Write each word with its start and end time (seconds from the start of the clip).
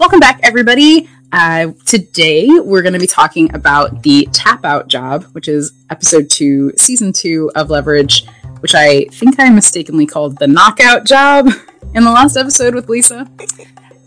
Welcome 0.00 0.18
back, 0.18 0.40
everybody. 0.42 1.10
Uh, 1.30 1.72
today, 1.84 2.48
we're 2.48 2.80
going 2.80 2.94
to 2.94 2.98
be 2.98 3.06
talking 3.06 3.54
about 3.54 4.02
the 4.02 4.26
Tap 4.32 4.64
Out 4.64 4.88
Job, 4.88 5.24
which 5.32 5.46
is 5.46 5.72
episode 5.90 6.30
two, 6.30 6.72
season 6.78 7.12
two 7.12 7.50
of 7.54 7.68
Leverage, 7.68 8.24
which 8.60 8.74
I 8.74 9.04
think 9.12 9.38
I 9.38 9.50
mistakenly 9.50 10.06
called 10.06 10.38
the 10.38 10.46
Knockout 10.46 11.04
Job 11.04 11.50
in 11.94 12.02
the 12.02 12.10
last 12.10 12.38
episode 12.38 12.74
with 12.74 12.88
Lisa. 12.88 13.30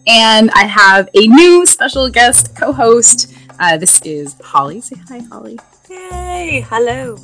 And 0.08 0.50
I 0.56 0.66
have 0.66 1.10
a 1.14 1.28
new 1.28 1.64
special 1.68 2.10
guest 2.10 2.58
co 2.58 2.74
host. 2.74 3.32
Uh, 3.60 3.78
this 3.78 4.02
is 4.02 4.36
Holly. 4.44 4.82
Say 4.82 4.96
hi, 5.08 5.20
Holly. 5.20 5.60
Yay! 5.92 6.66
Hello. 6.70 7.20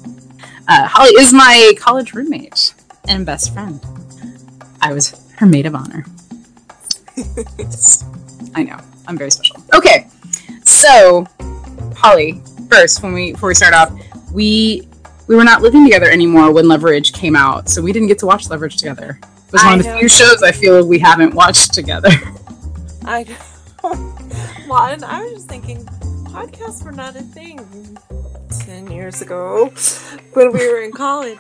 Uh, 0.68 0.86
Holly 0.86 1.10
is 1.18 1.34
my 1.34 1.74
college 1.80 2.14
roommate 2.14 2.76
and 3.08 3.26
best 3.26 3.52
friend. 3.52 3.84
I 4.80 4.94
was 4.94 5.20
her 5.38 5.48
maid 5.48 5.66
of 5.66 5.74
honor. 5.74 6.06
I 8.56 8.64
know. 8.64 8.78
I'm 9.08 9.18
very 9.18 9.32
special. 9.32 9.58
Okay. 9.74 10.08
So, 10.64 11.26
Holly, 11.96 12.42
first, 12.70 13.04
when 13.04 13.14
we 13.14 13.32
before 13.34 13.50
we 13.50 13.56
start 13.56 13.74
off, 13.74 13.92
we 14.32 14.88
we 15.28 15.36
were 15.36 15.44
not 15.44 15.62
living 15.62 15.84
together 15.84 16.10
anymore 16.10 16.52
when 16.52 16.68
Leverage 16.68 17.14
came 17.14 17.36
out, 17.36 17.70
so 17.70 17.82
we 17.82 17.92
didn't 17.92 18.08
get 18.08 18.20
to 18.20 18.26
watch 18.26 18.50
Leverage 18.50 18.78
together. 18.78 19.20
It 19.22 19.54
was 19.54 19.64
I 19.64 19.70
one 19.70 19.80
of 19.80 19.86
the 19.86 19.92
know. 19.92 20.00
few 20.00 20.10
shows 20.10 20.44
I 20.44 20.52
feel 20.52 20.86
we 20.86 21.00
haven't 21.00 21.34
watched 21.34 21.74
together. 21.74 22.10
I 23.06 23.26
well, 23.84 24.84
and 24.86 25.04
I 25.04 25.24
was 25.24 25.34
just 25.34 25.50
thinking, 25.50 25.86
podcasts 26.26 26.84
were 26.84 26.92
not 26.92 27.16
a 27.16 27.22
thing 27.22 27.98
ten 28.66 28.92
years 28.92 29.22
ago 29.22 29.68
when 30.34 30.52
we 30.52 30.68
were 30.68 30.82
in 30.82 30.92
college, 30.92 31.40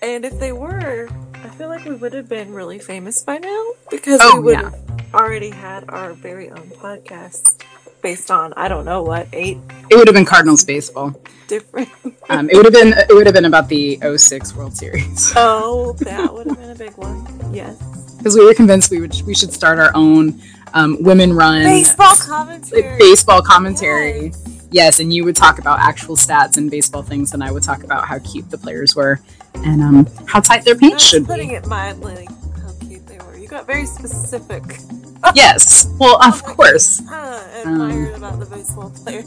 and 0.00 0.24
if 0.24 0.38
they 0.38 0.52
were, 0.52 1.08
I 1.44 1.48
feel 1.56 1.68
like 1.68 1.84
we 1.84 1.94
would 1.94 2.12
have 2.14 2.28
been 2.28 2.52
really 2.52 2.78
famous 2.78 3.22
by 3.22 3.38
now 3.38 3.66
because 3.90 4.20
Oh, 4.22 4.36
we 4.36 4.42
would 4.44 4.52
yeah. 4.52 4.62
have 4.70 5.14
already 5.14 5.50
had 5.50 5.84
our 5.88 6.12
very 6.14 6.50
own 6.50 6.70
podcast 6.80 7.60
based 8.02 8.30
on 8.30 8.52
I 8.56 8.68
don't 8.68 8.84
know 8.84 9.02
what 9.02 9.28
eight 9.32 9.58
It 9.90 9.96
would 9.96 10.06
have 10.08 10.14
been 10.14 10.24
Cardinals 10.24 10.64
baseball. 10.64 11.14
different. 11.48 11.88
Um, 12.30 12.48
it 12.50 12.56
would 12.56 12.64
have 12.64 12.72
been 12.72 12.92
it 12.94 13.12
would 13.12 13.26
have 13.26 13.34
been 13.34 13.44
about 13.44 13.68
the 13.68 13.98
06 14.16 14.54
World 14.56 14.76
Series 14.76 15.32
oh, 15.36 15.92
that 16.00 16.32
would 16.32 16.46
have 16.46 16.58
been 16.58 16.70
a 16.70 16.74
big 16.74 16.96
one. 16.96 17.26
Yes, 17.52 17.76
because 18.18 18.34
we 18.36 18.44
were 18.44 18.54
convinced 18.54 18.90
we 18.90 19.00
would 19.00 19.14
we 19.26 19.34
should 19.34 19.52
start 19.52 19.78
our 19.78 19.90
own 19.94 20.40
um, 20.74 20.96
women 21.02 21.32
run 21.34 21.62
baseball 21.64 22.14
commentary. 22.16 22.96
baseball 22.98 23.42
commentary. 23.42 24.26
Yes. 24.26 24.48
Yes, 24.72 25.00
and 25.00 25.12
you 25.12 25.24
would 25.24 25.36
talk 25.36 25.58
about 25.58 25.78
actual 25.80 26.16
stats 26.16 26.56
and 26.56 26.70
baseball 26.70 27.02
things, 27.02 27.34
and 27.34 27.44
I 27.44 27.52
would 27.52 27.62
talk 27.62 27.84
about 27.84 28.06
how 28.06 28.18
cute 28.20 28.50
the 28.50 28.58
players 28.58 28.96
were 28.96 29.20
and 29.54 29.82
um, 29.82 30.06
how 30.26 30.40
tight 30.40 30.64
their 30.64 30.76
pants 30.76 31.04
should 31.04 31.26
putting 31.26 31.50
be. 31.50 31.54
it 31.56 31.66
mildly, 31.66 32.26
how 32.56 32.72
cute 32.80 33.06
they 33.06 33.18
were. 33.18 33.36
You 33.36 33.46
got 33.48 33.66
very 33.66 33.86
specific. 33.86 34.62
Yes, 35.36 35.86
well, 36.00 36.20
of 36.20 36.42
course. 36.42 37.00
Uh, 37.08 37.62
Um, 37.64 37.80
admired 37.80 38.14
about 38.16 38.40
the 38.40 38.46
baseball 38.46 38.90
player. 38.90 39.22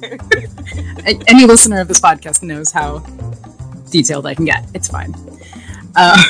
Any 1.30 1.46
listener 1.46 1.80
of 1.80 1.88
this 1.88 2.02
podcast 2.02 2.44
knows 2.44 2.70
how 2.70 3.00
detailed 3.92 4.26
I 4.26 4.36
can 4.36 4.44
get. 4.44 4.66
It's 4.74 4.90
fine. 4.90 5.16
Uh, 5.96 6.22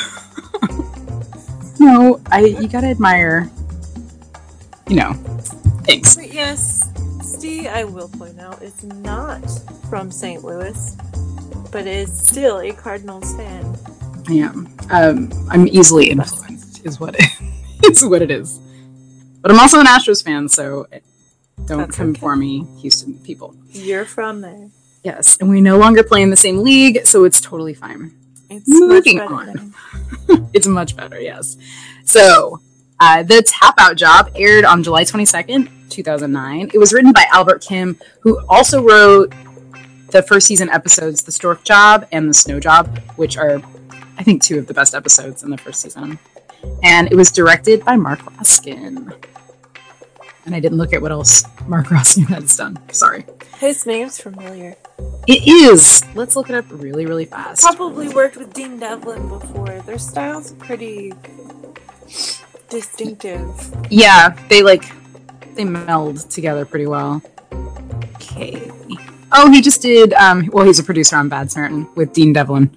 no, 1.80 2.20
I 2.30 2.40
you 2.60 2.68
gotta 2.68 2.86
admire, 2.86 3.50
you 4.88 4.94
know, 4.96 5.14
things. 5.82 6.16
yes, 6.32 6.88
I 7.46 7.84
will 7.84 8.08
point 8.08 8.40
out, 8.40 8.60
is 8.60 8.82
not 8.82 9.40
from 9.88 10.10
St. 10.10 10.42
Louis, 10.42 10.96
but 11.70 11.86
is 11.86 12.26
still 12.26 12.58
a 12.60 12.72
Cardinals 12.72 13.34
fan. 13.36 13.76
I 14.28 14.32
am. 14.34 14.68
Um, 14.90 15.30
I'm 15.48 15.68
easily 15.68 16.10
influenced, 16.10 16.84
is 16.84 16.98
what 16.98 17.14
it 17.18 17.30
is. 17.84 18.04
What 18.04 18.22
it 18.22 18.30
is. 18.32 18.58
But 19.40 19.52
I'm 19.52 19.60
also 19.60 19.78
an 19.78 19.86
Astros 19.86 20.24
fan, 20.24 20.48
so 20.48 20.86
don't 21.66 21.78
That's 21.78 21.96
come 21.96 22.10
okay. 22.10 22.20
for 22.20 22.34
me, 22.34 22.66
Houston 22.80 23.18
people. 23.20 23.54
You're 23.70 24.04
from 24.04 24.40
there. 24.40 24.68
Yes, 25.04 25.36
and 25.38 25.48
we 25.48 25.60
no 25.60 25.78
longer 25.78 26.02
play 26.02 26.22
in 26.22 26.30
the 26.30 26.36
same 26.36 26.58
league, 26.58 27.06
so 27.06 27.22
it's 27.24 27.40
totally 27.40 27.74
fine. 27.74 28.12
It's 28.50 28.68
Moving 28.68 29.18
much 29.18 29.28
better 29.28 29.34
on. 29.34 29.74
It's 30.52 30.66
much 30.66 30.96
better, 30.96 31.20
yes. 31.20 31.56
So, 32.04 32.60
uh, 32.98 33.22
the 33.22 33.42
Tap 33.42 33.74
Out 33.78 33.96
Job 33.96 34.32
aired 34.34 34.64
on 34.64 34.82
July 34.82 35.04
22nd, 35.04 35.70
2009. 35.96 36.70
It 36.72 36.78
was 36.78 36.92
written 36.92 37.12
by 37.12 37.26
Albert 37.32 37.62
Kim, 37.62 37.98
who 38.20 38.38
also 38.48 38.82
wrote 38.82 39.32
the 40.10 40.22
first 40.22 40.46
season 40.46 40.68
episodes, 40.70 41.22
The 41.22 41.32
Stork 41.32 41.64
Job 41.64 42.06
and 42.12 42.28
The 42.28 42.34
Snow 42.34 42.60
Job, 42.60 42.98
which 43.16 43.36
are, 43.36 43.60
I 44.18 44.22
think, 44.22 44.42
two 44.42 44.58
of 44.58 44.66
the 44.66 44.74
best 44.74 44.94
episodes 44.94 45.42
in 45.42 45.50
the 45.50 45.58
first 45.58 45.80
season. 45.80 46.18
And 46.82 47.10
it 47.10 47.16
was 47.16 47.30
directed 47.30 47.84
by 47.84 47.96
Marc 47.96 48.24
Roskin. 48.36 49.12
And 50.44 50.54
I 50.54 50.60
didn't 50.60 50.78
look 50.78 50.92
at 50.92 51.02
what 51.02 51.10
else 51.10 51.44
Marc 51.66 51.90
Roskin 51.90 52.24
has 52.26 52.56
done. 52.56 52.78
Sorry. 52.92 53.24
His 53.58 53.84
name's 53.86 54.20
familiar. 54.20 54.76
It 55.26 55.48
is. 55.48 56.04
Let's 56.14 56.36
look 56.36 56.50
it 56.50 56.54
up 56.54 56.66
really, 56.68 57.04
really 57.06 57.24
fast. 57.24 57.62
Probably 57.62 58.08
worked 58.08 58.36
with 58.36 58.52
Dean 58.52 58.78
Devlin 58.78 59.28
before. 59.28 59.80
Their 59.80 59.98
style's 59.98 60.52
pretty 60.52 61.12
distinctive. 62.68 63.50
Yeah, 63.90 64.36
they 64.48 64.62
like 64.62 64.84
they 65.56 65.64
meld 65.64 66.30
together 66.30 66.64
pretty 66.64 66.86
well. 66.86 67.22
Okay. 68.16 68.70
Oh, 69.32 69.50
he 69.50 69.60
just 69.60 69.82
did. 69.82 70.12
Um, 70.14 70.48
well, 70.52 70.64
he's 70.64 70.78
a 70.78 70.84
producer 70.84 71.16
on 71.16 71.28
Bad 71.28 71.50
Samaritan 71.50 71.88
with 71.94 72.12
Dean 72.12 72.32
Devlin. 72.32 72.76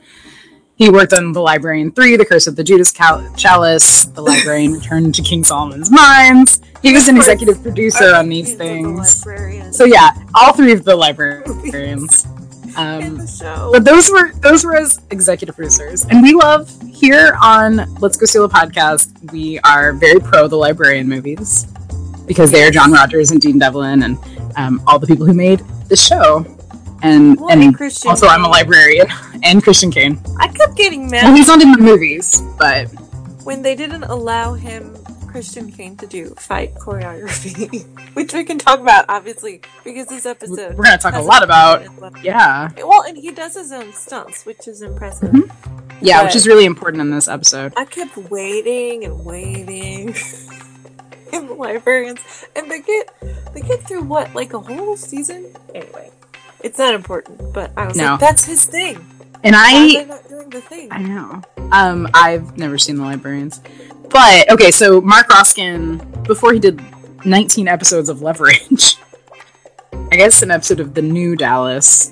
He 0.75 0.89
worked 0.89 1.13
on 1.13 1.33
The 1.33 1.41
Librarian 1.41 1.91
Three, 1.91 2.15
The 2.15 2.25
Curse 2.25 2.47
of 2.47 2.55
the 2.55 2.63
Judas 2.63 2.89
Cal- 2.89 3.33
Chalice, 3.35 4.05
The 4.05 4.21
Librarian 4.21 4.73
Returned 4.73 5.13
to 5.15 5.21
King 5.21 5.43
Solomon's 5.43 5.91
Mines. 5.91 6.61
He 6.81 6.93
was 6.93 7.09
an 7.09 7.17
executive 7.17 7.61
producer 7.61 8.15
on 8.15 8.29
these 8.29 8.47
He's 8.47 8.57
the 8.57 8.63
things. 8.63 9.77
So 9.77 9.83
yeah, 9.83 10.11
all 10.33 10.53
three 10.53 10.71
of 10.71 10.85
the 10.85 10.95
librarians. 10.95 12.25
Um, 12.77 13.17
but 13.71 13.83
those 13.83 14.09
were 14.09 14.31
those 14.35 14.63
were 14.63 14.77
as 14.77 15.01
executive 15.09 15.55
producers, 15.55 16.05
and 16.05 16.21
we 16.21 16.33
love 16.33 16.71
here 16.87 17.37
on 17.41 17.93
Let's 17.95 18.15
Go 18.15 18.25
Steal 18.25 18.45
a 18.45 18.49
Podcast. 18.49 19.31
We 19.33 19.59
are 19.59 19.91
very 19.91 20.19
pro 20.19 20.47
the 20.47 20.55
librarian 20.55 21.09
movies 21.09 21.67
because 22.29 22.51
they 22.51 22.63
are 22.63 22.69
John 22.69 22.91
Rogers 22.91 23.31
and 23.31 23.41
Dean 23.41 23.57
Devlin 23.57 24.03
and 24.03 24.17
um, 24.55 24.81
all 24.85 24.99
the 24.99 25.07
people 25.07 25.25
who 25.25 25.33
made 25.33 25.59
the 25.89 25.97
show. 25.97 26.45
And 27.01 27.39
Well, 27.39 27.49
and 27.49 27.63
and 27.63 27.75
Christian 27.75 28.09
also, 28.09 28.27
I'm 28.27 28.45
a 28.45 28.47
librarian 28.47 29.07
and 29.43 29.63
Christian 29.63 29.89
Kane. 29.91 30.21
I 30.39 30.47
kept 30.47 30.75
getting 30.75 31.09
mad. 31.09 31.23
Well, 31.23 31.35
he's 31.35 31.47
not 31.47 31.61
in 31.61 31.71
the 31.71 31.79
movies, 31.79 32.41
but 32.57 32.85
when 33.43 33.63
they 33.63 33.75
didn't 33.75 34.03
allow 34.03 34.53
him 34.53 34.95
Christian 35.27 35.71
Kane 35.71 35.95
to 35.97 36.05
do 36.05 36.35
fight 36.35 36.75
choreography, 36.75 37.83
which 38.13 38.33
we 38.33 38.43
can 38.43 38.59
talk 38.59 38.79
about 38.79 39.05
obviously 39.09 39.61
because 39.83 40.07
this 40.07 40.25
episode 40.25 40.75
we're 40.75 40.83
gonna 40.83 40.97
talk 40.97 41.15
a 41.15 41.21
lot 41.21 41.43
about 41.43 41.83
yeah, 42.23 42.69
Well, 42.77 43.03
and 43.03 43.17
he 43.17 43.31
does 43.31 43.55
his 43.55 43.71
own 43.71 43.91
stunts, 43.93 44.45
which 44.45 44.67
is 44.67 44.81
impressive. 44.83 45.31
Mhm. 45.31 45.49
yeah, 46.01 46.23
which 46.23 46.35
is 46.35 46.45
really 46.45 46.65
important 46.65 47.01
in 47.01 47.09
this 47.09 47.27
episode. 47.27 47.73
I 47.77 47.85
kept 47.85 48.17
waiting 48.17 49.05
and 49.05 49.25
waiting 49.25 50.13
in 51.33 51.47
the 51.47 51.53
librarians, 51.53 52.19
and 52.55 52.69
they 52.69 52.81
get 52.81 53.13
they 53.53 53.61
get 53.61 53.81
through 53.87 54.03
what 54.03 54.33
like 54.35 54.53
a 54.53 54.59
whole 54.59 54.95
season. 54.97 55.53
Anyway, 55.75 56.09
it's 56.63 56.77
not 56.77 56.93
important, 56.93 57.53
but 57.53 57.71
I 57.77 57.87
was 57.87 57.97
No. 57.97 58.11
like, 58.11 58.19
that's 58.19 58.45
his 58.45 58.65
thing. 58.65 58.97
And 59.43 59.53
Why 59.55 59.95
I 59.99 60.03
not 60.05 60.27
doing 60.27 60.49
the 60.49 60.61
thing? 60.61 60.89
I 60.91 61.01
know. 61.01 61.41
Um, 61.71 62.07
I've 62.13 62.57
never 62.57 62.77
seen 62.77 62.97
the 62.97 63.03
librarians, 63.03 63.61
but 64.09 64.51
okay. 64.51 64.71
So 64.71 64.99
Marc 65.01 65.29
Roskin, 65.29 65.97
before 66.23 66.51
he 66.53 66.59
did 66.59 66.81
19 67.25 67.67
episodes 67.67 68.09
of 68.09 68.21
Leverage, 68.21 68.97
I 70.11 70.15
guess 70.17 70.41
an 70.41 70.51
episode 70.51 70.79
of 70.81 70.93
the 70.93 71.01
New 71.01 71.35
Dallas, 71.37 72.11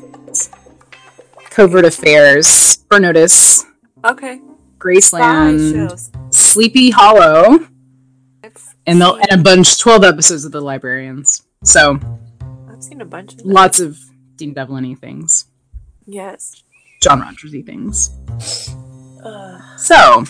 Covert 1.50 1.86
Affairs, 1.86 2.78
Burn 2.90 3.02
Notice, 3.02 3.66
Okay, 4.06 4.40
Graceland. 4.78 6.34
Sleepy 6.34 6.92
Hollow, 6.92 7.68
and 8.88 9.00
the, 9.02 9.14
seen- 9.14 9.22
and 9.30 9.40
a 9.40 9.44
bunch 9.44 9.78
12 9.80 10.04
episodes 10.04 10.46
of 10.46 10.52
the 10.52 10.62
librarians. 10.62 11.44
So 11.64 12.00
I've 12.72 12.82
seen 12.84 13.02
a 13.02 13.06
bunch 13.06 13.34
of 13.34 13.42
lots 13.46 13.80
of 13.80 13.98
Dean 14.38 14.54
Devlin-y 14.54 14.96
things, 14.96 15.46
Yes. 16.06 16.64
John 17.02 17.20
Rogers-y 17.22 17.62
things. 17.62 18.10
Uh, 19.24 19.60
So, 19.78 20.24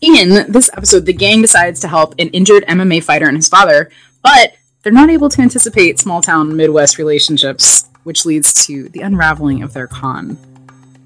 in 0.00 0.50
this 0.52 0.70
episode, 0.76 1.04
the 1.06 1.12
gang 1.12 1.42
decides 1.42 1.80
to 1.80 1.88
help 1.88 2.14
an 2.18 2.28
injured 2.28 2.64
MMA 2.68 3.02
fighter 3.02 3.26
and 3.26 3.36
his 3.36 3.48
father, 3.48 3.90
but 4.22 4.54
they're 4.82 4.92
not 4.92 5.10
able 5.10 5.28
to 5.30 5.42
anticipate 5.42 5.98
small 5.98 6.20
town 6.22 6.54
Midwest 6.56 6.98
relationships, 6.98 7.86
which 8.04 8.24
leads 8.24 8.52
to 8.66 8.88
the 8.90 9.00
unraveling 9.00 9.62
of 9.62 9.72
their 9.72 9.86
con. 9.88 10.38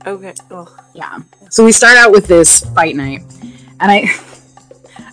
okay. 0.07 0.35
Ugh. 0.51 0.69
Yeah. 0.95 1.21
So 1.51 1.65
we 1.65 1.73
start 1.73 1.97
out 1.97 2.13
with 2.13 2.27
this 2.27 2.61
fight 2.75 2.97
night, 2.97 3.23
and 3.81 3.91
I, 3.91 4.11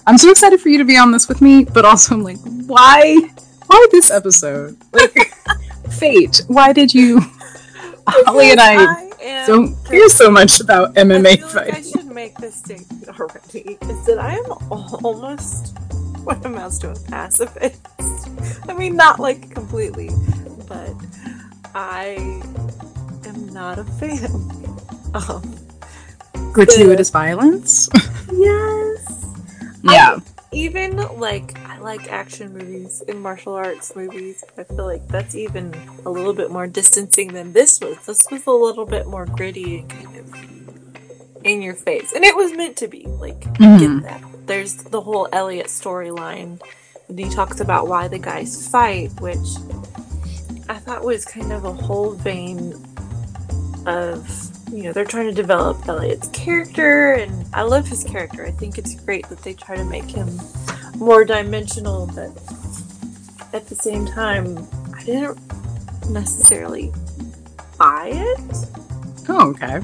I'm 0.09 0.17
so 0.17 0.31
excited 0.31 0.59
for 0.59 0.69
you 0.69 0.79
to 0.79 0.85
be 0.85 0.97
on 0.97 1.11
this 1.11 1.27
with 1.29 1.39
me, 1.39 1.65
but 1.65 1.85
also 1.85 2.15
I'm 2.15 2.23
like, 2.23 2.39
why, 2.65 3.15
why 3.67 3.85
this 3.91 4.09
episode? 4.09 4.75
Like, 4.91 5.15
fate. 5.91 6.41
Why 6.47 6.73
did 6.73 6.95
you? 6.95 7.21
Holly 8.07 8.49
and 8.49 8.59
I 8.59 9.03
am 9.21 9.47
don't 9.47 9.85
care 9.85 10.09
so 10.09 10.31
much 10.31 10.61
about 10.61 10.95
MMA 10.95 11.27
I 11.27 11.35
feel 11.35 11.45
like 11.45 11.55
I 11.55 11.71
fighting. 11.71 11.91
should 11.91 12.05
make 12.07 12.35
this 12.39 12.55
statement 12.55 13.07
already. 13.19 13.77
Is 13.83 14.05
that 14.07 14.17
I 14.17 14.33
am 14.33 14.51
almost 15.03 15.77
what 16.23 16.43
amounts 16.43 16.79
to 16.79 16.89
a 16.89 16.99
pacifist. 17.01 17.79
I 18.67 18.73
mean, 18.73 18.95
not 18.95 19.19
like 19.19 19.51
completely, 19.51 20.09
but 20.67 20.95
I 21.75 22.15
am 23.27 23.49
not 23.53 23.77
a 23.77 23.83
fan 23.83 24.25
of 25.13 26.51
Gratuitous 26.51 27.11
violence. 27.11 27.89
yes. 28.33 29.18
Yeah. 29.83 30.19
Even 30.51 30.97
like 31.19 31.57
I 31.67 31.77
like 31.77 32.11
action 32.11 32.53
movies 32.53 33.03
and 33.07 33.21
martial 33.21 33.53
arts 33.53 33.95
movies. 33.95 34.43
I 34.57 34.63
feel 34.63 34.85
like 34.85 35.07
that's 35.07 35.35
even 35.35 35.73
a 36.05 36.09
little 36.09 36.33
bit 36.33 36.49
more 36.49 36.65
distancing 36.65 37.33
than 37.33 37.53
this 37.53 37.79
was. 37.79 37.97
This 38.05 38.25
was 38.31 38.47
a 38.47 38.51
little 38.51 38.85
bit 38.85 39.05
more 39.07 39.25
gritty 39.25 39.79
and 39.79 39.89
kind 39.89 40.15
of 40.17 41.45
in 41.45 41.61
your 41.61 41.75
face, 41.75 42.13
and 42.13 42.23
it 42.25 42.35
was 42.35 42.51
meant 42.53 42.77
to 42.77 42.87
be. 42.87 43.05
Like 43.05 43.39
Mhm. 43.55 43.79
get 44.01 44.03
that. 44.09 44.21
There's 44.47 44.73
the 44.75 45.01
whole 45.01 45.27
Elliot 45.31 45.67
storyline, 45.67 46.59
and 47.07 47.19
he 47.19 47.29
talks 47.29 47.59
about 47.59 47.87
why 47.87 48.07
the 48.07 48.17
guys 48.19 48.67
fight, 48.67 49.11
which 49.21 49.37
I 50.67 50.79
thought 50.79 51.03
was 51.03 51.25
kind 51.25 51.53
of 51.53 51.63
a 51.65 51.73
whole 51.73 52.11
vein 52.13 52.73
of 53.85 54.27
you 54.71 54.83
know 54.83 54.93
they're 54.93 55.05
trying 55.05 55.27
to 55.27 55.33
develop 55.33 55.87
Elliot's 55.87 56.27
character, 56.29 57.13
and 57.13 57.45
I 57.53 57.63
love 57.63 57.87
his 57.87 58.03
character. 58.03 58.45
I 58.45 58.51
think 58.51 58.77
it's 58.77 58.95
great 58.95 59.27
that 59.29 59.39
they 59.43 59.53
try 59.53 59.75
to 59.75 59.83
make 59.85 60.05
him 60.09 60.29
more 60.97 61.25
dimensional, 61.25 62.07
but 62.07 62.29
at 63.53 63.67
the 63.67 63.75
same 63.75 64.05
time, 64.05 64.67
I 64.95 65.03
didn't 65.03 65.39
necessarily 66.09 66.91
buy 67.77 68.11
it 68.13 68.67
Oh, 69.27 69.49
okay. 69.51 69.79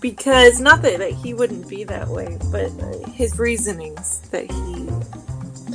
because 0.00 0.60
not 0.60 0.82
that, 0.82 0.98
that 0.98 1.12
he 1.12 1.34
wouldn't 1.34 1.68
be 1.68 1.84
that 1.84 2.08
way, 2.08 2.38
but 2.50 2.70
uh, 2.82 3.08
his 3.10 3.38
reasonings 3.38 4.20
that 4.30 4.50
he 4.50 4.88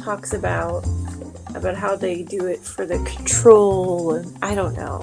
talks 0.01 0.33
about 0.33 0.85
about 1.55 1.75
how 1.75 1.95
they 1.95 2.21
do 2.23 2.45
it 2.45 2.59
for 2.59 2.85
the 2.85 2.97
control 2.99 4.13
and 4.15 4.37
I 4.43 4.53
don't 4.53 4.75
know. 4.75 5.01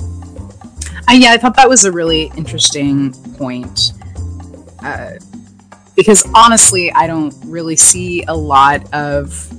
I, 1.06 1.14
yeah, 1.14 1.32
I 1.32 1.38
thought 1.38 1.56
that 1.56 1.68
was 1.68 1.84
a 1.84 1.92
really 1.92 2.32
interesting 2.36 3.12
point. 3.34 3.92
Uh, 4.82 5.12
because 5.96 6.26
honestly, 6.34 6.90
I 6.92 7.06
don't 7.06 7.34
really 7.44 7.76
see 7.76 8.22
a 8.24 8.34
lot 8.34 8.92
of, 8.92 9.50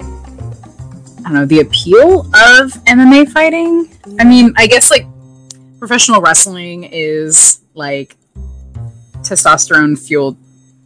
I 0.00 1.24
don't 1.24 1.34
know, 1.34 1.46
the 1.46 1.60
appeal 1.60 2.20
of 2.20 2.72
MMA 2.84 3.30
fighting. 3.30 3.90
I 4.18 4.24
mean, 4.24 4.52
I 4.56 4.66
guess 4.66 4.90
like 4.90 5.06
professional 5.78 6.20
wrestling 6.20 6.84
is 6.84 7.60
like 7.74 8.16
testosterone 9.22 9.98
fueled 9.98 10.36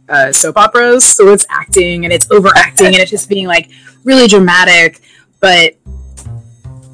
uh, 0.09 0.31
soap 0.31 0.57
operas. 0.57 1.05
So 1.05 1.29
it's 1.29 1.45
acting 1.49 2.03
and 2.03 2.13
it's 2.13 2.29
overacting 2.31 2.87
and 2.87 2.97
it's 2.97 3.11
just 3.11 3.29
being 3.29 3.47
like 3.47 3.69
really 4.03 4.27
dramatic. 4.27 5.01
But, 5.39 5.75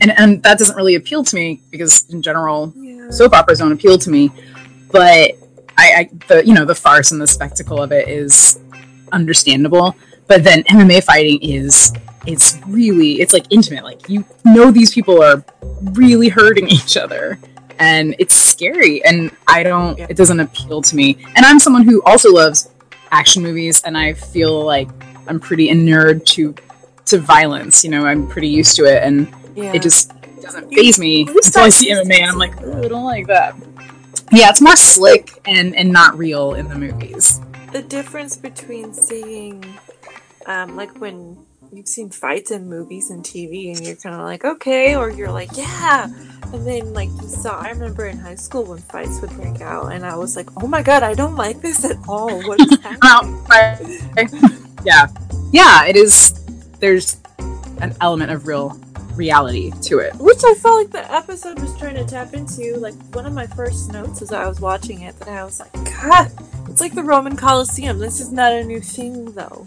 and, 0.03 0.19
and 0.19 0.44
that 0.44 0.59
doesn't 0.59 0.75
really 0.75 0.95
appeal 0.95 1.23
to 1.23 1.35
me 1.35 1.61
because 1.71 2.09
in 2.09 2.21
general, 2.21 2.73
yeah. 2.75 3.09
soap 3.09 3.33
operas 3.33 3.59
don't 3.59 3.71
appeal 3.71 3.97
to 3.97 4.09
me, 4.09 4.31
but 4.91 5.31
I, 5.77 5.94
I 5.97 6.09
the 6.27 6.45
you 6.45 6.53
know 6.53 6.65
the 6.65 6.75
farce 6.75 7.11
and 7.11 7.21
the 7.21 7.27
spectacle 7.27 7.81
of 7.81 7.91
it 7.94 8.09
is 8.09 8.59
understandable. 9.13 9.95
But 10.27 10.44
then 10.44 10.63
MMA 10.63 11.03
fighting 11.03 11.39
is 11.41 11.94
it's 12.27 12.59
really 12.67 13.21
it's 13.21 13.31
like 13.31 13.45
intimate. 13.50 13.85
Like 13.85 14.09
you 14.09 14.25
know 14.44 14.71
these 14.71 14.94
people 14.94 15.23
are 15.23 15.44
really 15.94 16.27
hurting 16.27 16.67
each 16.67 16.97
other, 16.97 17.39
and 17.79 18.13
it's 18.19 18.35
scary. 18.35 19.03
And 19.05 19.31
I 19.47 19.63
don't 19.63 19.97
it 19.97 20.17
doesn't 20.17 20.39
appeal 20.39 20.81
to 20.81 20.95
me. 20.97 21.17
And 21.35 21.45
I'm 21.45 21.59
someone 21.59 21.83
who 21.83 22.03
also 22.03 22.29
loves 22.29 22.69
action 23.11 23.41
movies, 23.41 23.81
and 23.83 23.97
I 23.97 24.13
feel 24.13 24.65
like 24.65 24.89
I'm 25.27 25.39
pretty 25.39 25.69
inured 25.69 26.25
to 26.27 26.53
to 27.05 27.19
violence. 27.19 27.85
You 27.85 27.91
know, 27.91 28.05
I'm 28.05 28.27
pretty 28.27 28.50
used 28.50 28.75
to 28.75 28.83
it, 28.83 29.01
and 29.01 29.33
yeah. 29.55 29.73
it 29.73 29.81
just 29.81 30.11
doesn't 30.41 30.73
faze 30.73 31.00
me 31.00 31.21
until 31.21 31.61
I 31.61 31.65
that's 31.65 31.75
see 31.77 31.88
just- 31.89 32.07
MMA 32.07 32.19
and 32.19 32.31
I'm 32.31 32.38
like, 32.38 32.57
I 32.57 32.88
don't 32.88 33.03
like 33.05 33.27
that. 33.27 33.55
Yeah, 34.31 34.50
it's 34.50 34.61
more 34.61 34.75
slick 34.75 35.39
and 35.45 35.75
and 35.75 35.91
not 35.91 36.17
real 36.17 36.53
in 36.55 36.67
the 36.67 36.75
movies. 36.75 37.39
the 37.71 37.81
difference 37.81 38.35
between 38.38 38.94
seeing 38.94 39.63
um, 40.47 40.75
like 40.75 41.00
when 41.00 41.38
you've 41.71 41.88
seen 41.88 42.09
fights 42.09 42.51
in 42.51 42.67
movies 42.69 43.09
and 43.09 43.23
TV 43.23 43.75
and 43.75 43.85
you're 43.85 43.95
kind 43.95 44.15
of 44.15 44.21
like 44.21 44.45
okay 44.45 44.95
or 44.95 45.09
you're 45.09 45.31
like 45.31 45.50
yeah 45.57 46.05
and 46.53 46.67
then 46.67 46.94
like 46.94 47.09
you 47.21 47.27
saw 47.27 47.59
I 47.59 47.69
remember 47.69 48.05
in 48.05 48.17
high 48.17 48.35
school 48.35 48.63
when 48.65 48.77
fights 48.77 49.19
would 49.21 49.31
break 49.31 49.59
out 49.61 49.91
and 49.91 50.05
I 50.05 50.15
was 50.15 50.35
like 50.35 50.50
oh 50.61 50.67
my 50.67 50.83
god 50.83 51.01
I 51.01 51.13
don't 51.15 51.35
like 51.35 51.61
this 51.61 51.83
at 51.83 51.97
all 52.07 52.41
what 52.44 52.59
is 52.61 52.77
happening 52.83 54.59
yeah, 54.85 55.07
yeah, 55.51 55.85
it 55.85 55.95
is. 55.95 56.33
There's 56.79 57.17
an 57.81 57.95
element 58.01 58.31
of 58.31 58.45
real 58.47 58.77
reality 59.15 59.71
to 59.81 60.00
it. 60.00 60.13
which 60.15 60.44
I 60.44 60.54
felt 60.56 60.75
like 60.77 60.92
the 60.92 61.12
episode 61.13 61.60
was 61.60 61.77
trying 61.77 61.95
to 61.95 62.06
tap 62.06 62.33
into 62.33 62.77
like 62.77 62.95
one 63.15 63.25
of 63.25 63.33
my 63.33 63.48
first 63.48 63.92
notes 63.92 64.21
as 64.21 64.31
I 64.31 64.48
was 64.48 64.60
watching 64.60 65.01
it 65.01 65.18
that 65.19 65.27
I 65.30 65.44
was 65.44 65.60
like 65.60 65.74
god 65.74 66.31
it's 66.69 66.81
like 66.81 66.94
the 66.95 67.04
Roman 67.04 67.36
Colosseum 67.36 68.00
this 68.00 68.19
is 68.19 68.31
not 68.31 68.51
a 68.54 68.63
new 68.63 68.80
thing 68.81 69.31
though 69.33 69.65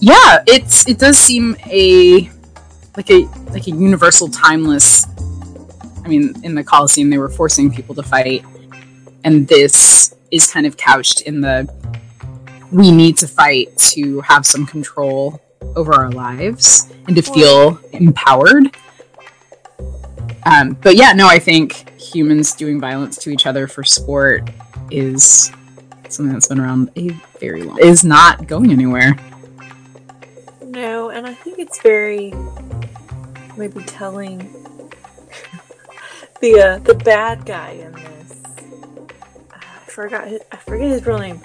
Yeah, 0.00 0.42
it's 0.48 0.88
it 0.88 0.98
does 0.98 1.16
seem 1.16 1.56
a 1.66 2.28
like 2.96 3.08
a 3.10 3.24
like 3.50 3.68
a 3.68 3.70
universal 3.70 4.28
timeless. 4.28 5.06
I 6.04 6.08
mean, 6.08 6.34
in 6.42 6.56
the 6.56 6.64
Colosseum, 6.64 7.08
they 7.08 7.18
were 7.18 7.28
forcing 7.28 7.70
people 7.72 7.94
to 7.94 8.02
fight, 8.02 8.44
and 9.22 9.46
this 9.46 10.12
is 10.32 10.50
kind 10.50 10.66
of 10.66 10.76
couched 10.76 11.20
in 11.20 11.40
the 11.40 11.72
we 12.72 12.90
need 12.90 13.16
to 13.18 13.28
fight 13.28 13.76
to 13.92 14.22
have 14.22 14.44
some 14.44 14.66
control 14.66 15.40
over 15.76 15.94
our 15.94 16.10
lives 16.10 16.92
and 17.06 17.16
to 17.16 17.22
feel 17.22 17.78
empowered. 17.92 18.74
Um, 20.44 20.76
but 20.82 20.96
yeah, 20.96 21.12
no, 21.12 21.28
I 21.28 21.38
think 21.38 22.00
humans 22.00 22.54
doing 22.54 22.80
violence 22.80 23.16
to 23.18 23.30
each 23.30 23.46
other 23.46 23.66
for 23.66 23.84
sport 23.84 24.50
is 24.90 25.50
something 26.08 26.32
that's 26.32 26.48
been 26.48 26.60
around 26.60 26.90
a 26.96 27.10
very 27.38 27.62
long. 27.62 27.78
Is 27.80 28.04
not 28.04 28.46
going 28.46 28.70
anywhere. 28.70 29.16
No, 30.62 31.10
and 31.10 31.26
I 31.26 31.34
think 31.34 31.58
it's 31.58 31.80
very 31.80 32.32
maybe 33.56 33.82
telling. 33.84 34.38
the 36.40 36.60
uh, 36.60 36.78
the 36.78 36.94
bad 36.94 37.46
guy 37.46 37.70
in 37.70 37.92
this, 37.92 38.42
I 39.52 39.60
forgot 39.86 40.28
his, 40.28 40.40
I 40.50 40.56
forget 40.56 40.88
his 40.88 41.06
real 41.06 41.18
name, 41.18 41.40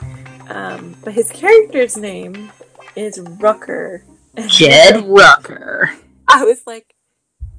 um, 0.49 0.95
but 1.03 1.13
his 1.13 1.29
character's 1.29 1.97
name 1.97 2.51
is 2.97 3.19
Rucker. 3.19 4.03
Jed 4.47 5.05
Rucker. 5.07 5.91
I 6.27 6.43
was 6.43 6.61
like, 6.65 6.93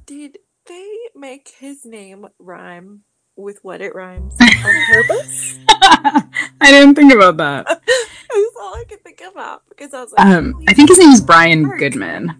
did 0.05 0.37
they 0.67 0.95
make 1.15 1.49
his 1.59 1.85
name 1.85 2.27
rhyme 2.37 3.01
with 3.35 3.59
what 3.63 3.81
it 3.81 3.95
rhymes 3.95 4.35
on 4.39 4.47
purpose? 4.91 5.57
I 5.69 6.23
didn't 6.71 6.95
think 6.95 7.13
about 7.13 7.37
that. 7.37 7.65
That's 7.67 8.55
all 8.61 8.75
I 8.75 8.83
could 8.87 9.03
think 9.03 9.21
about 9.31 9.63
because 9.69 9.93
I 9.93 10.01
was 10.03 10.11
like, 10.13 10.25
Um, 10.25 10.63
I 10.67 10.73
think 10.73 10.89
his 10.89 10.99
name 10.99 11.09
is 11.09 11.21
Brian. 11.21 11.69
Goodman. 11.77 12.35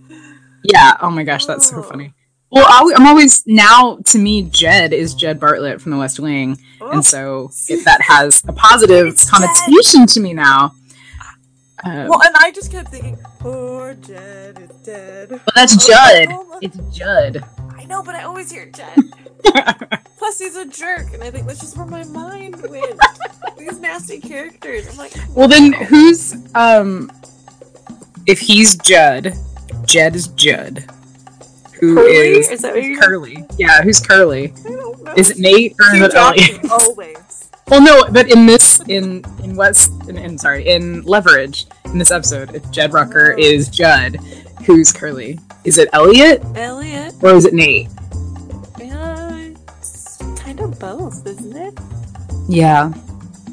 Yeah. 0.63 0.97
Oh 1.01 1.09
my 1.09 1.23
gosh, 1.23 1.45
that's 1.45 1.69
so 1.69 1.77
Oh. 1.77 1.81
funny. 1.83 2.13
Well, 2.51 2.65
I- 2.67 2.93
I'm 2.95 3.05
always 3.07 3.43
now 3.47 3.99
to 4.05 4.17
me, 4.19 4.41
Jed 4.43 4.91
is 4.91 5.13
Jed 5.13 5.39
Bartlet 5.39 5.79
from 5.81 5.91
The 5.91 5.97
West 5.99 6.19
Wing, 6.19 6.57
oh, 6.81 6.89
and 6.89 7.05
so 7.05 7.51
it, 7.69 7.85
that 7.85 8.01
has 8.01 8.43
a 8.47 8.53
positive 8.53 9.15
connotation 9.29 10.07
to 10.07 10.19
me 10.19 10.33
now. 10.33 10.73
Um, 11.83 12.07
well, 12.07 12.21
and 12.23 12.35
I 12.37 12.51
just 12.51 12.71
kept 12.71 12.89
thinking, 12.89 13.17
poor 13.39 13.93
Jed 13.95 14.59
is 14.59 14.75
dead. 14.85 15.29
Well, 15.31 15.39
that's 15.55 15.89
I 15.89 16.25
Judd. 16.25 16.35
oh 16.37 16.59
It's 16.61 16.77
Judd. 16.97 17.43
I 17.77 17.85
know, 17.85 18.03
but 18.03 18.15
I 18.15 18.23
always 18.23 18.51
hear 18.51 18.65
Jed. 18.65 18.97
Plus, 20.17 20.39
he's 20.39 20.55
a 20.57 20.65
jerk, 20.65 21.13
and 21.13 21.23
I 21.23 21.31
think 21.31 21.47
that's 21.47 21.61
just 21.61 21.77
where 21.77 21.85
my 21.85 22.03
mind 22.03 22.61
went. 22.69 22.99
These 23.57 23.79
nasty 23.79 24.19
characters. 24.19 24.89
I'm 24.89 24.97
like, 24.97 25.13
well, 25.33 25.47
then 25.47 25.71
who's 25.73 26.35
um? 26.55 27.09
If 28.27 28.39
he's 28.39 28.75
Judd, 28.75 29.33
Jed 29.85 30.15
is 30.15 30.27
Judd. 30.29 30.83
Who 31.79 31.95
Curly? 31.95 32.11
is 32.39 32.49
Is 32.49 32.61
that 32.61 32.73
what 32.73 32.83
you're 32.83 33.01
Curly? 33.01 33.45
Yeah, 33.57 33.81
who's 33.81 34.05
Curly? 34.05 34.53
I 34.65 34.69
don't 34.69 35.03
know. 35.03 35.13
Is 35.15 35.31
it 35.31 35.39
Nate 35.39 35.75
or 35.79 35.95
is 35.95 36.01
it 36.01 36.13
Elliot? 36.13 36.59
Always. 36.69 37.49
Well, 37.69 37.81
no, 37.81 38.03
but 38.11 38.29
in 38.29 38.45
this, 38.45 38.68
in 38.89 39.23
in 39.43 39.55
West, 39.55 39.91
in, 40.09 40.17
in 40.17 40.37
sorry, 40.37 40.67
in 40.67 41.03
Leverage, 41.03 41.65
in 41.85 41.97
this 41.97 42.11
episode, 42.11 42.53
if 42.55 42.69
Jed 42.71 42.91
Rucker 42.93 43.33
Oh. 43.37 43.41
is 43.41 43.69
Judd, 43.69 44.15
who's 44.65 44.91
Curly? 44.91 45.39
Is 45.63 45.77
it 45.77 45.89
Elliot 45.93 46.41
Elliot. 46.55 47.13
or 47.21 47.31
is 47.35 47.45
it 47.45 47.53
Nate? 47.53 47.87
Yeah, 48.79 49.49
it's 49.79 50.17
kind 50.37 50.59
of 50.59 50.77
both, 50.79 51.25
isn't 51.27 51.55
it? 51.55 51.79
Yeah. 52.47 52.91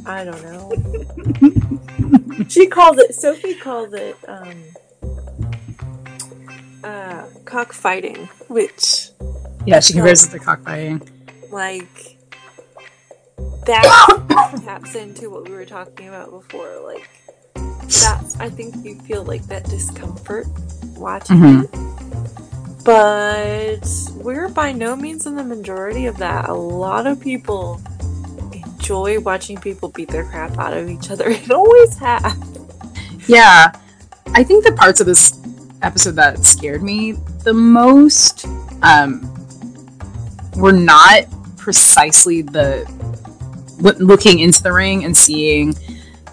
I 0.07 0.23
don't 0.25 0.43
know. 0.43 0.73
she 2.49 2.67
called 2.69 2.99
it. 3.01 3.13
Sophie 3.15 3.55
called 3.57 3.93
it 3.95 4.17
um, 4.29 4.55
uh, 6.85 7.25
cockfighting, 7.45 8.29
which 8.49 9.09
Yeah, 9.67 9.81
she 9.81 9.95
compares 9.95 10.25
it 10.27 10.31
to 10.31 10.39
cockfighting. 10.39 11.03
like 11.51 12.16
that 13.67 14.61
taps 14.65 14.95
into 14.95 15.31
what 15.31 15.49
we 15.49 15.55
were 15.55 15.65
talking 15.65 16.09
about 16.09 16.31
before, 16.31 16.81
like 16.85 17.09
that's 17.55 18.39
I 18.41 18.49
think 18.49 18.85
you 18.85 18.99
feel 19.01 19.25
like 19.25 19.43
that 19.47 19.65
discomfort 19.65 20.47
watching 20.97 21.37
Mhm. 21.37 21.65
it. 21.65 21.71
But 22.85 23.89
we're 24.25 24.49
by 24.49 24.71
no 24.73 24.95
means 24.95 25.27
in 25.27 25.35
the 25.35 25.43
majority 25.45 26.07
of 26.07 26.19
that. 26.19 26.49
A 26.49 26.55
lot 26.55 27.07
of 27.07 27.21
people 27.21 27.81
enjoy 28.53 29.19
watching 29.21 29.59
people 29.59 29.89
beat 29.89 30.09
their 30.09 30.25
crap 30.25 30.57
out 30.59 30.77
of 30.77 30.89
each 30.89 31.11
other. 31.11 31.29
It 31.31 31.51
always 31.51 31.99
has. 31.99 32.35
Yeah. 33.27 33.73
I 34.35 34.45
think 34.45 34.65
the 34.65 34.73
parts 34.73 35.01
of 35.01 35.07
this 35.07 35.37
episode 35.83 36.13
that 36.17 36.45
scared 36.45 36.83
me 36.83 37.13
the 37.45 37.53
most 37.55 38.47
um, 38.83 39.21
were 40.57 40.73
not 40.73 41.25
precisely 41.57 42.43
the 42.43 42.85
looking 43.79 44.41
into 44.41 44.63
the 44.63 44.73
ring 44.73 45.05
and 45.05 45.17
seeing, 45.17 45.75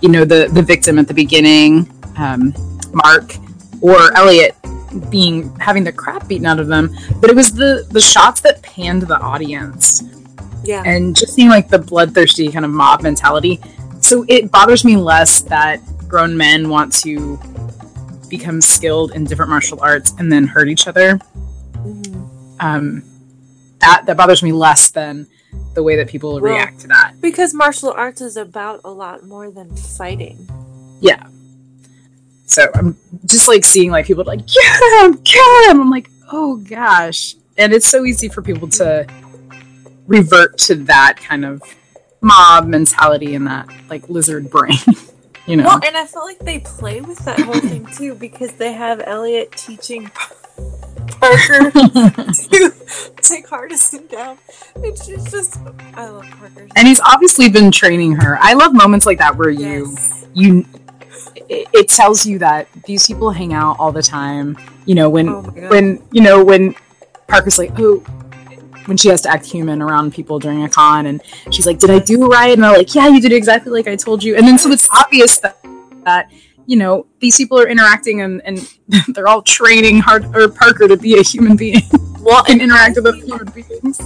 you 0.02 0.10
know, 0.10 0.26
the 0.26 0.50
the 0.52 0.62
victim 0.62 0.98
at 1.00 1.08
the 1.08 1.14
beginning, 1.14 1.92
um, 2.18 2.54
Mark 2.94 3.36
or 3.82 4.16
Elliot 4.16 4.56
being 5.10 5.54
having 5.60 5.84
the 5.84 5.92
crap 5.92 6.28
beaten 6.28 6.46
out 6.46 6.60
of 6.60 6.68
them, 6.68 6.96
but 7.20 7.30
it 7.30 7.36
was 7.36 7.52
the 7.52 7.86
the 7.92 8.02
shots 8.02 8.42
that 8.42 8.62
panned 8.62 9.02
the 9.04 9.20
audience 9.20 10.04
Yeah. 10.64 10.84
and 10.86 11.16
just 11.16 11.34
seeing 11.34 11.50
like 11.50 11.68
the 11.70 11.80
bloodthirsty 11.80 12.50
kind 12.52 12.64
of 12.66 12.72
mob 12.72 13.02
mentality. 13.02 13.60
So 14.02 14.24
it 14.28 14.52
bothers 14.52 14.86
me 14.86 14.96
less 14.98 15.42
that 15.44 15.80
grown 16.08 16.38
men 16.38 16.70
want 16.70 16.94
to 17.04 17.40
become 18.30 18.62
skilled 18.62 19.12
in 19.14 19.26
different 19.26 19.50
martial 19.50 19.80
arts 19.82 20.14
and 20.20 20.32
then 20.32 20.46
hurt 20.46 20.68
each 20.70 20.88
other. 20.88 21.20
Mhm. 21.86 22.30
Um, 22.60 23.04
that 23.80 24.06
that 24.06 24.16
bothers 24.16 24.44
me 24.44 24.52
less 24.52 24.92
than 24.92 25.28
the 25.74 25.84
way 25.84 25.96
that 25.96 26.08
people 26.08 26.34
Well- 26.34 26.54
react 26.54 26.82
to 26.82 26.88
that. 26.88 27.14
Because 27.22 27.54
martial 27.54 27.92
arts 27.92 28.22
is 28.22 28.38
about 28.38 28.82
a 28.84 28.92
lot 28.92 29.26
more 29.26 29.50
than 29.52 29.76
fighting. 29.76 30.48
Yeah. 31.02 31.26
So 32.46 32.68
I'm 32.76 32.96
just 33.26 33.48
like 33.48 33.66
seeing 33.66 33.90
like 33.92 34.06
people 34.06 34.24
like 34.26 34.46
get 34.46 35.04
him, 35.04 35.14
get 35.24 35.70
him. 35.70 35.82
I'm 35.82 35.90
like, 35.90 36.10
oh 36.32 36.58
gosh, 36.58 37.36
and 37.58 37.74
it's 37.74 37.88
so 37.88 38.06
easy 38.06 38.28
for 38.30 38.42
people 38.42 38.68
to 38.70 39.08
revert 40.08 40.58
to 40.60 40.76
that 40.76 41.16
kind 41.18 41.46
of 41.46 41.62
mob 42.22 42.68
mentality 42.68 43.34
and 43.36 43.48
that 43.48 43.68
like 43.90 44.08
lizard 44.10 44.50
brain, 44.52 44.76
you 45.48 45.56
know. 45.56 45.64
Well, 45.66 45.82
and 45.86 45.98
I 45.98 46.06
felt 46.06 46.26
like 46.26 46.40
they 46.40 46.60
play 46.60 47.02
with 47.02 47.20
that 47.20 47.40
whole 47.40 47.60
thing 47.60 47.86
too 47.98 48.14
because 48.16 48.52
they 48.54 48.74
have 48.74 49.02
Elliot 49.06 49.52
teaching 49.54 50.12
Parker 51.24 51.72
to 51.72 52.72
take 53.22 53.48
Hardison 53.48 54.10
down. 54.10 54.38
It's 54.78 55.08
just, 55.08 55.32
just 55.32 55.58
I 55.96 56.10
love 56.10 56.26
Parker. 56.40 56.68
and 56.76 56.88
he's 56.88 57.00
obviously 57.02 57.50
been 57.50 57.72
training 57.72 58.14
her. 58.18 58.38
I 58.42 58.54
love 58.54 58.74
moments 58.74 59.06
like 59.06 59.18
that 59.20 59.36
where 59.36 59.50
you 59.50 59.92
Yes. 59.94 60.26
you 60.34 60.66
it, 61.50 61.68
it 61.74 61.90
tells 61.90 62.26
you 62.26 62.40
that 62.40 62.68
these 62.86 63.08
people 63.08 63.32
hang 63.32 63.54
out 63.54 63.78
all 63.80 63.92
the 63.92 64.04
time. 64.04 64.58
You 64.86 64.96
know 64.96 65.10
when 65.10 65.30
Oh 65.30 65.42
when 65.70 66.02
you 66.12 66.22
know 66.22 66.44
when 66.44 66.76
Parker's 67.28 67.58
like, 67.58 67.72
oh, 67.78 68.00
when 68.86 68.98
she 68.98 69.08
has 69.10 69.22
to 69.22 69.30
act 69.30 69.46
human 69.46 69.82
around 69.82 70.14
people 70.14 70.40
during 70.40 70.64
a 70.64 70.70
con, 70.70 71.06
and 71.06 71.22
she's 71.52 71.66
like, 71.66 71.80
"Did 71.80 71.90
I 71.90 72.00
do 72.00 72.28
right?" 72.28 72.52
And 72.54 72.62
they're 72.64 72.78
like, 72.78 72.94
"Yeah, 72.94 73.08
you 73.08 73.22
did 73.22 73.32
exactly 73.32 73.72
like 73.72 73.88
I 73.88 73.96
told 73.96 74.24
you." 74.24 74.36
And 74.36 74.46
then 74.48 74.58
so 74.58 74.70
it's 74.72 74.90
obvious 74.92 75.38
that 75.40 75.58
that 76.04 76.30
you 76.66 76.78
know 76.78 77.06
these 77.20 77.38
people 77.38 77.60
are 77.60 77.68
interacting 77.68 78.22
and 78.22 78.42
and 78.46 78.68
they're 79.10 79.28
all 79.28 79.42
training 79.42 80.00
hard 80.00 80.24
or 80.36 80.50
Parker 80.50 80.88
to 80.88 80.98
be 80.98 81.18
a 81.18 81.24
human 81.24 81.56
being 81.56 81.82
well, 82.24 82.44
and 82.48 82.62
interact 82.62 82.96
with 82.96 83.08
other 83.08 83.18
human 83.18 83.52
beings. 83.52 84.00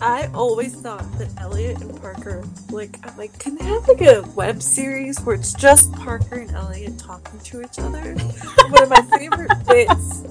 I 0.00 0.28
always 0.34 0.74
thought 0.74 1.06
that 1.18 1.28
Elliot 1.40 1.80
and 1.80 2.00
Parker, 2.00 2.44
like, 2.70 2.98
I'm 3.02 3.16
like, 3.16 3.36
can 3.38 3.56
they 3.56 3.64
have 3.64 3.88
like 3.88 4.02
a 4.02 4.22
web 4.34 4.62
series 4.62 5.20
where 5.20 5.34
it's 5.34 5.52
just 5.54 5.92
Parker 5.92 6.36
and 6.36 6.50
Elliot 6.52 6.98
talking 6.98 7.40
to 7.40 7.62
each 7.62 7.78
other? 7.78 8.14
one 8.68 8.82
of 8.82 8.90
my 8.90 9.18
favorite 9.18 9.52
bits, 9.66 10.22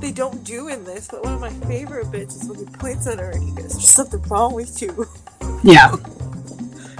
they 0.00 0.12
don't 0.12 0.44
do 0.44 0.68
in 0.68 0.84
this, 0.84 1.08
but 1.08 1.24
one 1.24 1.34
of 1.34 1.40
my 1.40 1.50
favorite 1.66 2.10
bits 2.12 2.36
is 2.36 2.48
when 2.48 2.58
he 2.58 2.66
points 2.66 3.06
at 3.06 3.18
her 3.18 3.30
and 3.30 3.42
he 3.42 3.50
goes, 3.50 3.72
"There's 3.72 3.88
something 3.88 4.22
wrong 4.22 4.54
with 4.54 4.80
you." 4.80 5.08
Yeah, 5.62 5.96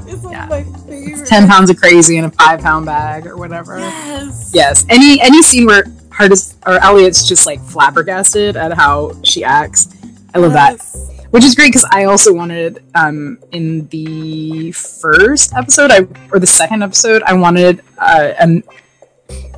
It's 0.06 0.23
one 0.23 0.32
Yeah. 0.32 0.44
of 0.44 0.50
my 0.50 0.62
favorite. 0.87 1.26
ten 1.26 1.49
pounds 1.49 1.70
of 1.70 1.76
crazy 1.76 2.16
in 2.18 2.25
a 2.25 2.30
five 2.30 2.61
pound 2.61 2.87
bag 2.87 3.26
or 3.26 3.37
whatever. 3.37 3.78
Yes. 3.78 4.50
Yes, 4.54 4.84
any 4.88 5.20
any 5.20 5.42
scene 5.42 5.66
where 5.66 5.84
Hardison 6.11 6.54
or 6.66 6.78
Elliot's 6.82 7.26
just 7.26 7.46
like 7.46 7.61
flabbergasted 7.61 8.56
at 8.56 8.73
how 8.73 9.12
she 9.23 9.42
acts. 9.44 9.88
I 10.34 10.38
love 10.38 10.52
that. 10.52 10.80
Which 11.30 11.42
is 11.44 11.54
great 11.56 11.68
because 11.68 11.84
I 11.90 12.04
also 12.04 12.32
wanted 12.32 12.84
um, 12.94 13.38
in 13.50 13.88
the 13.88 14.70
first 14.73 15.52
episode, 15.54 15.90
I 15.90 16.06
or 16.30 16.38
the 16.38 16.46
second 16.46 16.82
episode, 16.84 17.23
I 17.26 17.32
wanted 17.34 17.80
uh, 17.99 18.34
an, 18.38 18.62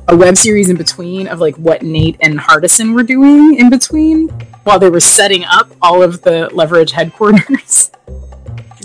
a 0.07 0.15
web 0.15 0.37
series 0.37 0.69
in 0.71 0.77
between 0.77 1.27
of 1.27 1.39
like 1.39 1.55
what 1.57 1.83
Nate 1.83 2.17
and 2.21 2.39
Hardison 2.39 2.95
were 2.95 3.03
doing 3.03 3.55
in 3.59 3.69
between 3.69 4.29
while 4.63 4.79
they 4.79 4.89
were 4.89 4.99
setting 4.99 5.43
up 5.45 5.69
all 5.81 6.01
of 6.01 6.21
the 6.23 6.49
leverage 6.51 6.91
headquarters 6.93 7.91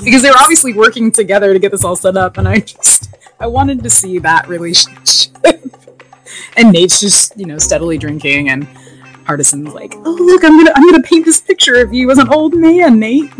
because 0.04 0.22
they 0.22 0.30
were 0.30 0.38
obviously 0.38 0.72
working 0.72 1.12
together 1.12 1.52
to 1.52 1.58
get 1.58 1.72
this 1.72 1.84
all 1.84 1.96
set 1.96 2.16
up, 2.16 2.38
and 2.38 2.48
I 2.48 2.60
just 2.60 3.14
I 3.40 3.46
wanted 3.46 3.82
to 3.82 3.90
see 3.90 4.18
that 4.20 4.48
relationship. 4.48 5.36
and 6.56 6.72
Nate's 6.72 7.00
just 7.00 7.38
you 7.38 7.46
know 7.46 7.58
steadily 7.58 7.98
drinking 7.98 8.48
and. 8.50 8.66
Hardison's 9.22 9.72
like, 9.72 9.94
oh 9.98 10.16
look, 10.18 10.42
I'm 10.42 10.58
gonna 10.58 10.72
I'm 10.74 10.84
gonna 10.84 11.04
paint 11.04 11.24
this 11.24 11.40
picture 11.40 11.76
of 11.76 11.94
you 11.94 12.10
as 12.10 12.18
an 12.18 12.28
old 12.28 12.54
man, 12.54 12.98
Nate. 12.98 13.30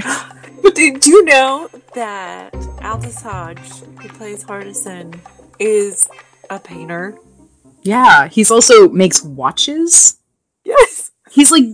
But 0.62 0.75
did 0.76 1.04
you 1.04 1.25
know 1.25 1.68
that 1.94 2.54
Aldis 2.82 3.21
Hodge, 3.21 3.59
who 4.00 4.09
plays 4.11 4.44
Hardison, 4.44 5.18
is 5.59 6.09
a 6.50 6.61
painter? 6.61 7.18
Yeah, 7.82 8.28
he's 8.28 8.50
also 8.50 8.88
makes 8.88 9.23
watches. 9.23 10.18
Yes. 10.64 11.11
He's 11.30 11.50
like 11.50 11.64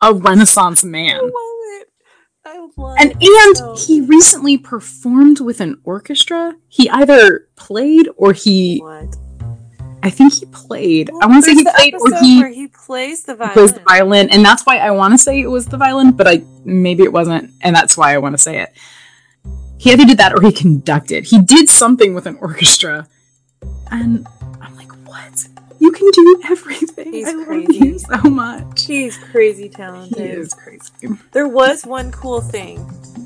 a 0.00 0.12
renaissance 0.12 0.84
I 0.84 0.88
man. 0.88 1.16
love 1.22 1.32
it. 1.32 1.88
I 2.46 2.58
love 2.76 2.96
And 2.98 3.12
and 3.20 3.56
so 3.56 3.76
he 3.76 4.02
recently 4.02 4.58
performed 4.58 5.40
with 5.40 5.60
an 5.60 5.80
orchestra. 5.84 6.54
He 6.68 6.88
either 6.90 7.48
played 7.56 8.08
or 8.16 8.32
he 8.32 8.80
What? 8.80 9.16
I 10.02 10.10
think 10.10 10.34
he 10.34 10.44
played. 10.46 11.10
I 11.22 11.26
want 11.26 11.42
to 11.44 11.50
say 11.50 11.54
he 11.54 11.64
played 11.64 11.94
or 11.94 12.20
he 12.20 12.54
he 12.54 12.68
plays 12.68 13.24
the 13.24 13.34
violin. 13.34 13.54
plays 13.54 13.72
the 13.72 13.80
violin 13.80 14.28
and 14.30 14.44
that's 14.44 14.66
why 14.66 14.76
I 14.76 14.90
want 14.90 15.14
to 15.14 15.18
say 15.18 15.40
it 15.40 15.46
was 15.46 15.66
the 15.66 15.78
violin, 15.78 16.12
but 16.12 16.28
I 16.28 16.42
maybe 16.64 17.02
it 17.02 17.12
wasn't 17.12 17.50
and 17.62 17.74
that's 17.74 17.96
why 17.96 18.14
I 18.14 18.18
want 18.18 18.34
to 18.34 18.38
say 18.38 18.58
it. 18.60 18.72
He 19.78 19.90
either 19.92 20.04
did 20.04 20.18
that 20.18 20.34
or 20.34 20.42
he 20.42 20.52
conducted. 20.52 21.24
He 21.24 21.40
did 21.40 21.68
something 21.70 22.14
with 22.14 22.26
an 22.26 22.36
orchestra. 22.40 23.08
And 23.90 24.26
I'm 24.60 24.76
like, 24.76 24.92
"What? 25.06 25.46
You 25.78 25.92
can 25.92 26.10
do 26.10 26.40
everything." 26.50 27.12
He's 27.12 27.28
I 27.28 27.32
love 27.32 27.46
crazy. 27.46 27.76
you 27.78 27.98
so 27.98 28.18
much. 28.30 28.86
He's 28.86 29.16
crazy 29.16 29.68
talented. 29.68 30.18
He 30.18 30.24
is 30.24 30.54
crazy. 30.54 30.90
There 31.32 31.48
was 31.48 31.84
one 31.84 32.10
cool 32.12 32.40
thing. 32.40 32.78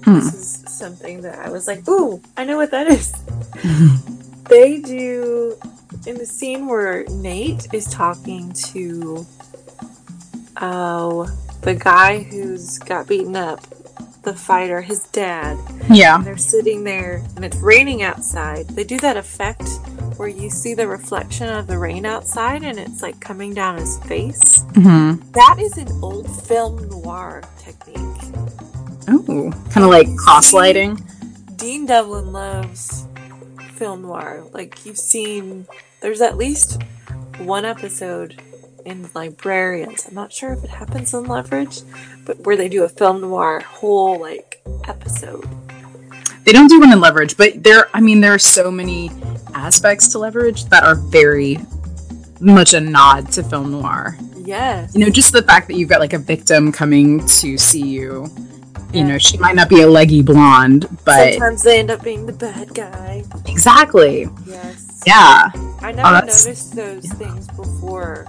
Hmm. 0.05 0.15
This 0.15 0.35
is 0.35 0.65
something 0.79 1.21
that 1.23 1.39
I 1.39 1.51
was 1.51 1.67
like, 1.67 1.87
"Ooh, 1.89 2.21
I 2.37 2.45
know 2.45 2.57
what 2.57 2.71
that 2.71 2.89
is." 2.89 3.13
They 4.49 4.79
do 4.79 5.59
in 6.07 6.17
the 6.17 6.25
scene 6.25 6.67
where 6.69 7.05
Nate 7.11 7.67
is 7.75 7.85
talking 7.85 8.51
to 8.53 9.27
oh 10.61 11.29
the 11.61 11.75
guy 11.75 12.21
who's 12.23 12.79
got 12.79 13.07
beaten 13.07 13.37
up, 13.37 13.61
the 14.29 14.35
fighter, 14.39 14.83
his 14.83 15.05
dad. 15.05 15.57
Yeah. 15.91 16.19
They're 16.23 16.37
sitting 16.37 16.85
there 16.85 17.25
and 17.35 17.45
it's 17.47 17.57
raining 17.57 18.03
outside. 18.03 18.69
They 18.69 18.85
do 18.85 18.99
that 18.99 19.17
effect 19.17 19.67
where 20.19 20.29
you 20.29 20.51
see 20.51 20.75
the 20.75 20.87
reflection 20.87 21.49
of 21.49 21.67
the 21.67 21.79
rain 21.79 22.05
outside 22.05 22.63
and 22.63 22.79
it's 22.79 23.01
like 23.01 23.19
coming 23.21 23.55
down 23.55 23.79
his 23.79 23.99
face. 24.05 24.63
hmm 24.75 25.15
That 25.33 25.57
is 25.59 25.79
an 25.79 25.89
old 26.03 26.29
film 26.47 26.89
noir 26.91 27.43
technique. 27.59 27.97
Oh, 29.09 29.51
kind 29.71 29.85
of 29.85 29.91
like 29.91 30.15
cross 30.17 30.53
lighting. 30.53 30.99
Dean 31.57 31.87
Devlin 31.87 32.31
loves 32.31 33.07
film 33.77 34.03
noir. 34.03 34.45
Like 34.53 34.85
you've 34.85 34.99
seen, 34.99 35.67
there's 36.03 36.21
at 36.21 36.37
least 36.37 36.83
one 37.39 37.65
episode 37.65 38.43
in 38.85 39.09
Librarians. 39.15 40.07
I'm 40.09 40.15
not 40.15 40.33
sure 40.33 40.53
if 40.53 40.65
it 40.65 40.71
happens 40.71 41.13
in 41.15 41.25
Leverage, 41.25 41.81
but 42.25 42.39
where 42.41 42.57
they 42.57 42.69
do 42.69 42.85
a 42.85 42.89
film 42.89 43.21
noir 43.21 43.61
whole 43.61 44.21
like 44.21 44.61
episode. 44.87 45.45
They 46.45 46.53
don't 46.53 46.69
do 46.69 46.81
one 46.81 46.93
in 46.93 47.01
leverage, 47.01 47.37
but 47.37 47.63
there. 47.63 47.89
I 47.93 48.01
mean, 48.01 48.21
there 48.21 48.33
are 48.33 48.39
so 48.39 48.71
many 48.71 49.11
aspects 49.55 50.09
to 50.09 50.19
leverage 50.19 50.65
that 50.67 50.83
are 50.83 50.95
very 50.95 51.59
much 52.41 52.73
a 52.73 52.81
nod 52.81 53.31
to 53.33 53.43
film 53.43 53.73
noir. 53.73 54.17
Yes. 54.37 54.95
You 54.95 55.01
know, 55.05 55.11
just 55.11 55.33
the 55.33 55.43
fact 55.43 55.69
that 55.69 55.75
you've 55.75 55.91
got 55.91 56.01
like 56.01 56.15
a 56.15 56.19
victim 56.19 56.73
coming 56.73 57.21
to 57.27 57.59
see 57.59 57.83
you. 57.87 58.29
You 58.95 59.01
Yeah. 59.01 59.07
know, 59.09 59.19
she 59.19 59.37
might 59.37 59.57
not 59.57 59.69
be 59.69 59.83
a 59.83 59.87
leggy 59.87 60.23
blonde, 60.23 60.87
but 61.05 61.35
Sometimes 61.35 61.63
they 61.65 61.81
end 61.81 61.91
up 61.91 62.03
being 62.03 62.25
the 62.25 62.33
bad 62.33 62.73
guy. 62.75 63.25
exactly. 63.47 64.27
Yes. 64.47 65.03
Yeah. 65.07 65.51
I 65.83 65.93
never 65.93 66.09
oh, 66.09 66.13
that's- 66.13 66.47
noticed 66.47 66.75
those 66.77 67.05
things 67.13 67.47
before 67.49 68.27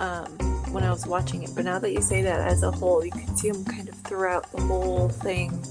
um, 0.00 0.26
when 0.72 0.84
I 0.84 0.90
was 0.90 1.06
watching 1.06 1.42
it, 1.42 1.50
but 1.54 1.64
now 1.64 1.78
that 1.78 1.92
you 1.92 2.00
say 2.02 2.22
that 2.22 2.40
as 2.46 2.62
a 2.62 2.70
whole, 2.70 3.04
you 3.04 3.10
can 3.12 3.36
see 3.36 3.50
them 3.50 3.64
kind 3.64 3.88
of 3.88 3.94
throughout 3.96 4.50
the 4.52 4.60
whole 4.62 5.08
thing. 5.08 5.62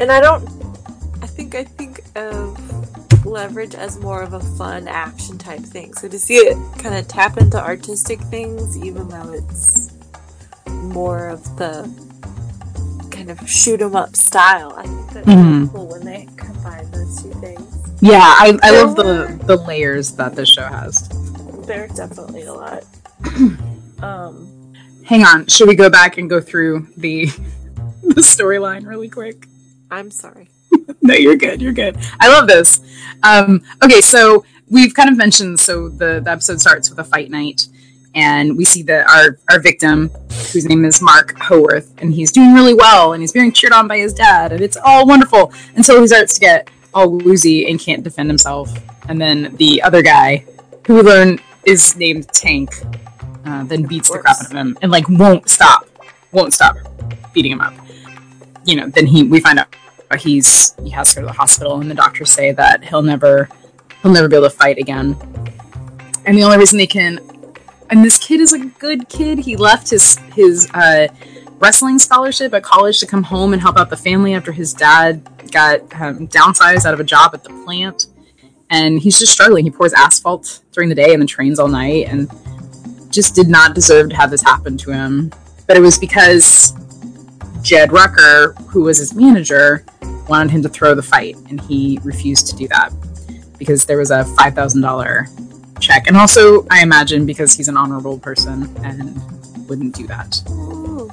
And 0.00 0.10
I 0.10 0.20
don't. 0.20 0.42
I 1.22 1.26
think 1.26 1.54
I 1.54 1.64
think 1.64 2.00
of 2.16 2.58
leverage 3.24 3.74
as 3.76 3.98
more 4.00 4.22
of 4.22 4.32
a 4.32 4.40
fun 4.40 4.88
action 4.88 5.38
type 5.38 5.60
thing. 5.60 5.94
So 5.94 6.08
to 6.08 6.18
see 6.18 6.34
it 6.34 6.56
kind 6.78 6.94
of 6.96 7.06
tap 7.06 7.36
into 7.38 7.62
artistic 7.62 8.20
things, 8.22 8.76
even 8.76 9.08
though 9.08 9.32
it's 9.32 9.92
more 10.66 11.28
of 11.28 11.44
the 11.56 11.88
kind 13.12 13.30
of 13.30 13.48
shoot 13.48 13.80
'em 13.80 13.94
up 13.94 14.16
style, 14.16 14.72
I 14.76 14.82
think 14.82 15.12
that's 15.12 15.26
Mhm. 15.28 15.54
really 15.60 15.68
cool 15.68 15.86
when 15.88 16.04
they 16.04 16.28
combine 16.36 16.90
those 16.90 17.22
two 17.22 17.30
things. 17.34 17.62
Yeah, 18.00 18.18
I, 18.18 18.58
I 18.62 18.70
There 18.72 18.84
love 18.86 18.96
the 18.96 19.04
were- 19.04 19.38
the 19.46 19.56
layers 19.62 20.10
that 20.12 20.34
this 20.34 20.48
show 20.48 20.64
has. 20.64 21.08
There's 21.66 21.92
definitely 21.92 22.42
a 22.42 22.52
lot. 22.54 22.82
um, 24.02 24.52
Hang 25.04 25.24
on, 25.24 25.46
should 25.46 25.68
we 25.68 25.74
go 25.74 25.90
back 25.90 26.16
and 26.16 26.30
go 26.30 26.40
through 26.40 26.86
the 26.96 27.26
the 28.02 28.22
storyline 28.22 28.86
really 28.86 29.08
quick? 29.08 29.46
I'm 29.90 30.10
sorry. 30.10 30.48
no, 31.02 31.14
you're 31.14 31.36
good. 31.36 31.60
You're 31.60 31.72
good. 31.72 31.98
I 32.20 32.28
love 32.28 32.46
this. 32.46 32.80
Um, 33.22 33.62
okay, 33.84 34.00
so 34.00 34.44
we've 34.70 34.94
kind 34.94 35.10
of 35.10 35.16
mentioned. 35.16 35.60
So 35.60 35.88
the, 35.88 36.20
the 36.24 36.30
episode 36.30 36.60
starts 36.60 36.88
with 36.88 36.98
a 36.98 37.04
fight 37.04 37.30
night, 37.30 37.66
and 38.14 38.56
we 38.56 38.64
see 38.64 38.82
the 38.82 39.04
our 39.10 39.38
our 39.50 39.60
victim, 39.60 40.08
whose 40.52 40.66
name 40.66 40.84
is 40.84 41.02
Mark 41.02 41.36
Howarth, 41.36 41.92
and 41.98 42.14
he's 42.14 42.32
doing 42.32 42.54
really 42.54 42.74
well, 42.74 43.12
and 43.12 43.22
he's 43.22 43.32
being 43.32 43.52
cheered 43.52 43.72
on 43.72 43.88
by 43.88 43.98
his 43.98 44.14
dad, 44.14 44.52
and 44.52 44.62
it's 44.62 44.76
all 44.82 45.06
wonderful 45.06 45.52
until 45.74 46.00
he 46.00 46.06
starts 46.06 46.34
to 46.34 46.40
get 46.40 46.70
all 46.94 47.10
woozy 47.10 47.66
and 47.68 47.80
can't 47.80 48.04
defend 48.04 48.30
himself. 48.30 48.72
And 49.08 49.20
then 49.20 49.54
the 49.56 49.82
other 49.82 50.00
guy, 50.00 50.46
who 50.86 50.94
we 50.94 51.02
learn 51.02 51.40
is 51.66 51.96
named 51.96 52.28
Tank, 52.28 52.70
uh, 53.44 53.64
then 53.64 53.84
beats 53.84 54.10
the 54.10 54.18
crap 54.18 54.36
out 54.40 54.46
of 54.46 54.52
him 54.52 54.76
and 54.82 54.90
like 54.90 55.08
won't 55.08 55.48
stop, 55.48 55.88
won't 56.32 56.52
stop 56.52 56.76
beating 57.32 57.52
him 57.52 57.60
up. 57.60 57.74
You 58.64 58.76
know, 58.76 58.88
then 58.88 59.06
he 59.06 59.24
we 59.24 59.40
find 59.40 59.58
out 59.58 59.74
he's 60.18 60.74
he 60.82 60.90
has 60.90 61.10
to 61.10 61.16
go 61.16 61.20
to 61.22 61.26
the 61.28 61.32
hospital 61.32 61.80
and 61.80 61.90
the 61.90 61.94
doctors 61.94 62.30
say 62.30 62.52
that 62.52 62.84
he'll 62.84 63.02
never 63.02 63.48
he'll 64.02 64.12
never 64.12 64.28
be 64.28 64.36
able 64.36 64.48
to 64.48 64.54
fight 64.54 64.78
again. 64.78 65.16
And 66.24 66.36
the 66.36 66.44
only 66.44 66.58
reason 66.58 66.78
they 66.78 66.86
can 66.86 67.18
and 67.90 68.04
this 68.04 68.18
kid 68.18 68.40
is 68.40 68.52
a 68.52 68.58
good 68.58 69.08
kid. 69.08 69.38
He 69.38 69.56
left 69.56 69.90
his 69.90 70.16
his 70.34 70.68
uh, 70.72 71.08
wrestling 71.58 71.98
scholarship 71.98 72.52
at 72.54 72.62
college 72.62 72.98
to 73.00 73.06
come 73.06 73.22
home 73.22 73.52
and 73.52 73.60
help 73.60 73.76
out 73.76 73.90
the 73.90 73.96
family 73.96 74.34
after 74.34 74.52
his 74.52 74.72
dad 74.72 75.28
got 75.50 75.80
um, 76.00 76.26
downsized 76.28 76.86
out 76.86 76.94
of 76.94 77.00
a 77.00 77.04
job 77.04 77.32
at 77.34 77.44
the 77.44 77.50
plant. 77.64 78.06
And 78.70 78.98
he's 78.98 79.18
just 79.18 79.32
struggling. 79.32 79.64
He 79.64 79.70
pours 79.70 79.92
asphalt 79.92 80.62
during 80.72 80.88
the 80.88 80.94
day 80.94 81.12
and 81.12 81.20
then 81.20 81.26
trains 81.26 81.58
all 81.58 81.68
night 81.68 82.06
and 82.08 82.30
just 83.12 83.34
did 83.34 83.48
not 83.48 83.74
deserve 83.74 84.10
to 84.10 84.16
have 84.16 84.30
this 84.30 84.42
happen 84.42 84.76
to 84.76 84.90
him 84.90 85.30
but 85.66 85.76
it 85.76 85.80
was 85.80 85.98
because 85.98 86.74
Jed 87.62 87.92
Rucker, 87.92 88.52
who 88.68 88.82
was 88.82 88.98
his 88.98 89.14
manager, 89.14 89.84
wanted 90.28 90.50
him 90.50 90.62
to 90.62 90.68
throw 90.68 90.94
the 90.94 91.02
fight, 91.02 91.36
and 91.48 91.60
he 91.60 91.98
refused 92.02 92.48
to 92.48 92.56
do 92.56 92.68
that 92.68 92.92
because 93.58 93.84
there 93.84 93.98
was 93.98 94.10
a 94.10 94.24
five 94.24 94.54
thousand 94.54 94.82
dollar 94.82 95.28
check, 95.80 96.08
and 96.08 96.16
also 96.16 96.66
I 96.70 96.82
imagine 96.82 97.24
because 97.24 97.54
he's 97.54 97.68
an 97.68 97.76
honorable 97.76 98.18
person 98.18 98.74
and 98.84 99.18
wouldn't 99.68 99.94
do 99.94 100.06
that. 100.08 100.42
Ooh. 100.50 101.10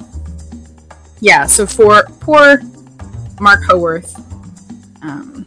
Yeah, 1.20 1.46
so 1.46 1.66
for 1.66 2.02
poor 2.20 2.60
Mark 3.40 3.62
Howarth, 3.64 4.14
um, 5.02 5.46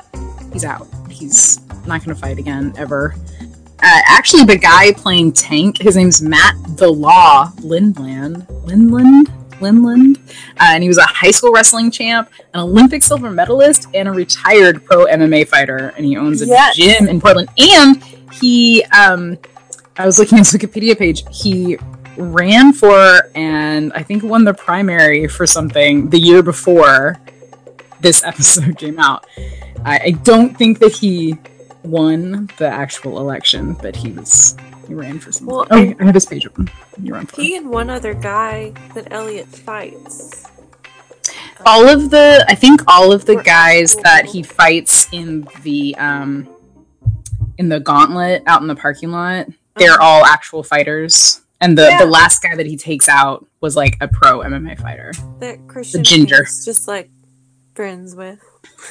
he's 0.51 0.65
out. 0.65 0.87
He's 1.09 1.59
not 1.85 2.03
going 2.03 2.15
to 2.15 2.21
fight 2.21 2.37
again 2.37 2.73
ever. 2.77 3.15
Uh, 3.81 3.99
actually, 4.07 4.43
the 4.45 4.57
guy 4.57 4.93
playing 4.93 5.31
Tank, 5.33 5.77
his 5.81 5.95
name's 5.97 6.21
Matt 6.21 6.55
the 6.77 6.89
Law 6.89 7.47
Lindland. 7.57 8.45
Lindland? 8.65 9.27
Lindland? 9.59 10.17
Uh, 10.59 10.71
and 10.73 10.83
he 10.83 10.87
was 10.89 10.97
a 10.97 11.03
high 11.05 11.31
school 11.31 11.51
wrestling 11.51 11.91
champ, 11.91 12.29
an 12.53 12.61
Olympic 12.61 13.03
silver 13.03 13.29
medalist, 13.29 13.87
and 13.93 14.07
a 14.07 14.11
retired 14.11 14.85
pro 14.85 15.05
MMA 15.05 15.47
fighter. 15.47 15.93
And 15.97 16.05
he 16.05 16.15
owns 16.17 16.41
a 16.41 16.45
Yes. 16.45 16.75
gym 16.77 17.07
in 17.07 17.19
Portland. 17.19 17.49
And 17.57 18.01
he, 18.33 18.83
um, 18.97 19.37
I 19.97 20.05
was 20.05 20.17
looking 20.17 20.39
at 20.39 20.47
his 20.49 20.53
Wikipedia 20.59 20.97
page, 20.97 21.23
he 21.31 21.77
ran 22.15 22.73
for 22.73 23.29
and 23.35 23.91
I 23.93 24.03
think 24.03 24.23
won 24.23 24.43
the 24.43 24.53
primary 24.53 25.27
for 25.27 25.47
something 25.47 26.09
the 26.11 26.19
year 26.19 26.43
before 26.43 27.19
this 28.01 28.23
episode 28.25 28.77
came 28.77 28.99
out. 28.99 29.25
I, 29.83 29.99
I 30.05 30.11
don't 30.11 30.55
think 30.57 30.79
that 30.79 30.91
he 30.93 31.37
won 31.83 32.49
the 32.57 32.67
actual 32.67 33.19
election, 33.19 33.73
but 33.81 33.95
he 33.95 34.11
was 34.11 34.55
he 34.87 34.93
ran 34.93 35.19
for 35.19 35.31
something. 35.31 35.55
Well, 35.55 35.67
oh, 35.71 35.77
I- 35.77 35.95
I 35.99 36.05
have 36.05 36.15
his 36.15 36.25
page 36.25 36.45
open. 36.45 36.69
You 37.01 37.13
run 37.13 37.25
for. 37.25 37.41
He 37.41 37.55
and 37.55 37.69
one 37.69 37.89
other 37.89 38.13
guy 38.13 38.73
that 38.95 39.11
Elliot 39.11 39.47
fights. 39.47 40.45
all 41.65 41.87
of 41.87 42.09
the 42.09 42.45
I 42.49 42.55
think 42.55 42.81
all 42.87 43.11
of 43.13 43.25
the 43.25 43.37
guys 43.37 43.95
that 43.97 44.25
he 44.25 44.43
fights 44.43 45.07
in 45.11 45.47
the 45.61 45.95
um 45.97 46.47
in 47.57 47.69
the 47.69 47.79
gauntlet 47.79 48.43
out 48.47 48.61
in 48.61 48.67
the 48.67 48.75
parking 48.75 49.11
lot, 49.11 49.47
they're 49.75 49.91
Uh-huh. 49.93 50.03
all 50.03 50.25
actual 50.25 50.63
fighters. 50.63 51.39
And 51.61 51.77
the, 51.77 51.83
Yeah. 51.83 51.99
the 51.99 52.05
last 52.07 52.41
guy 52.41 52.55
that 52.57 52.65
he 52.65 52.75
takes 52.75 53.07
out 53.07 53.45
was 53.61 53.77
like 53.77 53.95
a 54.01 54.07
pro 54.09 54.39
MMA 54.39 54.75
fighter. 54.81 55.13
that 55.39 55.65
Christian 55.67 56.03
ginger. 56.03 56.43
just 56.43 56.87
like 56.89 57.09
friends 57.73 58.15
with. 58.15 58.39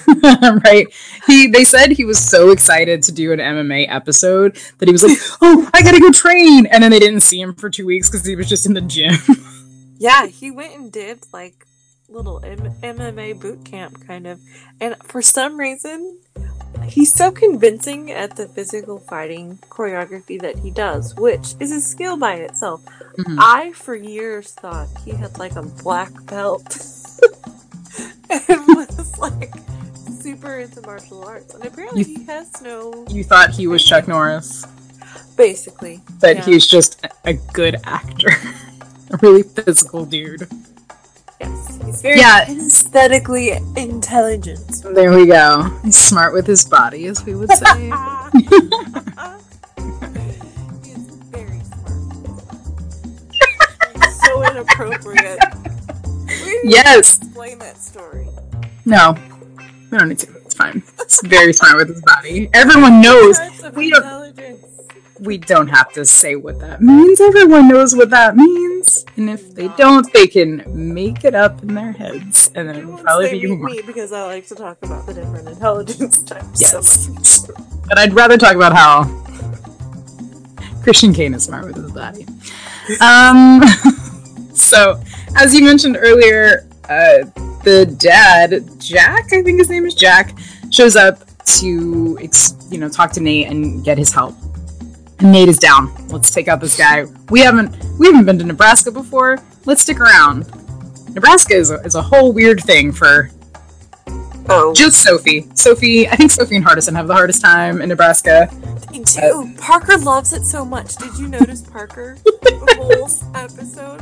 right? 0.64 0.86
He 1.26 1.48
they 1.48 1.64
said 1.64 1.90
he 1.92 2.04
was 2.04 2.18
so 2.18 2.50
excited 2.50 3.02
to 3.04 3.12
do 3.12 3.32
an 3.32 3.38
MMA 3.38 3.86
episode 3.88 4.56
that 4.78 4.88
he 4.88 4.92
was 4.92 5.02
like, 5.02 5.18
"Oh, 5.42 5.68
I 5.74 5.82
gotta 5.82 6.00
go 6.00 6.10
train," 6.10 6.66
and 6.66 6.82
then 6.82 6.90
they 6.90 6.98
didn't 6.98 7.20
see 7.20 7.40
him 7.40 7.54
for 7.54 7.70
two 7.70 7.86
weeks 7.86 8.08
because 8.10 8.26
he 8.26 8.36
was 8.36 8.48
just 8.48 8.66
in 8.66 8.74
the 8.74 8.80
gym. 8.80 9.14
Yeah, 9.98 10.26
he 10.26 10.50
went 10.50 10.74
and 10.74 10.90
did 10.90 11.20
like 11.32 11.64
little 12.08 12.44
M- 12.44 12.74
MMA 12.82 13.38
boot 13.38 13.64
camp 13.64 14.04
kind 14.04 14.26
of, 14.26 14.40
and 14.80 14.96
for 15.04 15.22
some 15.22 15.56
reason, 15.56 16.18
he's 16.84 17.14
so 17.14 17.30
convincing 17.30 18.10
at 18.10 18.34
the 18.34 18.48
physical 18.48 18.98
fighting 18.98 19.58
choreography 19.70 20.40
that 20.40 20.58
he 20.58 20.72
does, 20.72 21.14
which 21.14 21.54
is 21.60 21.70
a 21.70 21.80
skill 21.80 22.16
by 22.16 22.34
itself. 22.34 22.84
Mhm. 23.16 23.36
I 23.38 23.70
for 23.74 23.94
years 23.94 24.50
thought 24.50 24.88
he 25.04 25.12
had 25.12 25.38
like 25.38 25.54
a 25.54 25.62
black 25.62 26.10
belt 26.26 26.64
and 28.28 28.60
was 28.74 29.18
like 29.18 29.54
super 30.22 30.60
into 30.60 30.80
martial 30.82 31.24
arts, 31.24 31.54
and 31.54 31.64
apparently 31.64 32.04
he 32.04 32.24
has 32.24 32.62
no. 32.62 33.04
You 33.08 33.24
thought 33.24 33.50
he 33.50 33.66
was 33.66 33.84
Chuck 33.84 34.06
Norris, 34.06 34.64
Basically, 35.36 36.00
but 36.20 36.36
yeah. 36.36 36.44
he 36.44 36.54
was 36.54 36.66
just 36.66 37.04
a, 37.24 37.32
good 37.32 37.76
actor, 37.84 38.28
a 39.10 39.16
really 39.22 39.42
physical 39.42 40.04
dude. 40.04 40.46
Yes, 41.40 41.80
he's 41.84 42.02
very 42.02 42.20
Yeah. 42.20 42.48
aesthetically 42.48 43.50
intelligent. 43.76 44.84
There 44.94 45.12
we 45.12 45.26
go. 45.26 45.76
He's 45.82 45.96
smart 45.96 46.32
with 46.34 46.46
his 46.46 46.64
body, 46.64 47.06
as 47.06 47.24
we 47.24 47.34
would 47.34 47.50
say. 47.50 47.64
he's 50.84 51.08
very 51.32 51.60
smart. 51.64 52.02
So 54.24 54.44
inappropriate. 54.44 55.38
Yes. 56.62 57.18
explain 57.18 57.58
that 57.58 57.76
story. 57.78 58.28
No, 58.84 59.16
we 59.92 59.98
don't 59.98 60.08
need 60.08 60.18
to. 60.20 60.28
It's 60.44 60.54
fine. 60.54 60.82
It's 61.00 61.24
very 61.26 61.52
smart 61.52 61.76
with 61.76 61.88
his 61.88 62.02
body. 62.02 62.48
Everyone 62.52 63.00
knows. 63.00 63.38
We 63.74 63.90
don't- 63.90 64.32
we 65.20 65.38
don't 65.38 65.68
have 65.68 65.92
to 65.92 66.04
say 66.04 66.34
what 66.34 66.58
that 66.58 66.80
means. 66.82 67.20
Everyone 67.20 67.68
knows 67.68 67.94
what 67.94 68.10
that 68.10 68.34
means. 68.36 69.04
And 69.16 69.30
if 69.30 69.54
they 69.54 69.68
don't, 69.68 70.12
they 70.12 70.26
can 70.26 70.64
make 70.66 71.24
it 71.24 71.32
up 71.36 71.62
in 71.62 71.74
their 71.74 71.92
heads. 71.92 72.50
And 72.56 72.68
then 72.68 72.76
it'll 72.76 72.98
probably 72.98 73.30
be 73.40 73.46
more. 73.46 73.68
me 73.68 73.82
because 73.86 74.10
I 74.12 74.26
like 74.26 74.48
to 74.48 74.56
talk 74.56 74.78
about 74.82 75.06
the 75.06 75.14
different 75.14 75.46
intelligence 75.48 76.18
types. 76.24 76.60
Yes. 76.60 77.08
So. 77.22 77.54
But 77.88 77.98
I'd 77.98 78.14
rather 78.14 78.36
talk 78.36 78.56
about 78.56 78.72
how 78.72 79.04
Christian 80.82 81.12
Kane 81.14 81.34
is 81.34 81.44
smart 81.44 81.66
with 81.66 81.76
his 81.76 81.92
body. 81.92 82.26
Um, 83.00 83.62
so, 84.54 85.00
as 85.36 85.54
you 85.54 85.64
mentioned 85.64 85.96
earlier, 86.00 86.66
uh, 86.88 87.18
the 87.62 87.86
dad, 87.86 88.64
Jack, 88.78 89.32
I 89.32 89.42
think 89.42 89.58
his 89.58 89.68
name 89.68 89.84
is 89.84 89.94
Jack, 89.94 90.36
shows 90.70 90.96
up 90.96 91.20
to, 91.44 92.18
you 92.70 92.78
know, 92.78 92.88
talk 92.88 93.12
to 93.12 93.20
Nate 93.20 93.48
and 93.48 93.84
get 93.84 93.98
his 93.98 94.12
help. 94.12 94.34
And 95.18 95.32
Nate 95.32 95.48
is 95.48 95.58
down. 95.58 95.92
Let's 96.08 96.30
take 96.30 96.48
out 96.48 96.60
this 96.60 96.76
guy. 96.76 97.04
We 97.30 97.40
haven't 97.40 97.76
we 97.98 98.06
haven't 98.06 98.24
been 98.26 98.38
to 98.38 98.44
Nebraska 98.44 98.90
before. 98.90 99.38
Let's 99.64 99.82
stick 99.82 100.00
around. 100.00 100.46
Nebraska 101.14 101.54
is 101.54 101.70
a, 101.70 101.76
is 101.82 101.94
a 101.94 102.02
whole 102.02 102.32
weird 102.32 102.60
thing 102.60 102.90
for 102.92 103.30
Oh, 104.48 104.74
just 104.74 105.02
Sophie. 105.02 105.46
Sophie, 105.54 106.08
I 106.08 106.16
think 106.16 106.30
Sophie 106.30 106.56
and 106.56 106.64
Hardison 106.64 106.96
have 106.96 107.06
the 107.06 107.14
hardest 107.14 107.40
time 107.40 107.80
in 107.80 107.88
Nebraska. 107.88 108.48
me 108.90 109.04
too. 109.04 109.54
Parker 109.58 109.96
loves 109.98 110.32
it 110.32 110.44
so 110.44 110.64
much. 110.64 110.96
Did 110.96 111.16
you 111.16 111.28
notice 111.28 111.62
Parker 111.62 112.16
the 112.24 112.74
whole 112.76 113.08
episode? 113.40 114.00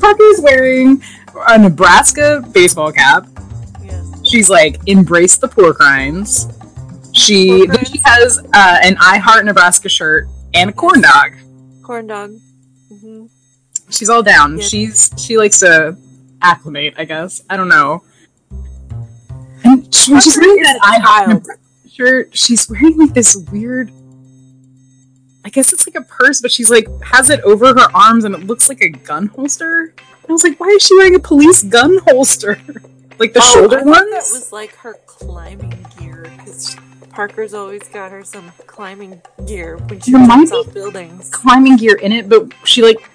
Parker's 0.00 0.40
wearing 0.40 1.00
a 1.48 1.58
Nebraska 1.58 2.44
baseball 2.52 2.92
cap. 2.92 3.26
She's 4.24 4.48
like 4.48 4.78
embrace 4.86 5.36
the 5.36 5.48
pork 5.48 5.78
rinds. 5.80 6.46
She 7.12 7.48
Pork 7.48 7.68
then 7.68 7.76
rinds? 7.76 7.90
she 7.90 8.00
has 8.04 8.38
uh, 8.54 8.78
an 8.82 8.96
I 9.00 9.18
Heart 9.18 9.44
Nebraska 9.44 9.88
shirt 9.88 10.28
and 10.54 10.70
a 10.70 10.72
corn 10.72 11.00
dog. 11.02 11.32
Corn 11.82 12.06
dog. 12.06 12.32
hmm 12.88 13.26
She's 13.90 14.08
all 14.08 14.22
down. 14.22 14.58
Yeah. 14.58 14.64
She's 14.64 15.10
she 15.18 15.36
likes 15.36 15.60
to 15.60 15.96
acclimate, 16.40 16.94
I 16.96 17.04
guess. 17.04 17.42
I 17.50 17.56
don't 17.56 17.68
know. 17.68 18.02
And 19.64 19.92
she, 19.94 20.18
she's 20.20 20.36
wearing 20.36 20.62
that 20.62 20.78
I 20.82 20.98
Heart, 21.00 21.28
child. 21.44 21.46
shirt. 21.92 22.36
She's 22.36 22.68
wearing 22.70 22.96
like 22.98 23.12
this 23.14 23.36
weird. 23.52 23.90
I 25.44 25.48
guess 25.50 25.72
it's 25.72 25.86
like 25.88 25.96
a 25.96 26.02
purse, 26.06 26.40
but 26.40 26.52
she's 26.52 26.70
like 26.70 26.86
has 27.02 27.28
it 27.28 27.40
over 27.40 27.66
her 27.74 27.86
arms 27.94 28.24
and 28.24 28.34
it 28.34 28.46
looks 28.46 28.68
like 28.68 28.80
a 28.80 28.88
gun 28.88 29.26
holster. 29.26 29.94
I 30.32 30.34
was 30.34 30.44
like, 30.44 30.58
why 30.58 30.68
is 30.68 30.82
she 30.82 30.96
wearing 30.96 31.14
a 31.14 31.18
police 31.20 31.62
gun 31.62 31.98
holster? 32.08 32.58
like 33.18 33.34
the 33.34 33.40
Oh, 33.42 33.52
shoulder 33.54 33.80
I 33.80 33.82
ones? 33.82 34.10
That 34.10 34.30
was 34.32 34.50
like 34.50 34.74
her 34.76 34.94
climbing 35.06 35.84
gear 35.98 36.26
because 36.38 36.74
Parker's 37.10 37.52
always 37.52 37.86
got 37.88 38.10
her 38.10 38.24
some 38.24 38.50
climbing 38.66 39.20
gear 39.46 39.76
when 39.76 40.00
she 40.00 40.12
jumps 40.12 40.50
off 40.52 40.72
buildings. 40.72 41.28
climbing 41.28 41.76
gear 41.76 41.96
in 41.96 42.12
it, 42.12 42.30
but 42.30 42.50
she 42.64 42.80
like 42.82 43.10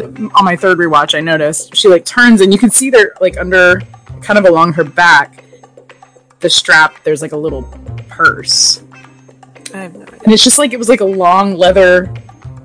on 0.00 0.44
my 0.44 0.54
third 0.56 0.76
rewatch, 0.78 1.14
I 1.16 1.20
noticed 1.20 1.74
she 1.74 1.88
like 1.88 2.04
turns 2.04 2.42
and 2.42 2.52
you 2.52 2.58
can 2.58 2.70
see 2.70 2.90
there 2.90 3.14
like 3.22 3.38
under 3.38 3.80
kind 4.20 4.38
of 4.38 4.44
along 4.44 4.74
her 4.74 4.84
back, 4.84 5.42
the 6.40 6.50
strap. 6.50 7.02
There's 7.02 7.22
like 7.22 7.32
a 7.32 7.36
little 7.36 7.62
purse, 8.08 8.82
I 9.74 9.78
have 9.78 9.94
no 9.94 10.02
idea. 10.02 10.20
and 10.24 10.32
it's 10.34 10.44
just 10.44 10.58
like 10.58 10.74
it 10.74 10.76
was 10.78 10.90
like 10.90 11.00
a 11.00 11.04
long 11.06 11.54
leather 11.56 12.12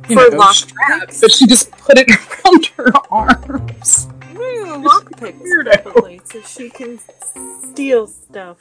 you 0.09 0.15
For 0.15 0.29
know, 0.31 0.37
lock 0.37 0.53
strap, 0.55 1.01
picks? 1.01 1.21
but 1.21 1.31
she 1.31 1.47
just 1.47 1.71
put 1.71 1.97
it 1.97 2.09
around 2.45 2.65
her 2.77 2.91
arms. 3.11 4.07
Ooh, 4.35 4.65
lockpicks, 4.83 5.41
Weirdo. 5.41 5.83
probably, 5.83 6.21
so 6.25 6.41
she 6.41 6.69
can 6.69 6.99
steal 7.71 8.07
stuff. 8.07 8.57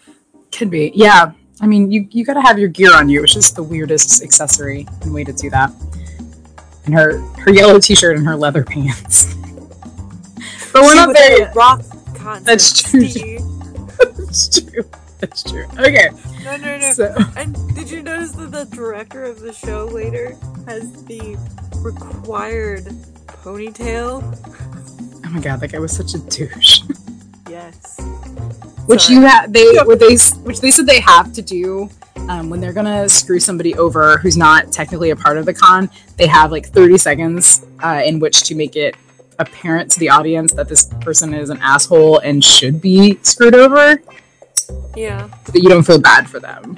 Could 0.53 0.71
be, 0.71 0.93
yeah. 0.95 1.33
I 1.61 1.67
mean, 1.67 1.91
you 1.93 2.07
you 2.11 2.25
gotta 2.25 2.41
have 2.41 2.59
your 2.59 2.69
gear 2.69 2.95
on 2.95 3.09
you. 3.09 3.23
It's 3.23 3.35
just 3.35 3.55
the 3.57 3.63
weirdest 3.63 4.23
accessory 4.23 4.87
and 5.03 5.15
way 5.15 5.23
to 5.25 5.33
do 5.33 5.49
that. 5.51 5.73
And 6.85 6.95
her 6.95 7.21
her 7.21 7.53
yellow 7.53 7.79
t-shirt 7.79 8.17
and 8.17 8.27
her 8.27 8.35
leather 8.37 8.65
pants. 8.65 9.35
but 10.73 10.83
we're 10.83 10.91
She 10.91 10.97
not 10.97 11.15
there 11.15 11.39
yet. 11.39 11.55
rock 11.55 11.83
concert. 12.17 12.45
That's 12.45 12.83
true. 12.83 13.01
That's 14.17 14.61
true. 14.61 14.85
That's 15.23 15.43
true. 15.45 15.67
Okay, 15.79 16.09
No, 16.45 16.57
no, 16.57 16.79
no. 16.79 16.93
so 16.93 17.15
And 17.37 17.55
did 17.77 17.89
you 17.89 18.03
notice 18.03 18.33
that 18.33 18.51
the 18.51 18.65
director 18.77 19.23
of 19.25 19.39
the 19.41 19.53
show 19.53 19.87
later 19.87 20.37
has 20.67 21.05
the 21.05 21.37
required 21.79 22.85
ponytail? 23.29 24.23
oh 25.25 25.31
my 25.31 25.41
god, 25.41 25.61
that 25.61 25.71
guy 25.73 25.79
was 25.79 25.97
such 25.97 26.15
a 26.15 26.19
douche. 26.19 26.81
Yes. 27.49 28.01
which 28.87 29.03
Sorry. 29.03 29.15
you 29.17 29.23
have 29.23 29.53
they 29.53 29.65
what 29.85 30.01
they 30.01 30.17
which 30.43 30.61
they 30.61 30.71
said 30.73 30.87
they 30.87 31.01
have 31.01 31.33
to 31.35 31.43
do 31.43 31.89
um, 32.29 32.51
when 32.51 32.61
they're 32.61 32.73
gonna 32.73 33.09
screw 33.09 33.39
somebody 33.39 33.75
over 33.77 34.19
who's 34.19 34.37
not 34.37 34.73
technically 34.73 35.11
a 35.11 35.17
part 35.17 35.37
of 35.39 35.47
the 35.47 35.55
con. 35.55 35.89
They 36.17 36.27
have 36.27 36.51
like 36.51 36.67
30 36.67 36.99
seconds 36.99 37.65
uh, 37.83 38.03
in 38.05 38.19
which 38.19 38.43
to 38.45 38.55
make 38.57 38.75
it 38.75 38.97
apparent 39.39 39.91
to 39.93 40.01
the 40.01 40.09
audience 40.09 40.53
that 40.55 40.69
this 40.69 40.87
person 41.01 41.33
is 41.33 41.49
an 41.51 41.59
asshole 41.63 42.19
and 42.19 42.43
should 42.45 42.81
be 42.81 43.19
screwed 43.23 43.55
over, 43.55 44.01
Yeah, 44.97 45.29
that 45.47 45.61
you 45.63 45.69
don't 45.69 45.83
feel 45.85 45.99
bad 46.01 46.29
for 46.29 46.39
them. 46.41 46.77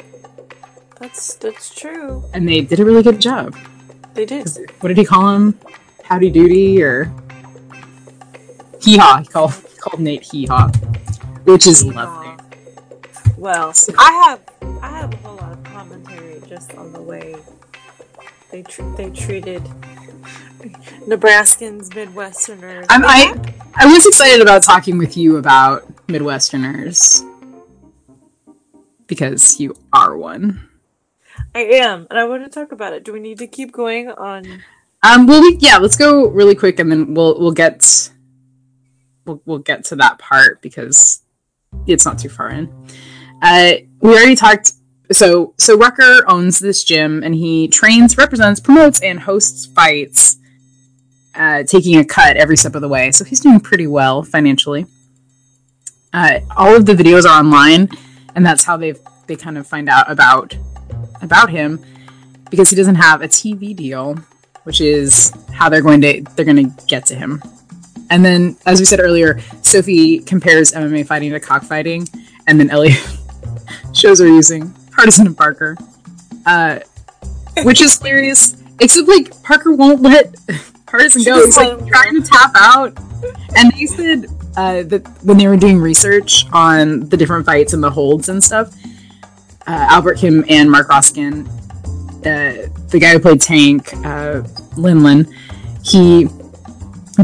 that's 1.01 1.35
that's 1.35 1.75
true. 1.75 2.23
And 2.33 2.49
they 2.49 2.61
did 2.61 2.81
a 2.81 2.85
really 2.85 3.03
good 3.03 3.21
job. 3.21 3.57
They 4.15 4.25
did. 4.25 4.49
What 4.81 4.89
did 4.89 4.99
he 4.99 5.05
call 5.05 5.35
him? 5.35 5.59
Howdy 6.05 6.31
doody 6.31 6.81
or 6.83 7.13
hee 8.81 8.97
haw? 8.99 9.19
He 9.21 9.27
called 9.27 9.53
he 9.55 9.77
called 9.79 10.01
Nate 10.01 10.23
hee 10.23 10.47
haw, 10.47 10.69
which 11.45 11.67
is 11.67 11.81
Hee-haw. 11.83 12.05
lovely. 12.05 12.45
Well, 13.37 13.75
I 13.99 14.13
have 14.27 14.41
I 14.83 14.89
have 14.99 15.13
a 15.13 15.17
whole 15.19 15.37
lot 15.37 15.53
of 15.53 15.65
commentary 15.65 16.41
just 16.49 16.75
on 16.75 16.93
the 16.93 17.03
way 17.03 17.35
they 18.53 18.63
tr- 18.63 18.83
they 18.97 19.11
treated 19.11 19.63
Nebraskans, 21.07 21.89
Midwesterners. 21.91 22.87
I'm, 22.89 23.05
I 23.05 23.35
I 23.75 23.87
was 23.87 24.07
excited 24.07 24.41
about 24.41 24.63
talking 24.63 24.97
with 24.99 25.17
you 25.17 25.37
about 25.37 25.87
Midwesterners 26.07 27.23
because 29.07 29.61
you 29.61 29.75
are 29.93 30.17
one. 30.17 30.69
I 31.55 31.61
am, 31.61 32.07
and 32.11 32.19
I 32.19 32.25
want 32.25 32.45
to 32.45 32.51
talk 32.51 32.73
about 32.73 32.93
it. 32.93 33.05
Do 33.05 33.13
we 33.13 33.21
need 33.21 33.39
to 33.39 33.47
keep 33.47 33.73
going 33.73 34.11
on? 34.11 34.63
Um, 35.03 35.27
well, 35.27 35.41
we, 35.41 35.57
yeah, 35.61 35.79
let's 35.79 35.97
go 35.97 36.29
really 36.29 36.55
quick, 36.55 36.79
and 36.79 36.91
then 36.91 37.15
we'll 37.15 37.39
we'll 37.39 37.53
get 37.53 38.11
we'll 39.25 39.43
we'll 39.45 39.59
get 39.59 39.85
to 39.87 39.97
that 39.97 40.19
part 40.19 40.63
because 40.63 41.23
it's 41.87 42.05
not 42.05 42.19
too 42.19 42.29
far 42.29 42.51
in. 42.51 42.73
Uh, 43.43 43.75
we 44.01 44.11
already 44.11 44.37
talked. 44.37 44.73
So 45.13 45.55
so 45.59 45.77
Rucker 45.77 46.25
owns 46.27 46.59
this 46.59 46.83
gym, 46.85 47.23
and 47.23 47.35
he 47.35 47.69
trains, 47.69 48.17
represents, 48.17 48.61
promotes, 48.61 49.01
and 49.01 49.21
hosts 49.21 49.67
fights, 49.67 50.39
uh, 51.35 51.65
taking 51.65 51.97
a 51.99 52.05
cut 52.05 52.37
every 52.37 52.57
step 52.57 52.75
of 52.75 52.81
the 52.81 52.89
way. 52.89 53.11
So 53.11 53.25
he's 53.25 53.41
doing 53.41 53.61
pretty 53.61 53.87
well 53.87 54.23
financially. 54.23 54.87
Uh, 56.13 56.41
all 56.57 56.77
of 56.77 56.87
the 56.87 56.95
videos 56.95 57.25
are 57.25 57.39
online, 57.39 57.89
and 58.35 58.45
that's 58.45 58.65
how 58.65 58.77
they've 58.77 58.99
they 59.27 59.37
kind 59.37 59.57
of 59.57 59.67
find 59.67 59.89
out 59.89 60.11
about 60.11 60.57
about 61.23 61.51
him 61.51 61.85
because 62.51 62.71
he 62.71 62.77
doesn't 62.77 62.97
have 62.97 63.23
a 63.23 63.29
TV 63.29 63.75
deal 63.75 64.19
which 64.65 64.81
is 64.81 65.33
how 65.53 65.69
they're 65.69 65.83
going 65.83 66.01
to 66.01 66.23
they're 66.35 66.45
going 66.45 66.71
to 66.71 66.87
get 66.87 67.07
to 67.07 67.15
him. 67.15 67.43
And 68.11 68.25
then, 68.25 68.57
as 68.67 68.81
we 68.81 68.85
said 68.85 69.01
earlier, 69.01 69.41
Sophie 69.63 70.19
compares 70.19 70.73
MMA 70.73 71.07
fighting 71.07 71.31
to 71.31 71.41
cockfighting, 71.41 72.09
and 72.47 72.61
then 72.61 72.71
Elliot 72.71 72.99
shows 73.95 74.19
her 74.19 74.27
using 74.27 74.69
Hardison 74.91 75.27
and 75.27 75.37
Parker, 75.37 75.77
uh, 76.45 76.81
which 77.63 77.81
is 77.81 77.97
hilarious. 77.97 78.57
Except 78.81 79.09
like 79.09 79.43
Parker 79.43 79.73
won't 79.73 80.03
let 80.03 80.33
Hardison 80.87 81.25
go. 81.25 81.45
He's 81.45 81.57
like 81.57 81.87
trying 81.87 82.21
to 82.21 82.29
tap 82.29 82.53
out, 82.57 82.99
and 83.57 83.73
they 83.73 83.87
said 83.87 84.27
uh, 84.57 84.83
that 84.85 85.07
when 85.23 85.39
they 85.39 85.49
were 85.49 85.57
doing 85.57 85.79
research 85.79 86.47
on 86.53 87.09
the 87.09 87.17
different 87.17 87.47
fights 87.47 87.73
and 87.73 87.83
the 87.83 87.91
holds 87.91 88.29
and 88.29 88.43
stuff, 88.43 88.75
uh, 89.67 89.87
Albert 89.91 90.19
Kim 90.19 90.45
and 90.49 90.71
Marc 90.71 90.89
Roskin 90.89 91.49
uh, 92.27 92.69
the 92.89 92.99
guy 92.99 93.13
who 93.13 93.19
played 93.19 93.41
Tank, 93.41 93.93
uh, 93.99 94.41
Linlin, 94.77 95.31
he 95.85 96.29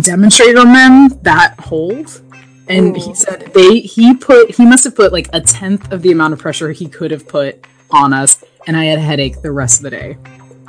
demonstrated 0.01 0.59
on 0.59 0.73
them 0.73 1.19
that 1.23 1.59
hold, 1.59 2.21
and 2.69 2.97
he 2.97 3.15
said 3.15 3.51
they 3.55 3.81
he 3.81 4.15
put 4.15 4.55
he 4.55 4.67
must 4.67 4.85
have 4.85 4.95
put 4.95 5.13
like 5.13 5.29
a 5.33 5.41
tenth 5.41 5.91
of 5.91 6.03
the 6.03 6.13
amount 6.13 6.35
of 6.35 6.39
pressure 6.39 6.71
he 6.71 6.87
could 6.87 7.11
have 7.11 7.27
put 7.27 7.65
on 7.91 8.13
us, 8.13 8.45
and 8.67 8.77
I 8.77 8.85
had 8.85 8.99
a 8.99 9.03
headache 9.03 9.41
the 9.41 9.53
rest 9.53 9.79
of 9.79 9.85
the 9.85 9.91
day. 9.91 10.19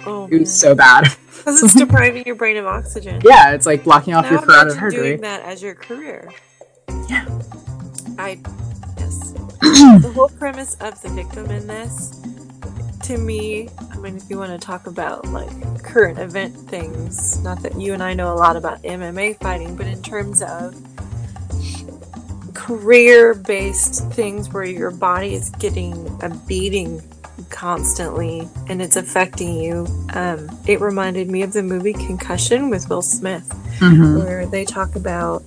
Oh, 0.06 0.28
It 0.32 0.40
was 0.40 0.60
so 0.60 0.74
bad. 0.74 1.04
because 1.38 1.62
it's 1.62 1.74
depriving 1.74 2.24
your 2.26 2.36
brain 2.36 2.56
of 2.58 2.66
oxygen. 2.66 3.22
yeah, 3.26 3.52
it's 3.52 3.66
like 3.66 3.84
blocking 3.84 4.14
off 4.14 4.26
now 4.26 4.32
your 4.32 4.42
carotid 4.42 4.74
imagine 4.78 4.84
artery. 4.84 5.02
doing 5.10 5.22
that 5.22 5.42
as 5.42 5.62
your 5.62 5.76
career. 5.76 6.30
Yeah. 7.10 7.26
I 8.18 8.38
yes. 8.98 9.32
the 9.62 10.12
whole 10.14 10.30
premise 10.30 10.76
of 10.76 11.02
the 11.02 11.10
victim 11.10 11.50
in 11.52 11.68
this, 11.68 12.20
to 13.04 13.18
me, 13.18 13.70
I 13.92 13.98
mean, 13.98 14.18
if 14.18 14.30
you 14.30 14.38
want 14.38 14.52
to 14.52 14.64
talk 14.66 14.88
about 14.88 15.26
like 15.28 15.50
current 15.84 16.20
event 16.20 16.56
things, 16.70 17.40
not 17.44 17.62
that 17.64 17.80
you 17.80 17.94
and 17.94 18.02
I 18.04 18.14
know 18.14 18.34
a 18.34 18.36
lot 18.36 18.56
about 18.56 18.82
MMA 18.84 19.40
fighting, 19.40 19.76
but 19.76 19.88
in 19.88 20.02
terms 20.02 20.42
of 20.42 20.76
career-based 22.54 24.12
things 24.12 24.52
where 24.54 24.64
your 24.64 24.92
body 24.92 25.34
is 25.34 25.50
getting 25.52 25.94
a 26.22 26.30
beating 26.48 27.02
constantly 27.50 28.48
and 28.70 28.82
it's 28.82 28.96
affecting 28.96 29.56
you 29.60 29.88
um, 30.14 30.48
it 30.68 30.80
reminded 30.80 31.30
me 31.30 31.42
of 31.42 31.54
the 31.54 31.64
movie 31.64 31.94
concussion 31.94 32.70
with 32.70 32.88
will 32.90 33.02
smith 33.02 33.50
Mhm. 33.80 34.24
where 34.24 34.46
they 34.46 34.64
talk 34.64 34.96
about 34.96 35.44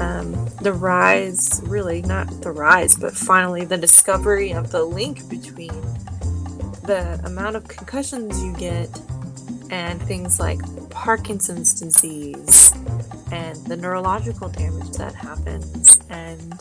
um, 0.00 0.48
the 0.60 0.72
rise, 0.72 1.60
really 1.64 2.02
not 2.02 2.28
the 2.40 2.50
rise, 2.50 2.96
but 2.96 3.14
finally 3.14 3.64
the 3.64 3.76
discovery 3.76 4.52
of 4.52 4.72
the 4.72 4.82
link 4.84 5.28
between 5.28 5.70
the 6.82 7.20
amount 7.24 7.54
of 7.56 7.68
concussions 7.68 8.42
you 8.42 8.52
get 8.54 8.88
and 9.70 10.02
things 10.02 10.40
like 10.40 10.60
Parkinson's 10.90 11.80
disease 11.80 12.72
and 13.30 13.56
the 13.66 13.76
neurological 13.76 14.48
damage 14.48 14.90
that 14.96 15.14
happens. 15.14 15.93
And, 16.10 16.60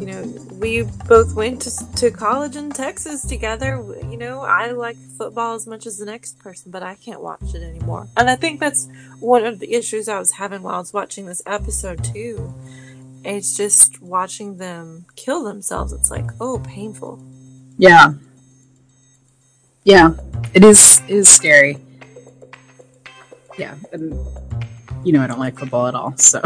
you 0.00 0.06
know, 0.06 0.22
we 0.52 0.82
both 1.06 1.34
went 1.34 1.62
to, 1.62 1.92
to 1.96 2.10
college 2.10 2.56
in 2.56 2.70
Texas 2.70 3.24
together. 3.26 3.84
You 4.10 4.16
know, 4.16 4.40
I 4.40 4.70
like 4.70 4.96
football 4.96 5.54
as 5.54 5.66
much 5.66 5.86
as 5.86 5.98
the 5.98 6.04
next 6.04 6.38
person, 6.38 6.70
but 6.70 6.82
I 6.82 6.94
can't 6.94 7.20
watch 7.20 7.54
it 7.54 7.62
anymore. 7.62 8.08
And 8.16 8.28
I 8.28 8.36
think 8.36 8.60
that's 8.60 8.88
one 9.20 9.44
of 9.44 9.58
the 9.58 9.74
issues 9.74 10.08
I 10.08 10.18
was 10.18 10.32
having 10.32 10.62
while 10.62 10.76
I 10.76 10.78
was 10.78 10.92
watching 10.92 11.26
this 11.26 11.42
episode 11.46 12.04
too. 12.04 12.54
It's 13.24 13.56
just 13.56 14.02
watching 14.02 14.58
them 14.58 15.06
kill 15.16 15.44
themselves. 15.44 15.92
It's 15.92 16.10
like, 16.10 16.26
oh, 16.40 16.58
painful. 16.58 17.24
Yeah. 17.78 18.12
Yeah. 19.84 20.14
It 20.52 20.64
is 20.64 21.00
it 21.08 21.16
is 21.16 21.28
scary. 21.28 21.78
Yeah. 23.58 23.76
And 23.92 24.12
you 25.04 25.12
know 25.12 25.22
I 25.22 25.26
don't 25.26 25.38
like 25.38 25.58
football 25.58 25.86
at 25.86 25.94
all, 25.94 26.16
so 26.16 26.40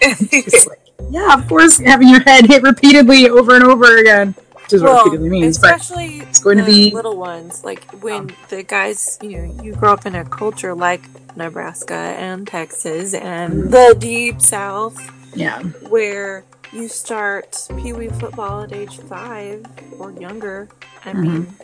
yeah, 1.10 1.34
of 1.34 1.46
course 1.48 1.78
having 1.78 2.08
your 2.08 2.20
head 2.22 2.46
hit 2.46 2.62
repeatedly 2.62 3.28
over 3.28 3.54
and 3.56 3.64
over 3.64 3.98
again. 3.98 4.34
which 4.62 4.72
is 4.72 4.82
what 4.82 5.04
repeatedly 5.04 5.28
means. 5.30 5.58
But 5.58 5.74
especially 5.80 6.18
it's 6.20 6.38
going 6.40 6.58
to 6.58 6.64
be- 6.64 6.90
little 6.90 7.16
ones. 7.16 7.64
Like 7.64 7.84
when 8.02 8.34
the 8.48 8.62
guys, 8.62 9.18
you 9.22 9.30
know, 9.42 9.62
you 9.62 9.74
grow 9.74 9.92
up 9.92 10.06
in 10.06 10.14
a 10.14 10.24
culture 10.24 10.74
like 10.74 11.02
Nebraska 11.36 11.94
and 11.94 12.46
Texas 12.46 13.14
and 13.14 13.70
the 13.72 13.94
deep 13.98 14.40
South, 14.40 14.96
yeah, 15.36 15.62
where 15.90 16.44
you 16.72 16.88
start 16.88 17.68
Pee 17.78 17.92
Wee 17.92 18.08
football 18.08 18.62
at 18.62 18.72
age 18.72 18.98
five 18.98 19.64
or 19.98 20.10
younger. 20.12 20.68
I 21.04 21.12
Mm-hmm. 21.12 21.22
mean, 21.22 21.54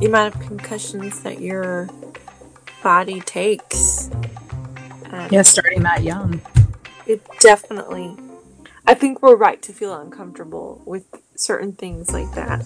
the 0.00 0.06
amount 0.06 0.34
of 0.34 0.40
concussions 0.40 1.22
that 1.22 1.40
your 1.40 1.88
body 2.82 3.20
takes. 3.20 4.08
um, 5.12 5.28
yeah, 5.30 5.42
starting 5.42 5.82
that 5.82 6.02
young. 6.02 6.40
it 7.06 7.20
definitely 7.40 8.16
i 8.86 8.94
think 8.94 9.22
we're 9.22 9.36
right 9.36 9.62
to 9.62 9.72
feel 9.72 9.94
uncomfortable 9.94 10.82
with 10.86 11.04
certain 11.34 11.72
things 11.72 12.12
like 12.12 12.30
that. 12.34 12.62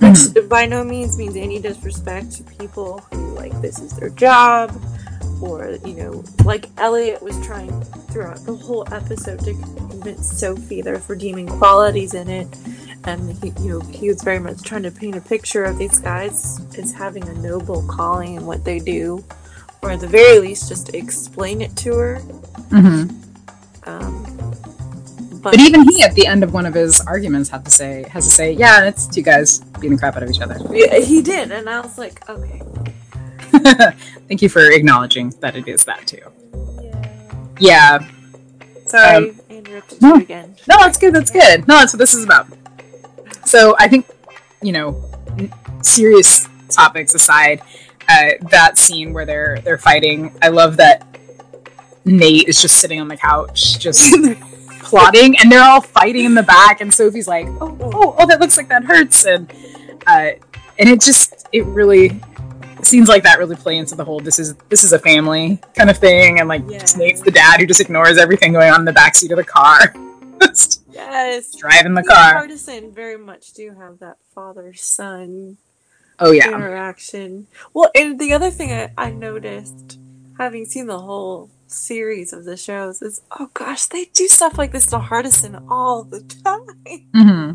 Which 0.00 0.48
by 0.48 0.66
no 0.66 0.84
means 0.84 1.18
means 1.18 1.36
any 1.36 1.58
disrespect 1.58 2.32
to 2.32 2.42
people 2.42 2.98
who 3.12 3.34
like 3.34 3.58
this 3.60 3.78
is 3.78 3.92
their 3.96 4.10
job 4.10 4.70
or 5.40 5.78
you 5.84 5.94
know 5.94 6.24
like 6.44 6.66
elliot 6.78 7.22
was 7.22 7.38
trying 7.46 7.80
throughout 8.10 8.44
the 8.44 8.54
whole 8.54 8.86
episode 8.92 9.38
to 9.40 9.52
convince 9.54 10.38
sophie 10.38 10.82
there's 10.82 11.08
redeeming 11.08 11.46
qualities 11.46 12.14
in 12.14 12.28
it 12.28 12.48
and 13.04 13.30
he, 13.42 13.52
you 13.62 13.70
know 13.70 13.80
he 13.80 14.08
was 14.08 14.20
very 14.22 14.40
much 14.40 14.60
trying 14.62 14.82
to 14.82 14.90
paint 14.90 15.14
a 15.14 15.20
picture 15.20 15.62
of 15.62 15.78
these 15.78 16.00
guys 16.00 16.60
as 16.76 16.92
having 16.92 17.26
a 17.28 17.34
noble 17.34 17.86
calling 17.86 18.34
in 18.34 18.46
what 18.46 18.64
they 18.64 18.80
do 18.80 19.24
or 19.80 19.92
at 19.92 20.00
the 20.00 20.08
very 20.08 20.40
least 20.40 20.68
just 20.68 20.92
explain 20.92 21.62
it 21.62 21.76
to 21.76 21.94
her. 21.94 22.18
Hmm 22.70 23.04
um, 23.84 24.26
but, 25.42 25.52
But 25.52 25.60
even 25.60 25.82
he, 25.88 26.02
at 26.02 26.14
the 26.14 26.26
end 26.26 26.42
of 26.42 26.52
one 26.52 26.66
of 26.66 26.74
his 26.74 27.00
arguments, 27.00 27.48
had 27.48 27.64
to 27.64 27.70
say 27.70 28.04
has 28.10 28.24
to 28.24 28.30
say, 28.30 28.52
"Yeah, 28.52 28.84
it's 28.84 29.06
two 29.06 29.22
guys 29.22 29.60
beating 29.60 29.92
the 29.92 29.98
crap 29.98 30.16
out 30.16 30.22
of 30.22 30.30
each 30.30 30.40
other." 30.40 30.56
Yeah, 30.70 30.98
he 30.98 31.22
did, 31.22 31.50
and 31.52 31.68
I 31.68 31.80
was 31.80 31.96
like, 31.98 32.28
okay. 32.28 32.62
Thank 34.28 34.42
you 34.42 34.48
for 34.48 34.70
acknowledging 34.70 35.30
that 35.40 35.56
it 35.56 35.66
is 35.68 35.84
that 35.84 36.06
too. 36.06 36.20
Yeah. 36.80 37.18
Yeah, 37.60 38.08
Sorry, 38.86 39.30
Um, 39.30 39.40
I 39.50 39.52
interrupted 39.54 40.02
no. 40.02 40.14
you 40.14 40.20
again. 40.22 40.56
No, 40.68 40.76
that's 40.78 40.98
good. 40.98 41.14
That's 41.14 41.30
good. 41.30 41.66
No, 41.68 41.76
that's 41.78 41.92
what 41.92 41.98
this 41.98 42.14
is 42.14 42.24
about. 42.24 42.46
So 43.44 43.74
I 43.78 43.88
think, 43.88 44.06
you 44.62 44.72
know, 44.72 45.02
serious 45.82 46.48
topics 46.70 47.14
aside, 47.14 47.62
uh, 48.08 48.30
that 48.50 48.78
scene 48.78 49.12
where 49.12 49.24
they're 49.26 49.60
they're 49.62 49.78
fighting, 49.78 50.32
I 50.42 50.48
love 50.48 50.76
that 50.78 51.06
Nate 52.04 52.48
is 52.48 52.60
just 52.62 52.76
sitting 52.78 53.00
on 53.00 53.08
the 53.08 53.16
couch, 53.16 53.78
just 53.78 54.14
plotting, 54.88 55.36
and 55.38 55.50
they're 55.52 55.62
all 55.62 55.80
fighting 55.80 56.24
in 56.24 56.34
the 56.34 56.42
back, 56.42 56.80
and 56.80 56.92
Sophie's 56.92 57.28
like, 57.28 57.46
"Oh, 57.60 57.76
oh, 57.80 58.16
oh, 58.18 58.26
that 58.26 58.40
looks 58.40 58.56
like 58.56 58.68
that 58.68 58.84
hurts," 58.84 59.24
and 59.26 59.52
uh, 60.06 60.30
and 60.78 60.88
it 60.88 61.00
just 61.00 61.46
it 61.52 61.64
really 61.66 62.20
seems 62.82 63.08
like 63.08 63.22
that 63.24 63.38
really 63.38 63.56
play 63.56 63.76
into 63.76 63.94
the 63.94 64.04
whole 64.04 64.20
this 64.20 64.38
is 64.38 64.54
this 64.70 64.84
is 64.84 64.92
a 64.92 64.98
family 64.98 65.60
kind 65.74 65.90
of 65.90 65.98
thing, 65.98 66.40
and 66.40 66.48
like 66.48 66.62
Yeah. 66.68 66.84
Nate's 66.96 67.20
the 67.20 67.30
dad 67.30 67.60
who 67.60 67.66
just 67.66 67.80
ignores 67.80 68.16
everything 68.18 68.52
going 68.52 68.70
on 68.70 68.80
in 68.80 68.84
the 68.84 68.92
backseat 68.92 69.30
of 69.30 69.36
the 69.36 69.44
car. 69.44 69.94
Yes. 70.90 71.54
driving 71.54 71.94
the 71.94 72.02
car. 72.02 72.34
Hardison 72.34 72.92
very 72.92 73.16
much 73.16 73.52
do 73.52 73.74
have 73.78 74.00
that 74.00 74.16
father 74.34 74.72
son 74.74 75.56
Oh 76.18 76.32
yeah. 76.32 76.48
interaction. 76.48 77.46
Well, 77.72 77.90
and 77.94 78.18
the 78.18 78.32
other 78.32 78.50
thing 78.50 78.72
I, 78.72 78.90
I 78.98 79.10
noticed, 79.10 79.98
having 80.38 80.64
seen 80.64 80.86
the 80.86 80.98
whole 80.98 81.50
series 81.70 82.32
of 82.32 82.44
the 82.44 82.56
shows, 82.56 83.02
is 83.02 83.20
oh 83.38 83.50
gosh, 83.54 83.86
they 83.86 84.06
do 84.06 84.26
stuff 84.28 84.58
like 84.58 84.72
this 84.72 84.86
to 84.86 84.98
Hardison 84.98 85.64
all 85.70 86.04
the 86.04 86.20
time. 86.44 87.06
hmm 87.14 87.52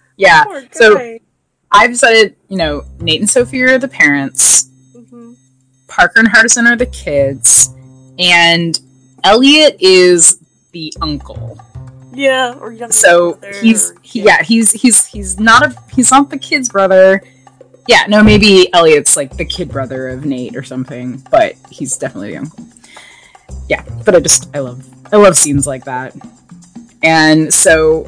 Yeah. 0.16 0.44
So- 0.72 1.18
I've 1.72 1.90
decided, 1.92 2.34
you 2.48 2.56
know, 2.56 2.82
Nate 2.98 3.20
and 3.20 3.30
Sophie 3.30 3.62
are 3.62 3.78
the 3.78 3.86
parents, 3.86 4.68
Mhm. 4.96 5.36
Parker 5.86 6.18
and 6.18 6.28
Hardison 6.28 6.66
are 6.66 6.74
the 6.76 6.86
kids, 6.86 7.72
and 8.18 8.78
Elliot 9.22 9.76
is 9.78 10.40
the 10.72 10.92
uncle. 11.00 11.60
Yeah, 12.12 12.54
or 12.60 12.72
younger 12.72 12.92
So 12.92 13.34
brother, 13.34 13.56
he's 13.60 13.92
he, 14.02 14.22
yeah, 14.22 14.42
he's 14.42 14.72
he's 14.72 15.06
he's 15.06 15.38
not 15.38 15.62
a 15.64 15.76
he's 15.94 16.10
not 16.10 16.28
the 16.28 16.38
kid's 16.38 16.68
brother. 16.68 17.22
Yeah, 17.86 18.04
no, 18.08 18.20
maybe 18.24 18.68
Elliot's 18.74 19.16
like 19.16 19.36
the 19.36 19.44
kid 19.44 19.68
brother 19.68 20.08
of 20.08 20.24
Nate 20.24 20.56
or 20.56 20.64
something, 20.64 21.22
but 21.30 21.54
he's 21.70 21.96
definitely 21.96 22.32
the 22.32 22.38
uncle. 22.38 22.66
Yeah, 23.68 23.84
but 24.04 24.14
I 24.14 24.20
just 24.20 24.54
I 24.54 24.60
love 24.60 24.84
I 25.12 25.16
love 25.16 25.36
scenes 25.36 25.66
like 25.66 25.84
that, 25.84 26.14
and 27.02 27.52
so 27.52 28.06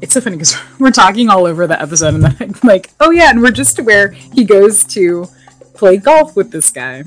it's 0.00 0.14
so 0.14 0.20
funny 0.20 0.36
because 0.36 0.56
we're 0.78 0.90
talking 0.90 1.28
all 1.28 1.46
over 1.46 1.66
the 1.66 1.80
episode, 1.80 2.14
and 2.14 2.24
then 2.24 2.36
I'm 2.40 2.68
like, 2.68 2.90
oh 3.00 3.10
yeah, 3.10 3.30
and 3.30 3.40
we're 3.40 3.50
just 3.50 3.76
to 3.76 3.82
where 3.82 4.08
he 4.08 4.44
goes 4.44 4.84
to 4.84 5.26
play 5.74 5.96
golf 5.96 6.36
with 6.36 6.50
this 6.50 6.70
guy. 6.70 7.04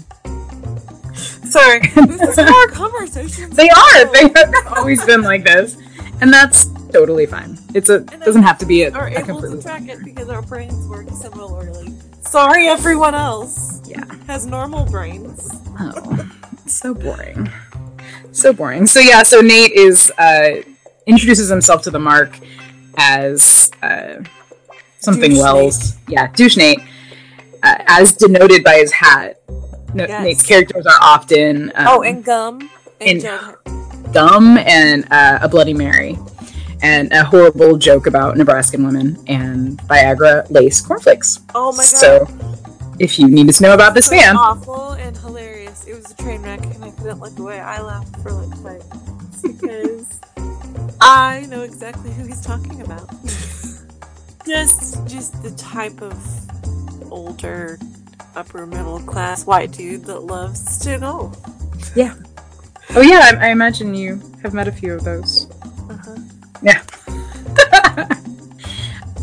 Sorry, 1.15 1.79
this 1.95 2.21
is 2.21 2.37
our 2.39 2.67
conversation. 2.67 3.49
They 3.51 3.69
are. 3.69 4.05
They 4.11 4.29
have 4.35 4.53
always 4.75 5.03
been 5.05 5.21
like 5.21 5.43
this, 5.43 5.77
and 6.21 6.33
that's 6.33 6.65
totally 6.91 7.25
fine. 7.25 7.57
It's 7.73 7.89
a 7.89 7.99
doesn't 7.99 8.43
have 8.43 8.57
to 8.59 8.65
be 8.65 8.83
a, 8.83 8.91
are 8.91 9.07
a 9.07 9.19
able 9.19 9.41
to 9.41 9.61
track 9.61 9.87
it 9.87 10.03
because 10.03 10.29
our 10.29 10.41
brains 10.41 10.87
work 10.87 11.09
similarly. 11.09 11.93
Sorry, 12.21 12.67
everyone 12.67 13.13
else 13.13 13.87
yeah. 13.87 14.03
has 14.25 14.45
normal 14.45 14.85
brains. 14.85 15.51
Oh, 15.79 16.31
so 16.65 16.93
boring. 16.93 17.49
So 18.31 18.53
boring. 18.53 18.87
So 18.87 18.99
yeah, 18.99 19.23
so 19.23 19.41
Nate 19.41 19.71
is 19.73 20.11
uh 20.17 20.61
introduces 21.05 21.49
himself 21.49 21.81
to 21.83 21.91
the 21.91 21.99
mark 21.99 22.37
as 22.97 23.71
uh 23.81 24.23
something 24.99 25.31
Douche 25.31 25.39
Wells. 25.39 25.97
Yeah, 26.07 26.27
douche 26.31 26.57
Nate. 26.57 26.79
Uh, 27.61 27.75
as 27.87 28.11
denoted 28.13 28.63
by 28.63 28.75
his 28.75 28.91
hat. 28.91 29.39
No, 29.93 30.05
Yes. 30.05 30.23
Nate's 30.23 30.43
characters 30.43 30.85
are 30.85 30.99
often 31.01 31.71
um, 31.75 31.87
oh, 31.87 32.01
and 32.03 32.23
gum 32.25 32.69
and, 32.99 33.23
and- 33.23 34.13
gum 34.13 34.57
and 34.57 35.05
uh, 35.11 35.39
a 35.41 35.47
Bloody 35.47 35.73
Mary, 35.73 36.17
and 36.81 37.11
a 37.13 37.23
horrible 37.23 37.77
joke 37.77 38.05
about 38.07 38.35
Nebraskan 38.35 38.83
women 38.85 39.17
and 39.27 39.77
Viagra 39.83 40.49
lace 40.49 40.81
cornflakes. 40.81 41.39
Oh 41.55 41.71
my 41.71 41.77
god. 41.77 41.85
So, 41.85 42.27
if 42.99 43.17
you 43.17 43.27
needed 43.29 43.53
to 43.55 43.63
know 43.63 43.73
about 43.75 43.93
this 43.93 44.07
so 44.07 44.15
man, 44.15 44.35
awful 44.35 44.91
and 44.93 45.15
hilarious. 45.15 45.62
It 45.85 45.95
was 45.95 46.11
a 46.11 46.15
train 46.15 46.41
wreck, 46.41 46.63
and 46.63 46.83
I 46.83 46.91
couldn't 46.91 47.19
look 47.19 47.37
away. 47.37 47.59
I 47.59 47.81
laughed 47.81 48.15
for 48.21 48.31
like 48.31 48.57
five 48.59 48.83
minutes 48.89 49.41
because 49.41 50.19
I 51.01 51.45
know 51.49 51.61
exactly 51.61 52.11
who 52.11 52.25
he's 52.25 52.41
talking 52.41 52.81
about. 52.81 53.09
just, 54.45 55.05
just 55.07 55.43
the 55.43 55.51
type 55.57 56.01
of 56.01 57.11
older, 57.11 57.77
upper 58.35 58.65
middle 58.65 58.99
class 59.01 59.45
white 59.45 59.71
dude 59.71 60.05
that 60.05 60.21
loves 60.21 60.79
to 60.79 60.97
know. 60.97 61.31
Yeah. 61.95 62.15
Oh 62.95 63.01
yeah, 63.01 63.31
I, 63.33 63.47
I 63.47 63.49
imagine 63.49 63.93
you 63.93 64.21
have 64.41 64.53
met 64.53 64.67
a 64.67 64.71
few 64.71 64.93
of 64.93 65.03
those. 65.03 65.49
Uh-huh. 65.89 66.15
Yeah. 66.61 66.81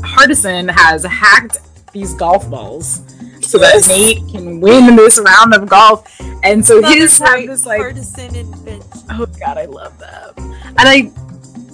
Hardison 0.03 0.71
has 0.71 1.05
hacked 1.05 1.59
these 1.93 2.15
golf 2.15 2.49
balls 2.51 3.03
so 3.41 3.59
that 3.59 3.87
Nate 3.89 4.19
can 4.31 4.61
win 4.61 4.97
this 4.97 5.19
round 5.19 5.55
of 5.55 5.69
golf, 5.69 6.07
and 6.43 6.65
so 6.65 6.83
his 6.83 7.19
have 7.19 7.47
this 7.47 7.67
like 7.67 7.81
Hardison 7.81 8.35
invention. 8.35 9.01
Oh 9.11 9.27
god, 9.39 9.59
I 9.59 9.67
love 9.67 9.99
that. 9.99 10.39
And 10.39 10.81
I 10.81 11.11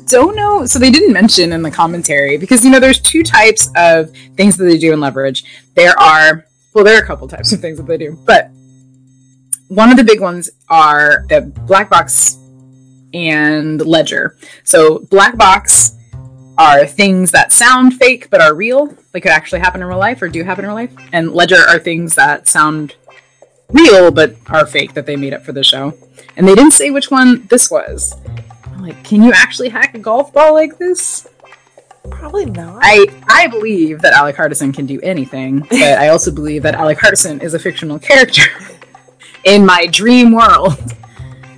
don't 0.09 0.37
know. 0.37 0.67
So 0.67 0.79
they 0.79 0.91
didn't 0.91 1.13
mention 1.13 1.53
in 1.53 1.63
the 1.63 1.71
commentary 1.71 2.37
because 2.37 2.65
you 2.65 2.71
know 2.71 2.81
there's 2.81 3.01
two 3.01 3.23
types 3.23 3.71
of 3.77 4.11
things 4.37 4.57
that 4.57 4.65
they 4.65 4.79
do 4.79 4.93
in 4.93 5.01
leverage. 5.01 5.45
There 5.75 5.99
are 5.99 6.47
well, 6.75 6.85
there 6.85 6.99
are 6.99 7.03
a 7.03 7.07
couple 7.07 7.27
types 7.27 7.53
of 7.53 7.61
things 7.61 7.79
that 7.79 7.87
they 7.87 7.97
do, 7.97 8.19
but 8.25 8.51
one 9.69 9.91
of 9.91 9.97
the 9.97 10.05
big 10.05 10.21
ones 10.21 10.51
are 10.69 11.25
the 11.29 11.41
black 11.67 11.91
box 11.91 12.37
and 13.15 13.85
ledger. 13.85 14.37
So 14.65 15.01
black 15.11 15.37
box 15.37 15.93
are 16.59 16.87
things 16.87 17.31
that 17.33 17.53
sound 17.53 17.95
fake 17.95 18.29
but 18.31 18.41
are 18.41 18.55
real, 18.55 18.95
like 19.13 19.23
could 19.23 19.33
actually 19.33 19.61
happen 19.61 19.81
in 19.81 19.89
real 19.89 19.99
life 19.99 20.23
or 20.23 20.29
do 20.29 20.43
happen 20.45 20.65
in 20.65 20.69
real 20.69 20.77
life. 20.77 20.95
And 21.13 21.33
ledger 21.33 21.57
are 21.69 21.79
things 21.79 22.15
that 22.15 22.49
sound 22.49 22.95
real 23.71 24.11
but 24.11 24.37
are 24.49 24.67
fake 24.67 24.95
that 24.95 25.07
they 25.07 25.17
made 25.17 25.35
up 25.35 25.45
for 25.45 25.53
the 25.53 25.65
show. 25.65 25.95
And 26.37 26.47
they 26.47 26.55
didn't 26.55 26.73
say 26.73 26.91
which 26.91 27.11
one 27.11 27.47
this 27.47 27.71
was. 27.71 28.15
I'm 28.67 28.83
like, 28.83 29.03
can 29.05 29.23
you 29.23 29.33
actually 29.33 29.71
hack 29.71 29.95
a 29.95 29.99
golf 29.99 30.33
ball 30.33 30.53
like 30.55 30.79
this? 30.79 31.27
Probably 32.11 32.47
not. 32.47 32.79
I 32.83 33.07
I 33.29 33.49
believe 33.49 34.01
that 34.03 34.13
Alec 34.13 34.37
Hardison 34.37 34.73
can 34.73 34.87
do 34.87 35.01
anything, 35.01 35.61
but 35.71 35.99
I 35.99 36.09
also 36.09 36.31
believe 36.31 36.63
that 36.63 36.75
Alec 36.75 36.99
Hardison 36.99 37.43
is 37.43 37.55
a 37.55 37.59
fictional 37.59 37.99
character 37.99 38.43
in 39.45 39.67
my 39.67 39.87
dream 39.87 40.33
world 40.33 40.79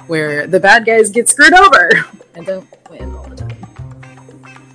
where 0.07 0.47
the 0.47 0.59
bad 0.59 0.87
guys 0.87 1.11
get 1.11 1.29
screwed 1.29 1.53
over 1.53 1.91
and 2.35 2.47
don't 2.47 2.67
win 2.91 3.15
all 3.15 3.29
the 3.29 3.37
time. 3.37 3.57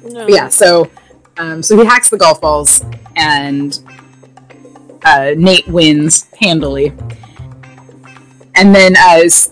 no. 0.04 0.26
But 0.26 0.32
yeah, 0.32 0.48
so 0.50 0.92
um, 1.38 1.64
so 1.64 1.78
he 1.78 1.86
hacks 1.86 2.10
the 2.10 2.18
golf 2.18 2.40
balls 2.40 2.84
and 3.16 3.80
uh, 5.04 5.34
Nate 5.36 5.68
wins 5.68 6.28
handily. 6.40 6.94
And 8.56 8.74
then 8.74 8.96
as 8.98 9.52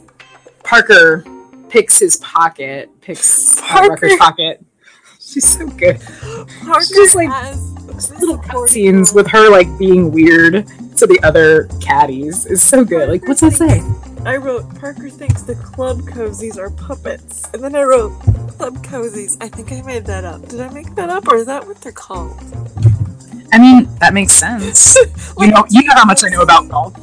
Parker 0.63 1.25
picks 1.69 1.99
his 1.99 2.17
pocket, 2.17 2.89
picks 3.01 3.57
uh, 3.57 3.61
Parker. 3.61 3.89
Rucker's 3.89 4.15
pocket, 4.17 4.65
She's 5.19 5.47
so 5.47 5.67
good. 5.67 5.99
Parker 6.63 6.85
just, 6.93 7.15
like, 7.15 7.29
has 7.29 7.71
Little 8.09 8.37
cutscenes 8.37 9.13
with 9.13 9.27
her 9.27 9.49
like 9.49 9.67
being 9.77 10.11
weird 10.11 10.65
to 10.97 11.05
the 11.05 11.19
other 11.23 11.67
caddies 11.79 12.45
is 12.45 12.61
so 12.61 12.83
good. 12.83 13.09
Like, 13.09 13.27
what's 13.27 13.41
that 13.41 13.53
say? 13.53 13.81
I 14.25 14.37
wrote 14.37 14.75
Parker 14.79 15.09
thinks 15.09 15.43
the 15.43 15.55
club 15.55 16.01
cozies 16.01 16.57
are 16.57 16.69
puppets, 16.69 17.47
and 17.53 17.63
then 17.63 17.75
I 17.75 17.83
wrote 17.83 18.11
club 18.49 18.83
cozies. 18.83 19.37
I 19.41 19.49
think 19.49 19.71
I 19.71 19.81
made 19.83 20.05
that 20.05 20.23
up. 20.23 20.47
Did 20.47 20.61
I 20.61 20.69
make 20.69 20.95
that 20.95 21.09
up, 21.09 21.27
or 21.27 21.37
is 21.37 21.45
that 21.45 21.65
what 21.67 21.81
they're 21.81 21.91
called? 21.91 22.37
I 23.53 23.59
mean, 23.59 23.87
that 23.99 24.13
makes 24.13 24.33
sense. 24.33 24.97
You 25.39 25.47
know, 25.47 25.65
you 25.69 25.81
know 25.83 25.93
how 25.95 26.05
much 26.05 26.23
I 26.23 26.29
know 26.29 26.41
about 26.41 26.69
golf, 26.69 26.93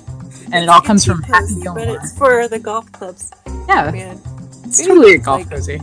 and 0.52 0.62
it 0.64 0.68
all 0.68 0.80
comes 0.80 1.04
from 1.04 1.22
Happy 1.22 1.46
cozy, 1.46 1.62
but 1.74 1.88
it's 1.88 2.16
for 2.16 2.48
the 2.48 2.58
golf 2.58 2.90
clubs. 2.92 3.30
Yeah, 3.68 3.90
Man, 3.90 4.20
it's 4.64 4.84
totally 4.86 5.14
a 5.14 5.18
golf 5.18 5.40
Like- 5.42 5.50
cozy. 5.50 5.80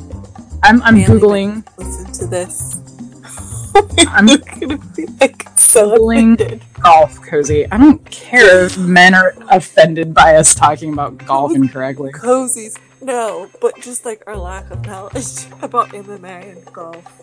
I'm 0.64 0.82
I'm 0.84 0.96
googling. 0.98 1.64
listen 1.78 2.12
to 2.14 2.28
this. 2.28 2.78
I'm 4.08 4.26
gonna 4.28 4.78
be 4.96 5.06
like 5.22 5.48
so 5.58 5.98
Googling- 5.98 6.62
golf 6.82 7.22
cozy. 7.22 7.70
I 7.72 7.78
don't 7.78 8.04
care 8.10 8.66
if 8.66 8.78
men 8.78 9.14
are 9.14 9.36
offended 9.52 10.14
by 10.14 10.36
us 10.36 10.56
talking 10.56 10.94
about 10.94 11.18
golf 11.26 11.54
incorrectly. 11.56 12.12
Cozies. 12.14 12.78
No, 13.02 13.50
but 13.62 13.80
just 13.82 14.06
like 14.06 14.24
our 14.26 14.38
lack 14.38 14.72
of 14.72 14.86
knowledge 14.86 15.46
about 15.62 15.90
MMA 15.90 16.52
and 16.58 16.66
golf. 16.74 17.22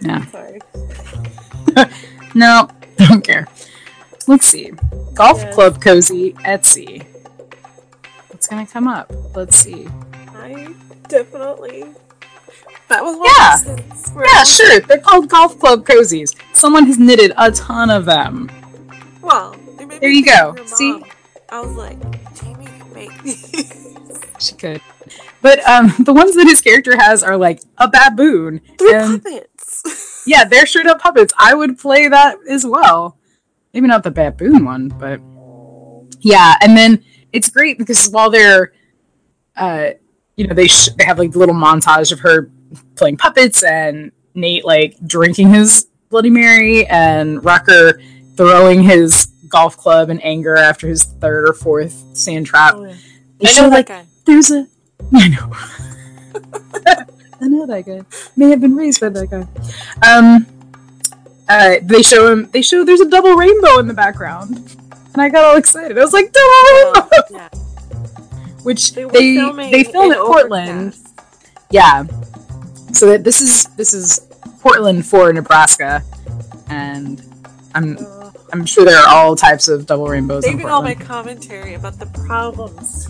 Yeah. 0.00 0.24
Sorry. 0.26 0.60
No, 2.34 2.68
don't 2.96 3.24
care. 3.24 3.46
Let's 4.28 4.46
see. 4.46 4.72
Golf 5.14 5.38
Yes. 5.40 5.54
club 5.54 5.82
cozy 5.82 6.32
Etsy. 6.44 7.04
What's 8.28 8.46
gonna 8.46 8.66
come 8.66 8.86
up? 8.86 9.10
Let's 9.34 9.56
see. 9.56 9.88
I 10.36 10.68
definitely. 11.08 11.84
That 12.88 13.02
was 13.02 13.16
one 13.16 13.26
Yeah. 13.26 14.24
Yeah, 14.34 14.44
sure. 14.44 14.80
They're 14.80 14.98
called 14.98 15.28
golf 15.28 15.58
club 15.58 15.84
cozies. 15.84 16.34
Someone 16.52 16.86
has 16.86 16.98
knitted 16.98 17.32
a 17.36 17.50
ton 17.50 17.90
of 17.90 18.04
them. 18.04 18.50
Well, 19.22 19.56
There 20.00 20.10
you 20.10 20.24
go. 20.24 20.54
See? 20.66 21.02
I 21.50 21.60
was 21.60 21.72
like, 21.74 21.98
Jamie 22.34 22.66
can 22.66 22.92
make 22.92 23.22
these. 23.22 23.94
She 24.38 24.54
could. 24.54 24.80
But 25.42 25.58
um, 25.68 25.92
the 26.04 26.12
ones 26.12 26.36
that 26.36 26.46
his 26.46 26.60
character 26.60 26.96
has 26.96 27.24
are 27.24 27.36
like 27.36 27.60
a 27.78 27.88
baboon. 27.88 28.60
They're 28.78 29.18
puppets. 29.18 30.22
yeah, 30.26 30.44
they're 30.44 30.66
straight 30.66 30.86
up 30.86 31.00
puppets. 31.00 31.34
I 31.36 31.54
would 31.54 31.76
play 31.78 32.06
that 32.08 32.36
as 32.48 32.64
well. 32.64 33.17
Maybe 33.72 33.86
not 33.86 34.02
the 34.02 34.10
baboon 34.10 34.64
one, 34.64 34.88
but 34.88 35.20
yeah. 36.20 36.56
And 36.60 36.76
then 36.76 37.04
it's 37.32 37.48
great 37.48 37.78
because 37.78 38.08
while 38.08 38.30
they're, 38.30 38.72
uh, 39.56 39.90
you 40.36 40.46
know, 40.46 40.54
they 40.54 40.68
sh- 40.68 40.88
they 40.96 41.04
have 41.04 41.18
like 41.18 41.32
the 41.32 41.38
little 41.38 41.54
montage 41.54 42.12
of 42.12 42.20
her 42.20 42.50
playing 42.96 43.16
puppets 43.16 43.62
and 43.62 44.12
Nate 44.34 44.64
like 44.64 44.96
drinking 45.06 45.50
his 45.50 45.88
Bloody 46.10 46.30
Mary 46.30 46.86
and 46.86 47.44
Rucker 47.44 48.00
throwing 48.36 48.82
his 48.82 49.26
golf 49.48 49.76
club 49.76 50.10
in 50.10 50.20
anger 50.20 50.56
after 50.56 50.86
his 50.86 51.04
third 51.04 51.48
or 51.48 51.52
fourth 51.52 52.16
sand 52.16 52.46
trap. 52.46 52.74
Oh, 52.76 52.84
yeah. 52.84 52.94
I 53.44 53.60
know 53.60 53.68
like 53.68 53.86
that 53.86 54.04
guy. 54.04 54.10
there's 54.24 54.50
a 54.50 54.66
I 55.14 55.28
know. 55.28 55.52
I 57.40 57.46
know 57.48 57.66
that 57.66 57.84
guy. 57.86 58.02
May 58.36 58.50
have 58.50 58.60
been 58.60 58.74
raised 58.74 59.00
by 59.00 59.08
that 59.10 59.30
guy. 59.30 59.46
Um 60.06 60.46
uh 61.48 61.76
they 61.82 62.02
show 62.02 62.30
him 62.32 62.48
they 62.52 62.62
show 62.62 62.84
there's 62.84 63.00
a 63.00 63.08
double 63.08 63.34
rainbow 63.34 63.78
in 63.78 63.86
the 63.88 63.94
background. 63.94 64.76
And 65.14 65.22
I 65.22 65.28
got 65.30 65.44
all 65.44 65.56
excited. 65.56 65.98
I 65.98 66.02
was 66.02 66.12
like, 66.12 66.32
double 66.32 66.48
rainbow 66.48 67.08
Oh, 67.10 67.22
yeah. 67.30 67.48
which 68.62 68.92
They 68.94 69.04
they 69.04 69.36
they, 69.70 69.84
film 69.84 70.06
in 70.06 70.12
at 70.12 70.18
Portland. 70.18 70.70
Overcast. 70.94 71.14
Yeah. 71.70 72.04
So 72.92 73.06
that 73.06 73.24
this 73.24 73.40
is 73.40 73.64
this 73.76 73.92
is 73.94 74.20
Portland 74.60 75.06
for 75.06 75.32
Nebraska. 75.32 76.02
And 76.68 77.22
I'm 77.74 77.96
Uh, 77.98 78.30
I'm 78.52 78.64
sure 78.64 78.84
there 78.84 78.98
are 78.98 79.08
all 79.08 79.36
types 79.36 79.68
of 79.68 79.84
double 79.86 80.06
rainbows 80.08 80.44
in 80.44 80.52
saving 80.52 80.68
all 80.68 80.82
my 80.82 80.94
commentary 80.94 81.74
about 81.74 81.98
the 81.98 82.06
problems. 82.26 83.08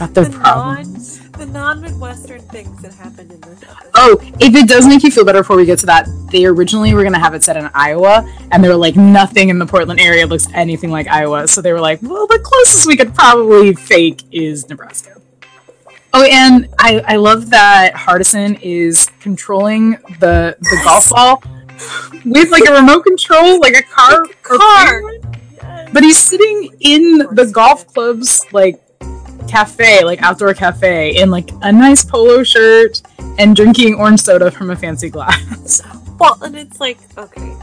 Not 0.00 0.14
the 0.14 0.22
the 0.22 0.30
problems. 0.38 1.20
The 1.32 1.46
non 1.46 1.80
Midwestern 1.80 2.40
things 2.42 2.80
that 2.82 2.94
happened 2.94 3.32
in 3.32 3.40
this 3.40 3.62
episode. 3.62 3.90
Oh, 3.94 4.18
if 4.40 4.54
it 4.54 4.68
does 4.68 4.86
make 4.86 5.02
you 5.02 5.10
feel 5.10 5.24
better 5.24 5.40
before 5.40 5.56
we 5.56 5.64
get 5.64 5.78
to 5.80 5.86
that, 5.86 6.06
they 6.30 6.44
originally 6.44 6.94
were 6.94 7.02
going 7.02 7.14
to 7.14 7.18
have 7.18 7.34
it 7.34 7.42
set 7.42 7.56
in 7.56 7.68
Iowa, 7.74 8.28
and 8.50 8.62
they 8.62 8.68
were 8.68 8.76
like, 8.76 8.96
nothing 8.96 9.48
in 9.48 9.58
the 9.58 9.66
Portland 9.66 10.00
area 10.00 10.26
looks 10.26 10.46
anything 10.54 10.90
like 10.90 11.08
Iowa. 11.08 11.48
So 11.48 11.60
they 11.60 11.72
were 11.72 11.80
like, 11.80 12.00
well, 12.02 12.26
the 12.26 12.38
closest 12.38 12.86
we 12.86 12.96
could 12.96 13.14
probably 13.14 13.74
fake 13.74 14.22
is 14.30 14.68
Nebraska. 14.68 15.20
Oh, 16.14 16.24
and 16.24 16.68
I, 16.78 17.02
I 17.06 17.16
love 17.16 17.50
that 17.50 17.94
Hardison 17.94 18.60
is 18.60 19.08
controlling 19.20 19.92
the 20.20 20.56
the 20.60 20.80
golf 20.84 21.08
ball 21.08 21.42
with 22.24 22.50
like 22.50 22.64
a 22.68 22.72
remote 22.72 23.04
control, 23.04 23.58
like 23.60 23.74
a 23.74 23.82
car. 23.82 24.26
Car. 24.42 25.02
Yes. 25.02 25.90
But 25.92 26.02
he's 26.02 26.18
sitting 26.18 26.70
in 26.80 27.18
the 27.32 27.50
golf 27.52 27.86
club's 27.86 28.44
like 28.52 28.78
cafe, 29.48 30.04
like 30.04 30.22
outdoor 30.22 30.54
cafe, 30.54 31.16
in 31.16 31.30
like 31.30 31.50
a 31.62 31.72
nice 31.72 32.04
polo 32.04 32.42
shirt 32.42 33.02
and 33.38 33.56
drinking 33.56 33.94
orange 33.94 34.20
soda 34.20 34.50
from 34.50 34.70
a 34.70 34.76
fancy 34.76 35.10
glass. 35.10 35.82
well, 36.18 36.38
and 36.42 36.56
it's 36.56 36.80
like, 36.80 36.98
okay, 37.18 37.56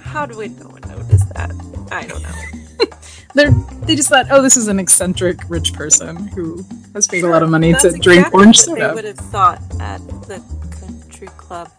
how 0.00 0.26
do 0.26 0.36
we 0.36 0.48
no 0.48 0.68
one 0.68 0.80
notice 0.82 1.24
that? 1.34 1.52
I 1.90 2.06
don't 2.06 2.22
know. 2.22 2.88
They're 3.34 3.50
they 3.84 3.96
just 3.96 4.08
thought, 4.08 4.26
oh, 4.30 4.42
this 4.42 4.56
is 4.56 4.68
an 4.68 4.78
eccentric 4.78 5.38
rich 5.48 5.72
person 5.72 6.28
who 6.28 6.64
has 6.94 7.06
paid 7.06 7.24
a 7.24 7.28
lot 7.28 7.42
of 7.42 7.50
money 7.50 7.72
to 7.72 7.90
drink 7.90 8.26
exactly 8.26 8.38
orange 8.38 8.66
what 8.66 8.78
They 8.78 8.92
would 8.92 9.04
have 9.04 9.16
thought 9.16 9.60
at 9.80 9.98
the 10.28 10.42
country 10.80 11.28
club. 11.28 11.70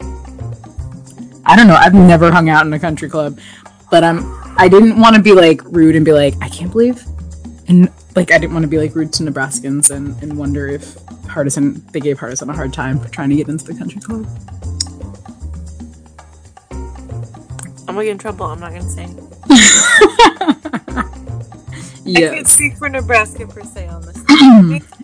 I 1.46 1.56
don't 1.56 1.68
know. 1.68 1.76
I've 1.76 1.94
never 1.94 2.32
hung 2.32 2.50
out 2.50 2.66
in 2.66 2.74
a 2.74 2.80
country 2.80 3.10
club, 3.10 3.40
but 3.92 4.04
um, 4.04 4.40
I 4.58 4.68
didn't 4.68 5.00
want 5.00 5.16
to 5.16 5.22
be 5.22 5.34
like 5.34 5.62
rude 5.66 5.96
and 5.96 6.04
be 6.04 6.14
like, 6.14 6.36
I 6.42 6.50
can't 6.50 6.72
believe, 6.72 7.06
and 7.68 7.90
like 8.16 8.32
I 8.32 8.38
didn't 8.38 8.54
want 8.54 8.64
to 8.64 8.70
be 8.70 8.78
like 8.78 8.96
rude 8.96 9.14
to 9.14 9.24
Nebraskans 9.24 9.90
and 9.90 10.22
and 10.22 10.38
wonder 10.38 10.68
if 10.68 10.96
Hardison 11.26 11.92
they 11.92 12.00
gave 12.00 12.20
Hardison 12.20 12.50
a 12.50 12.54
hard 12.54 12.74
time 12.74 13.00
for 13.00 13.10
trying 13.10 13.30
to 13.30 13.36
get 13.36 13.48
into 13.48 13.66
the 13.66 13.76
country 13.76 14.02
club. 14.02 14.28
I'm 17.88 17.96
gonna 17.96 18.06
get 18.06 18.12
in 18.12 18.18
trouble. 18.18 18.46
I'm 18.46 18.60
not 18.60 18.72
gonna 18.72 18.90
say. 18.90 19.08
I 22.06 22.12
can't 22.12 22.48
speak 22.48 22.78
for 22.78 22.90
Nebraska 22.90 23.48
per 23.48 23.64
se 23.64 23.88
on 23.88 24.02
this. 24.02 24.24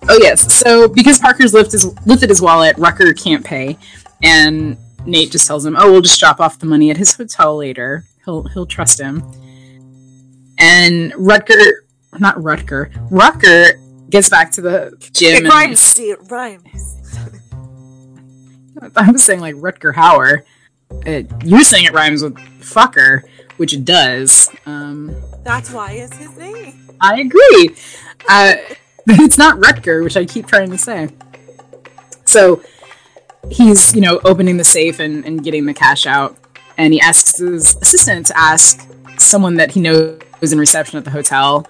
oh 0.09 0.19
yes. 0.21 0.53
So 0.53 0.87
because 0.87 1.19
Parker's 1.19 1.53
lift 1.53 1.73
is 1.73 1.85
lifted 2.05 2.29
his 2.29 2.41
wallet, 2.41 2.77
Rucker 2.77 3.13
can't 3.13 3.43
pay, 3.45 3.77
and 4.23 4.77
Nate 5.05 5.31
just 5.31 5.47
tells 5.47 5.65
him, 5.65 5.75
"Oh, 5.77 5.91
we'll 5.91 6.01
just 6.01 6.19
drop 6.19 6.39
off 6.39 6.59
the 6.59 6.65
money 6.65 6.89
at 6.91 6.97
his 6.97 7.15
hotel 7.15 7.57
later. 7.57 8.05
He'll 8.25 8.43
he'll 8.43 8.65
trust 8.65 8.99
him." 8.99 9.23
And 10.57 11.13
Rutger, 11.13 11.71
not 12.17 12.35
Rutger, 12.37 12.91
Rucker 13.11 13.79
gets 14.09 14.29
back 14.29 14.51
to 14.53 14.61
the 14.61 15.09
gym. 15.13 15.35
It 15.35 15.37
and- 15.43 15.47
rhymes, 15.47 15.79
Steve. 15.79 16.15
It 16.15 16.31
rhymes. 16.31 16.95
I 18.95 19.11
was 19.11 19.23
saying 19.23 19.41
like 19.41 19.55
Rutger 19.55 19.93
Hauer. 19.93 20.43
Uh, 21.05 21.23
you're 21.43 21.63
saying 21.63 21.85
it 21.85 21.93
rhymes 21.93 22.23
with 22.23 22.35
fucker, 22.61 23.23
which 23.57 23.73
it 23.73 23.85
does. 23.85 24.49
Um, 24.65 25.15
That's 25.43 25.71
why 25.71 25.91
it's 25.91 26.15
his 26.15 26.35
name. 26.37 26.89
I 27.01 27.19
agree. 27.19 27.75
Uh, 28.27 28.55
it's 29.07 29.37
not 29.37 29.59
Rutger, 29.59 30.03
which 30.03 30.17
I 30.17 30.25
keep 30.25 30.47
trying 30.47 30.71
to 30.71 30.77
say. 30.77 31.09
So 32.25 32.63
he's, 33.51 33.93
you 33.93 34.01
know, 34.01 34.19
opening 34.23 34.57
the 34.57 34.63
safe 34.63 34.99
and, 34.99 35.25
and 35.25 35.43
getting 35.43 35.65
the 35.65 35.73
cash 35.73 36.05
out, 36.05 36.37
and 36.77 36.93
he 36.93 37.01
asks 37.01 37.37
his 37.37 37.75
assistant 37.77 38.27
to 38.27 38.37
ask 38.37 38.87
someone 39.17 39.55
that 39.55 39.71
he 39.71 39.81
knows 39.81 40.21
in 40.41 40.57
reception 40.57 40.97
at 40.97 41.05
the 41.05 41.11
hotel 41.11 41.67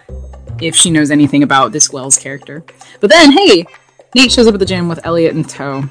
if 0.62 0.76
she 0.76 0.89
knows 0.89 1.12
anything 1.12 1.43
about 1.43 1.72
this 1.72 1.91
Wells 1.91 2.17
character. 2.17 2.63
But 3.00 3.10
then, 3.10 3.32
hey, 3.32 3.65
Nate 4.15 4.32
shows 4.32 4.48
up 4.48 4.54
at 4.54 4.60
the 4.60 4.65
gym 4.65 4.88
with 4.89 5.06
Elliot 5.06 5.36
in 5.36 5.43
tow. 5.43 5.84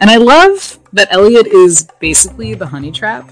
And 0.00 0.10
I 0.10 0.16
love 0.16 0.78
that 0.92 1.08
Elliot 1.10 1.46
is 1.46 1.88
basically 2.00 2.54
the 2.54 2.66
honey 2.66 2.92
trap. 2.92 3.30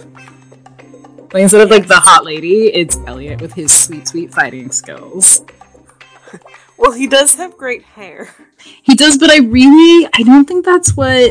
Like 1.33 1.43
instead 1.43 1.61
of 1.61 1.71
like 1.71 1.87
the 1.87 1.97
hot 1.97 2.25
lady, 2.25 2.69
it's 2.75 2.97
Elliot 3.07 3.41
with 3.41 3.53
his 3.53 3.73
sweet, 3.73 4.09
sweet 4.09 4.33
fighting 4.33 4.71
skills. 4.71 5.43
Well, 6.79 6.93
he 6.93 7.07
does 7.07 7.35
have 7.37 7.57
great 7.57 7.83
hair. 7.85 8.35
He 8.83 8.95
does, 8.95 9.17
but 9.17 9.31
I 9.31 9.39
really 9.39 10.07
I 10.13 10.23
don't 10.23 10.45
think 10.45 10.63
that's 10.63 10.95
what 10.95 11.31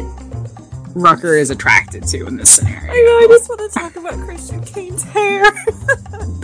Rucker 0.95 1.36
is 1.38 1.51
attracted 1.51 2.03
to 2.08 2.26
in 2.26 2.36
this 2.36 2.49
scenario. 2.49 2.91
I 2.91 2.95
know. 2.95 3.18
I 3.20 3.28
just 3.30 3.47
want 3.47 3.72
to 3.72 3.80
talk 3.80 3.95
about 3.95 4.14
Christian 4.26 4.64
Kane's 4.64 5.03
hair. 5.03 5.43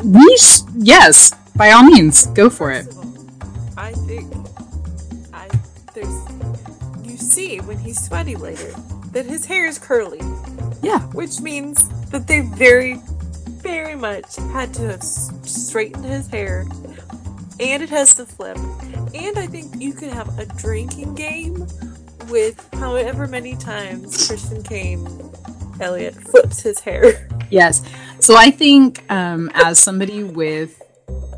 We 0.04 0.38
sh- 0.38 0.62
yes, 0.78 1.32
by 1.56 1.72
all 1.72 1.84
means, 1.84 2.28
go 2.28 2.50
for 2.50 2.72
it. 2.72 2.88
First 3.82 3.98
of 3.98 4.04
all, 4.04 4.08
I 4.08 4.08
think 4.08 4.34
I 5.34 5.50
there's 5.94 7.10
you 7.10 7.18
see 7.18 7.60
when 7.60 7.78
he's 7.80 8.04
sweaty 8.04 8.36
later 8.36 8.72
that 9.12 9.26
his 9.26 9.46
hair 9.46 9.66
is 9.66 9.80
curly, 9.80 10.20
Yeah, 10.82 11.00
which 11.14 11.42
means 11.42 11.90
that 12.10 12.28
they 12.28 12.42
very, 12.42 13.02
very 13.48 13.96
much 13.96 14.36
had 14.54 14.74
to 14.76 14.84
have 14.84 15.04
straightened 15.04 16.06
his 16.06 16.28
hair, 16.28 16.66
and 17.60 17.84
it 17.84 17.90
has 17.90 18.14
to 18.16 18.26
flip. 18.26 18.58
And 19.14 19.38
I 19.38 19.48
think 19.48 19.82
you 19.82 19.94
could 19.94 20.10
have 20.10 20.38
a 20.40 20.46
drinking 20.46 21.16
game 21.16 21.68
with 22.30 22.70
however 22.74 23.28
many 23.28 23.56
times 23.56 24.28
Christian 24.28 24.64
Kane 24.64 25.08
Elliot 25.80 26.16
flips 26.16 26.62
his 26.62 26.80
hair. 26.80 27.28
Yes. 27.50 27.82
So 28.20 28.36
I 28.38 28.52
think, 28.52 29.04
um, 29.12 29.52
as 29.56 29.78
somebody 29.80 30.24
with 30.24 30.82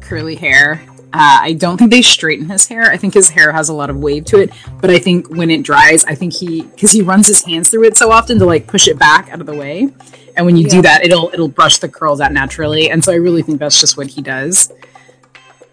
curly 0.01 0.35
hair, 0.35 0.85
uh, 1.13 1.39
I 1.41 1.53
don't 1.53 1.77
think 1.77 1.91
they 1.91 2.01
straighten 2.01 2.49
his 2.49 2.67
hair. 2.67 2.83
I 2.91 2.97
think 2.97 3.13
his 3.13 3.29
hair 3.29 3.51
has 3.51 3.69
a 3.69 3.73
lot 3.73 3.89
of 3.91 3.97
wave 3.97 4.25
to 4.25 4.39
it. 4.39 4.49
But 4.81 4.89
I 4.89 4.97
think 4.97 5.29
when 5.29 5.51
it 5.51 5.61
dries, 5.63 6.03
I 6.05 6.15
think 6.15 6.33
he 6.33 6.63
because 6.63 6.91
he 6.91 7.01
runs 7.03 7.27
his 7.27 7.43
hands 7.45 7.69
through 7.69 7.83
it 7.85 7.97
so 7.97 8.11
often 8.11 8.39
to 8.39 8.45
like 8.45 8.65
push 8.67 8.87
it 8.87 8.97
back 8.97 9.29
out 9.29 9.39
of 9.39 9.45
the 9.45 9.53
way. 9.55 9.89
And 10.35 10.45
when 10.47 10.57
you 10.57 10.63
Yeah. 10.63 10.69
do 10.71 10.81
that, 10.81 11.05
it'll 11.05 11.29
it'll 11.31 11.47
brush 11.47 11.77
the 11.77 11.87
curls 11.87 12.19
out 12.19 12.31
naturally. 12.33 12.89
And 12.89 13.03
so 13.03 13.11
I 13.11 13.15
really 13.15 13.43
think 13.43 13.59
that's 13.59 13.79
just 13.79 13.95
what 13.95 14.07
he 14.07 14.21
does. 14.23 14.71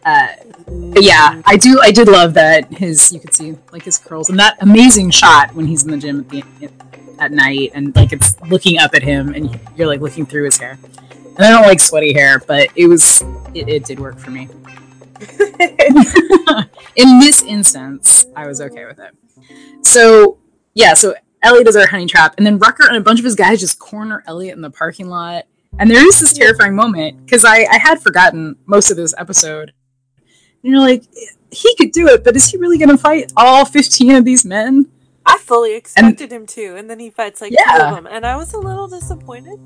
Uh, 0.04 0.28
but 0.66 1.02
yeah, 1.02 1.40
I 1.46 1.56
do. 1.56 1.80
I 1.82 1.90
did 1.90 2.08
love 2.08 2.34
that 2.34 2.72
his 2.72 3.10
you 3.12 3.18
could 3.20 3.34
see 3.34 3.56
like 3.72 3.82
his 3.84 3.96
curls 3.98 4.28
and 4.30 4.38
that 4.38 4.56
amazing 4.60 5.10
shot 5.10 5.54
when 5.54 5.66
he's 5.66 5.82
in 5.84 5.90
the 5.90 5.96
gym 5.98 6.20
at 6.20 6.28
the 6.28 6.44
at 7.18 7.32
night 7.32 7.70
and 7.74 7.94
like 7.96 8.12
it's 8.12 8.38
looking 8.42 8.78
up 8.78 8.94
at 8.94 9.02
him 9.02 9.34
and 9.34 9.58
you're 9.76 9.86
like 9.86 10.00
looking 10.00 10.26
through 10.26 10.44
his 10.44 10.58
hair. 10.58 10.78
And 11.36 11.46
I 11.46 11.50
don't 11.50 11.62
like 11.62 11.80
sweaty 11.80 12.12
hair, 12.12 12.40
but 12.46 12.68
it 12.76 12.86
was 12.86 13.22
it, 13.54 13.68
it 13.68 13.84
did 13.86 13.98
work 14.00 14.18
for 14.18 14.30
me. 14.30 14.48
In 16.96 17.20
this 17.20 17.42
instance, 17.42 18.26
I 18.34 18.46
was 18.46 18.60
okay 18.60 18.86
with 18.86 18.98
it. 18.98 19.14
So 19.86 20.38
yeah, 20.74 20.94
so 20.94 21.14
Elliot 21.42 21.68
is 21.68 21.76
our 21.76 21.86
honey 21.86 22.06
trap, 22.06 22.34
and 22.36 22.46
then 22.46 22.58
Rucker 22.58 22.86
and 22.86 22.96
a 22.96 23.00
bunch 23.00 23.18
of 23.18 23.24
his 23.24 23.34
guys 23.34 23.60
just 23.60 23.78
corner 23.78 24.22
Elliot 24.26 24.54
in 24.54 24.62
the 24.62 24.70
parking 24.70 25.08
lot. 25.08 25.46
And 25.78 25.90
there 25.90 26.06
is 26.06 26.20
this 26.20 26.32
terrifying 26.32 26.74
moment 26.74 27.24
because 27.24 27.44
I, 27.44 27.66
I 27.70 27.78
had 27.78 28.02
forgotten 28.02 28.56
most 28.66 28.90
of 28.90 28.96
this 28.96 29.14
episode. 29.16 29.72
And 30.62 30.72
you're 30.72 30.80
like, 30.80 31.04
he 31.50 31.74
could 31.76 31.92
do 31.92 32.08
it, 32.08 32.24
but 32.24 32.36
is 32.36 32.48
he 32.50 32.58
really 32.58 32.76
going 32.76 32.90
to 32.90 32.98
fight 32.98 33.32
all 33.36 33.64
15 33.64 34.16
of 34.16 34.24
these 34.24 34.44
men? 34.44 34.86
I 35.24 35.38
fully 35.38 35.74
expected 35.74 36.32
him 36.32 36.46
to, 36.48 36.76
and 36.76 36.90
then 36.90 36.98
he 36.98 37.10
fights 37.10 37.40
like 37.40 37.52
two 37.52 37.82
of 37.82 37.94
them, 37.94 38.06
and 38.06 38.26
I 38.26 38.36
was 38.36 38.52
a 38.52 38.58
little 38.58 38.88
disappointed. 38.88 39.60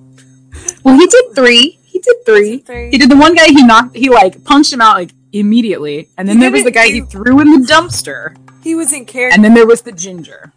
Well, 0.83 0.99
he 0.99 1.07
did 1.07 1.35
three. 1.35 1.79
He 1.85 1.99
did 2.01 2.17
three. 2.27 2.59
Three. 2.59 2.91
He 2.91 2.99
did 2.99 3.11
the 3.11 3.17
one 3.17 3.35
guy 3.35 3.47
he 3.47 3.65
knocked, 3.65 3.97
he 3.97 4.11
like 4.11 4.45
punched 4.45 4.73
him 4.73 4.81
out 4.81 4.97
like 4.97 5.13
immediately. 5.41 6.09
And 6.17 6.29
then 6.29 6.37
He 6.37 6.43
there 6.43 6.51
was 6.51 6.65
the 6.65 6.71
guy 6.71 6.87
he 6.87 7.01
do- 7.01 7.07
threw 7.07 7.41
in 7.41 7.51
the 7.61 7.67
dumpster. 7.67 8.37
He 8.63 8.75
was 8.75 8.93
in 8.93 9.05
character. 9.05 9.35
And 9.35 9.45
then 9.45 9.55
there 9.55 9.67
was 9.67 9.83
the 9.83 9.93
ginger. 9.93 10.53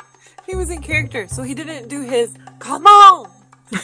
He 0.46 0.56
was 0.56 0.70
in 0.70 0.82
character, 0.82 1.28
so 1.28 1.44
he 1.44 1.54
didn't 1.54 1.90
do 1.90 2.02
his 2.02 2.34
"come 2.60 2.86
on." 2.86 3.30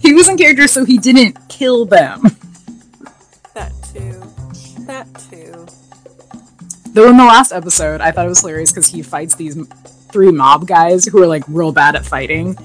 He 0.00 0.14
was 0.14 0.28
in 0.28 0.38
character, 0.38 0.66
so 0.68 0.84
he 0.84 0.96
didn't 0.96 1.36
kill 1.48 1.84
them. 1.84 2.22
That 3.54 3.72
too. 3.92 4.22
That 4.86 5.06
too. 5.30 5.66
Though 6.92 7.10
in 7.10 7.16
the 7.16 7.24
last 7.24 7.52
episode, 7.52 8.00
I 8.00 8.10
thought 8.12 8.24
it 8.24 8.28
was 8.30 8.40
hilarious 8.40 8.70
because 8.70 8.86
he 8.88 9.02
fights 9.02 9.34
these 9.34 9.56
three 10.12 10.30
mob 10.30 10.66
guys 10.66 11.04
who 11.04 11.22
are 11.22 11.26
like 11.26 11.42
real 11.48 11.72
bad 11.72 11.94
at 11.96 12.06
fighting, 12.06 12.56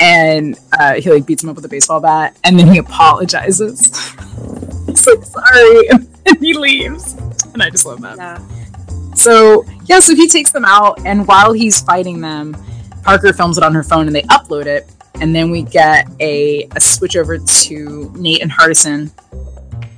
and 0.00 0.58
uh, 0.78 0.94
he 0.94 1.10
like 1.12 1.26
beats 1.26 1.42
them 1.42 1.50
up 1.50 1.56
with 1.56 1.64
a 1.64 1.68
baseball 1.68 2.00
bat, 2.00 2.36
and 2.44 2.58
then 2.58 2.66
he 2.72 2.78
apologizes. 2.78 3.92
Like, 5.06 5.22
"Sorry," 5.24 5.88
and 5.88 6.08
he 6.40 6.54
leaves, 6.54 7.14
and 7.52 7.62
I 7.62 7.70
just 7.70 7.86
love 7.86 8.00
that. 8.02 8.16
Yeah. 8.16 9.14
So 9.14 9.64
yeah, 9.86 10.00
so 10.00 10.14
he 10.14 10.28
takes 10.28 10.50
them 10.50 10.64
out, 10.64 11.00
and 11.04 11.26
while 11.26 11.52
he's 11.52 11.80
fighting 11.80 12.20
them, 12.20 12.56
Parker 13.02 13.32
films 13.32 13.58
it 13.58 13.64
on 13.64 13.74
her 13.74 13.82
phone, 13.82 14.06
and 14.06 14.14
they 14.14 14.22
upload 14.22 14.66
it, 14.66 14.90
and 15.20 15.34
then 15.34 15.50
we 15.50 15.62
get 15.62 16.06
a, 16.20 16.68
a 16.76 16.80
switch 16.80 17.16
over 17.16 17.38
to 17.38 18.12
Nate 18.16 18.42
and 18.42 18.50
Hardison. 18.50 19.10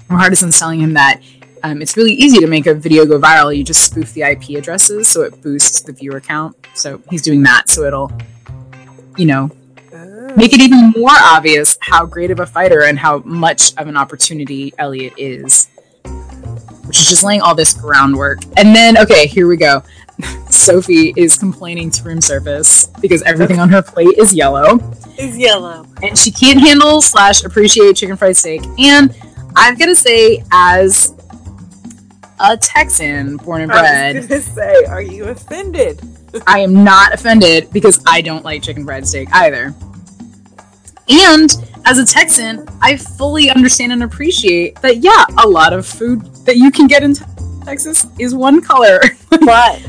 Where 0.09 0.18
Hardison's 0.18 0.59
telling 0.59 0.80
him 0.80 0.94
that 0.94 1.20
um, 1.62 1.82
it's 1.82 1.96
really 1.96 2.12
easy 2.12 2.38
to 2.38 2.46
make 2.46 2.66
a 2.66 2.74
video 2.74 3.05
go 3.07 3.18
viral. 3.18 3.57
You 3.57 3.64
just 3.64 3.84
spoof 3.84 4.12
the 4.14 4.22
IP 4.22 4.51
addresses, 4.59 5.09
so 5.09 5.22
it 5.22 5.40
boosts 5.42 5.80
the 5.80 5.92
viewer 5.92 6.20
count. 6.20 6.57
So 6.74 7.03
he's 7.11 7.22
doing 7.22 7.42
that, 7.42 7.68
so 7.68 7.84
it'll, 7.84 8.11
you 9.16 9.26
know, 9.26 9.51
Oh. 9.93 10.34
make 10.36 10.53
it 10.53 10.61
even 10.61 10.93
more 10.97 11.11
obvious 11.20 11.76
how 11.80 12.07
great 12.07 12.30
of 12.30 12.38
a 12.41 12.47
fighter 12.47 12.84
and 12.84 12.99
how 12.99 13.18
much 13.24 13.74
of 13.76 13.88
an 13.88 13.97
opportunity 13.97 14.72
Elliot 14.78 15.14
is. 15.16 15.68
Which 16.86 16.99
is 17.01 17.09
just 17.09 17.22
laying 17.24 17.41
all 17.41 17.55
this 17.55 17.72
groundwork. 17.72 18.38
And 18.57 18.74
then, 18.74 18.99
okay, 18.99 19.26
here 19.26 19.47
we 19.47 19.57
go. 19.57 19.82
Sophie 20.51 21.12
is 21.16 21.36
complaining 21.38 21.91
to 21.93 22.03
room 22.03 22.20
service 22.20 22.86
because 23.01 23.22
everything 23.22 23.59
on 23.59 23.68
her 23.70 23.82
plate 23.82 24.18
is 24.18 24.32
yellow, 24.34 24.78
Is 25.18 25.36
yellow. 25.38 25.86
and 26.03 26.16
she 26.18 26.30
can't 26.30 26.61
handle 26.61 27.01
slash 27.01 27.45
appreciate 27.45 27.97
chicken 27.97 28.16
fried 28.16 28.36
steak. 28.36 28.62
And 28.78 29.14
I've 29.57 29.78
got 29.78 29.86
to 29.86 29.95
say, 29.97 30.45
as 30.53 31.14
a 32.41 32.57
Texan 32.57 33.36
born 33.36 33.62
and 33.62 33.70
bred. 33.70 34.16
I 34.16 34.18
was 34.18 34.26
gonna 34.26 34.41
say, 34.41 34.84
are 34.86 35.03
you 35.03 35.24
offended? 35.24 36.01
I 36.47 36.61
am 36.61 36.82
not 36.82 37.12
offended 37.12 37.70
because 37.72 38.03
I 38.07 38.20
don't 38.20 38.45
like 38.45 38.62
chicken 38.62 38.84
fried 38.84 39.07
steak 39.07 39.28
either. 39.32 39.74
And 41.09 41.51
as 41.84 41.99
a 41.99 42.05
Texan, 42.05 42.66
I 42.80 42.97
fully 42.97 43.51
understand 43.51 43.93
and 43.93 44.03
appreciate 44.03 44.80
that, 44.80 44.99
yeah, 44.99 45.24
a 45.43 45.49
lot 45.49 45.72
of 45.72 45.86
food 45.86 46.22
that 46.47 46.57
you 46.57 46.70
can 46.70 46.86
get 46.86 47.03
in 47.03 47.14
Texas 47.64 48.07
is 48.18 48.34
one 48.34 48.61
color. 48.61 49.01
But 49.41 49.80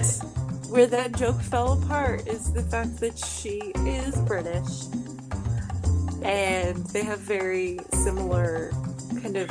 where 0.70 0.88
that 0.88 1.14
joke 1.14 1.42
fell 1.42 1.74
apart 1.74 2.28
is 2.28 2.54
the 2.54 2.62
fact 2.62 3.00
that 3.00 3.18
she 3.18 3.74
is 3.86 4.16
British. 4.22 4.86
And 6.24 6.78
they 6.88 7.04
have 7.04 7.20
very 7.20 7.80
similar 7.92 8.72
kind 9.22 9.38
of 9.38 9.50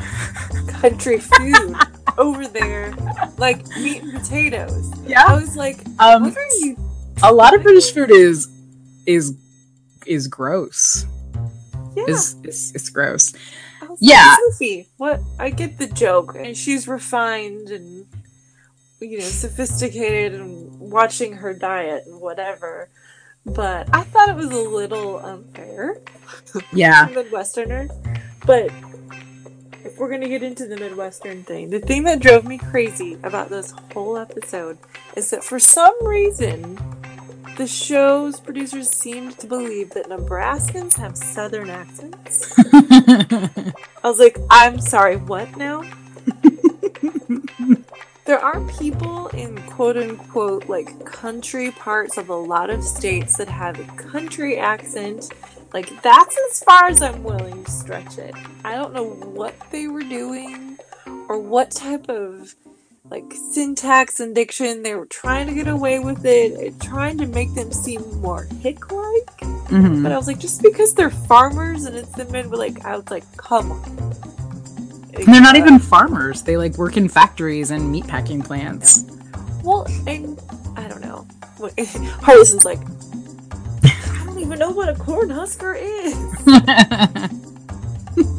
country 0.69 1.19
food 1.19 1.75
over 2.19 2.47
there, 2.47 2.93
like 3.39 3.67
meat 3.79 4.03
and 4.03 4.13
potatoes. 4.13 4.93
Yeah, 5.07 5.25
I 5.27 5.35
was 5.35 5.57
like, 5.57 5.79
Um, 5.99 6.25
what 6.25 6.37
are 6.37 6.47
you? 6.61 6.77
a 7.23 7.33
lot 7.33 7.55
of 7.55 7.63
British 7.63 7.93
food 7.93 8.11
is 8.11 8.49
is 9.07 9.35
is 10.07 10.27
gross. 10.29 11.07
Yeah. 11.97 12.05
Is 12.09 12.37
is 12.45 12.73
it's 12.75 12.89
gross. 12.91 13.33
Yeah. 13.99 14.37
like, 14.61 14.87
what? 14.97 15.21
I 15.39 15.51
get 15.51 15.79
the 15.79 15.87
joke, 15.87 16.35
and 16.37 16.57
she's 16.57 16.87
refined 16.89 17.71
and 17.71 18.07
you 19.01 19.19
know 19.19 19.25
sophisticated 19.25 20.41
and 20.41 20.79
watching 20.79 21.33
her 21.35 21.53
diet 21.53 22.05
and 22.07 22.21
whatever. 22.21 22.89
But 23.47 23.89
I 23.95 24.03
thought 24.03 24.29
it 24.29 24.37
was 24.37 24.51
a 24.51 24.57
little 24.57 25.19
unfair, 25.19 26.01
Yeah. 26.73 27.09
Midwesterner. 27.11 27.89
But 28.47 28.71
we're 30.01 30.09
gonna 30.09 30.29
get 30.29 30.43
into 30.43 30.67
the 30.67 30.79
Midwestern 30.79 31.45
thing, 31.45 31.69
the 31.69 31.79
thing 31.79 32.05
that 32.05 32.21
drove 32.21 32.47
me 32.47 32.57
crazy 32.57 33.19
about 33.23 33.51
this 33.51 33.75
whole 33.93 34.17
episode 34.17 34.79
is 35.15 35.29
that 35.31 35.45
for 35.45 35.61
some 35.61 35.95
reason. 36.05 36.79
The 37.57 37.67
show's 37.67 38.39
producers 38.41 38.89
seemed 38.89 39.39
to 39.41 39.47
believe 39.47 39.91
that 39.91 40.07
Nebraskans 40.07 40.97
have 40.97 41.15
southern 41.15 41.69
accents. 41.69 42.55
I 42.73 43.75
was 44.03 44.19
like, 44.19 44.39
I'm 44.49 44.81
sorry, 44.81 45.17
what 45.17 45.55
now? 45.59 45.83
there 48.25 48.39
are 48.39 48.61
people 48.79 49.27
in 49.29 49.61
quote 49.63 49.99
unquote 49.99 50.71
like 50.71 51.05
country 51.05 51.73
parts 51.73 52.17
of 52.17 52.31
a 52.31 52.35
lot 52.35 52.71
of 52.71 52.83
states 52.83 53.37
that 53.37 53.49
have 53.49 53.79
a 53.79 53.85
country 53.97 54.57
accent. 54.57 55.31
Like, 55.73 56.03
that's 56.03 56.37
as 56.51 56.63
far 56.65 56.87
as 56.87 57.01
I'm 57.01 57.23
willing 57.23 57.65
to 57.65 57.71
stretch 57.71 58.19
it. 58.19 58.35
I 58.65 58.75
don't 58.75 58.93
know 58.93 59.05
what 59.09 59.55
they 59.71 59.87
were 59.87 60.03
doing 60.03 60.79
or 61.29 61.39
what 61.39 61.71
type 61.71 62.09
of 62.09 62.55
like 63.09 63.25
syntax 63.53 64.21
and 64.21 64.35
diction 64.37 64.83
they 64.85 64.95
were 64.95 65.07
trying 65.07 65.47
to 65.49 65.55
get 65.55 65.67
away 65.67 65.99
with 65.99 66.25
it, 66.25 66.81
trying 66.81 67.19
to 67.19 67.27
make 67.27 67.53
them 67.55 67.73
seem 67.73 68.03
more 68.21 68.47
hick 68.61 68.91
like. 68.93 69.27
Mhm. 69.69 70.03
But 70.05 70.13
I 70.13 70.17
was 70.17 70.29
like, 70.29 70.39
just 70.39 70.63
because 70.63 70.95
they're 70.95 71.11
farmers 71.11 71.87
and 71.87 71.97
it's 71.97 72.11
the 72.13 72.25
mid, 72.27 72.47
like 72.53 72.85
I 72.85 72.97
was 72.97 73.11
like, 73.11 73.25
come 73.37 73.73
on. 73.73 73.85
And 75.15 75.27
they're 75.35 75.41
not 75.43 75.57
even 75.57 75.79
farmers. 75.81 76.43
They 76.43 76.57
like 76.57 76.79
work 76.79 76.97
in 76.97 77.09
factories 77.09 77.71
and 77.73 77.93
meatpacking 77.95 78.45
plants. 78.45 79.05
well, 79.65 79.87
and 80.07 80.41
I 80.77 80.87
don't 80.87 81.01
know. 81.01 81.27
What- 81.59 81.75
Hardison's 81.79 82.65
like, 82.65 82.79
even 84.41 84.59
know 84.59 84.71
what 84.71 84.89
a 84.89 84.95
corn 84.95 85.31
husker 85.31 85.75
is. 85.75 86.15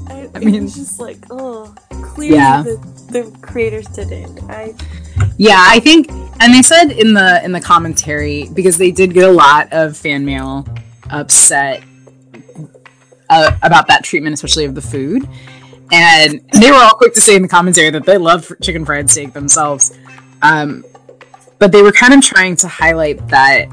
I, 0.07 0.29
I 0.35 0.39
mean- 0.39 0.63
was 0.63 0.75
just 0.75 0.99
like, 0.99 1.17
oh, 1.29 1.73
clearly 1.89 2.35
Yeah. 2.35 2.61
the, 2.63 2.77
the 3.11 3.37
creators 3.41 3.87
didn't. 3.87 4.39
I 4.49 4.73
Yeah, 5.37 5.57
I 5.67 5.79
think, 5.79 6.09
and 6.39 6.53
they 6.53 6.61
said 6.61 6.91
in 6.91 7.13
the 7.13 7.43
in 7.43 7.51
the 7.51 7.61
commentary 7.61 8.49
because 8.53 8.77
they 8.77 8.91
did 8.91 9.13
get 9.13 9.23
a 9.23 9.31
lot 9.31 9.71
of 9.71 9.95
fan 9.97 10.25
mail 10.25 10.65
upset 11.09 11.83
uh, 13.29 13.55
about 13.61 13.87
that 13.87 14.03
treatment, 14.03 14.33
especially 14.33 14.65
of 14.65 14.75
the 14.75 14.81
food, 14.81 15.27
and 15.91 16.41
they 16.59 16.71
were 16.71 16.77
all 16.77 16.91
quick 16.91 17.13
to 17.13 17.21
say 17.21 17.35
in 17.35 17.41
the 17.41 17.47
commentary 17.47 17.89
that 17.91 18.05
they 18.05 18.17
love 18.17 18.51
chicken 18.61 18.83
fried 18.85 19.09
steak 19.09 19.33
themselves, 19.33 19.97
um, 20.41 20.83
but 21.59 21.71
they 21.71 21.81
were 21.81 21.91
kind 21.93 22.13
of 22.13 22.21
trying 22.21 22.55
to 22.57 22.67
highlight 22.67 23.25
that, 23.29 23.65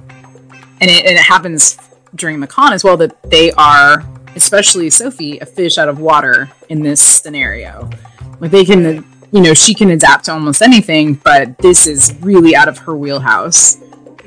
and 0.80 0.90
it, 0.90 1.04
and 1.06 1.16
it 1.16 1.22
happens 1.22 1.76
during 2.18 2.40
the 2.40 2.46
con 2.46 2.72
as 2.72 2.84
well 2.84 2.96
that 2.98 3.22
they 3.22 3.52
are, 3.52 4.04
especially 4.36 4.90
Sophie, 4.90 5.38
a 5.38 5.46
fish 5.46 5.78
out 5.78 5.88
of 5.88 6.00
water 6.00 6.50
in 6.68 6.82
this 6.82 7.00
scenario. 7.00 7.88
Like 8.40 8.50
they 8.50 8.64
can 8.64 9.04
you 9.30 9.42
know 9.42 9.54
she 9.54 9.74
can 9.74 9.90
adapt 9.90 10.24
to 10.24 10.32
almost 10.32 10.62
anything 10.62 11.12
but 11.12 11.58
this 11.58 11.86
is 11.86 12.16
really 12.22 12.56
out 12.56 12.66
of 12.66 12.78
her 12.78 12.96
wheelhouse 12.96 13.76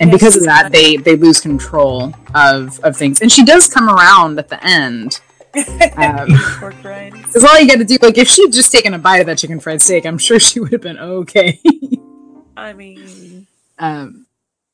and 0.02 0.10
Yeah, 0.10 0.16
because 0.16 0.36
of 0.36 0.44
that, 0.46 0.72
they 0.72 0.98
they 0.98 1.16
lose 1.16 1.40
control 1.40 2.12
of 2.34 2.80
of 2.80 2.98
things. 2.98 3.22
And 3.22 3.32
she 3.32 3.46
does 3.46 3.68
come 3.68 3.88
around 3.88 4.40
at 4.40 4.50
the 4.50 4.62
end. 4.66 5.22
Um. 5.98 6.28
Because 6.28 7.44
all 7.50 7.60
you 7.60 7.68
got 7.68 7.80
to 7.80 7.84
do, 7.84 7.98
like, 8.02 8.18
if 8.18 8.30
she'd 8.30 8.54
just 8.54 8.72
taken 8.72 8.94
a 8.94 8.98
bite 8.98 9.18
of 9.18 9.26
that 9.26 9.38
chicken 9.38 9.60
fried 9.60 9.82
steak, 9.82 10.06
I'm 10.06 10.18
sure 10.18 10.40
she 10.40 10.62
would 10.62 10.72
have 10.72 10.82
been 10.82 10.98
okay. 10.98 11.60
I 12.58 12.72
mean, 12.72 13.48
um, 13.78 14.26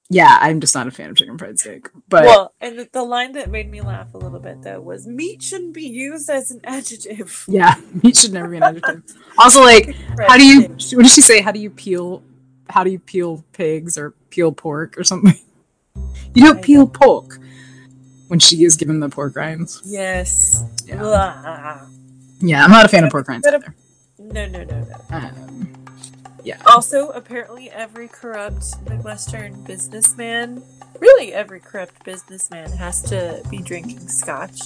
yeah, 0.09 0.37
I'm 0.39 0.61
just 0.61 0.73
not 0.73 0.87
a 0.87 0.91
fan 0.91 1.09
of 1.09 1.17
chicken 1.17 1.37
fried 1.37 1.59
steak. 1.59 1.89
But 2.07 2.25
well, 2.25 2.53
and 2.61 2.79
the, 2.79 2.89
the 2.91 3.03
line 3.03 3.33
that 3.33 3.49
made 3.49 3.69
me 3.69 3.81
laugh 3.81 4.13
a 4.13 4.17
little 4.17 4.39
bit 4.39 4.61
though 4.61 4.79
was 4.79 5.05
meat 5.05 5.41
shouldn't 5.41 5.73
be 5.73 5.87
used 5.87 6.29
as 6.29 6.49
an 6.49 6.61
adjective. 6.63 7.45
yeah, 7.49 7.75
meat 8.03 8.15
should 8.15 8.31
never 8.33 8.47
be 8.47 8.57
an 8.57 8.63
adjective. 8.63 9.03
Also, 9.39 9.61
like, 9.61 9.95
how 10.27 10.35
do 10.35 10.43
you? 10.43 10.61
What 10.63 11.03
did 11.03 11.11
she 11.11 11.21
say? 11.21 11.41
How 11.41 11.51
do 11.51 11.59
you 11.59 11.69
peel? 11.69 12.23
How 12.69 12.83
do 12.83 12.89
you 12.89 12.97
peel 12.97 13.45
pigs 13.53 13.95
or 13.95 14.15
peel 14.31 14.51
pork 14.51 14.97
or 14.97 15.03
something? 15.03 15.33
You 16.33 16.43
don't 16.43 16.59
I 16.59 16.61
peel 16.61 16.87
pork 16.87 17.39
when 18.27 18.39
she 18.39 18.63
is 18.63 18.75
given 18.75 18.99
the 18.99 19.09
pork 19.09 19.35
rinds. 19.35 19.81
Yes. 19.83 20.63
Yeah. 20.85 20.97
Blah. 20.97 21.87
Yeah, 22.39 22.63
I'm 22.63 22.69
not 22.69 22.85
a 22.85 22.89
fan 22.89 23.03
of 23.03 23.11
pork 23.11 23.27
rinds 23.27 23.47
either. 23.47 23.73
No, 24.19 24.45
no, 24.45 24.63
no, 24.63 24.81
no. 24.81 24.95
Um, 25.09 25.76
yeah, 26.47 26.61
Also, 26.65 27.09
apparently, 27.09 27.69
every 27.69 28.07
corrupt 28.07 28.65
Midwestern 28.89 29.61
businessman, 29.63 30.63
really 30.99 31.33
every 31.33 31.59
corrupt 31.59 32.03
businessman, 32.05 32.71
has 32.71 33.01
to 33.03 33.43
be 33.51 33.57
drinking 33.57 34.07
scotch. 34.07 34.61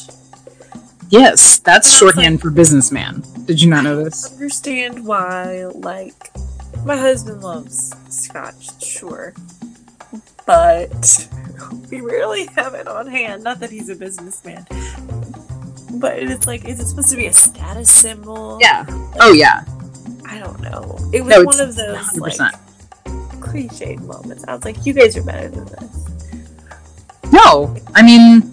yes, 1.10 1.58
that's 1.58 1.88
And 1.88 2.04
I 2.04 2.06
was 2.06 2.14
shorthand 2.14 2.42
for 2.42 2.52
businessman. 2.52 3.24
Did 3.46 3.62
you 3.62 3.70
not 3.70 3.84
know 3.84 4.04
this? 4.04 4.32
Understand 4.32 5.06
why, 5.08 5.66
like, 5.74 6.14
my 6.86 6.96
husband 6.98 7.42
loves 7.42 7.96
scotch, 8.10 8.84
sure. 8.84 9.34
But 10.46 11.28
we 11.90 12.02
rarely 12.02 12.46
have 12.56 12.76
it 12.76 12.88
on 12.88 13.08
hand. 13.08 13.44
Not 13.44 13.60
that 13.60 13.72
he's 13.72 13.90
a 13.90 13.96
businessman. 13.96 14.68
But 15.94 16.20
it's 16.20 16.46
like, 16.46 16.66
is 16.66 16.80
it 16.80 16.88
supposed 16.88 17.10
to 17.10 17.16
be 17.18 17.26
a 17.26 17.34
status 17.34 17.92
symbol? 17.92 18.58
Yeah. 18.62 18.86
Oh 19.20 19.34
yeah. 19.34 19.64
I 20.32 20.40
don't 20.40 20.60
know. 20.62 20.98
It 21.14 21.22
was 21.22 21.30
No, 21.36 21.44
one 21.44 21.60
of 21.60 21.76
those 21.76 21.98
100%. 22.18 22.40
like 22.40 22.56
cliched 23.42 24.00
moments. 24.02 24.46
I 24.48 24.56
was 24.56 24.64
like, 24.66 24.86
you 24.86 24.94
guys 24.94 25.18
are 25.18 25.24
better 25.24 25.50
than 25.50 25.66
this. 25.66 26.08
No, 27.32 27.76
I 27.96 28.02
mean, 28.02 28.52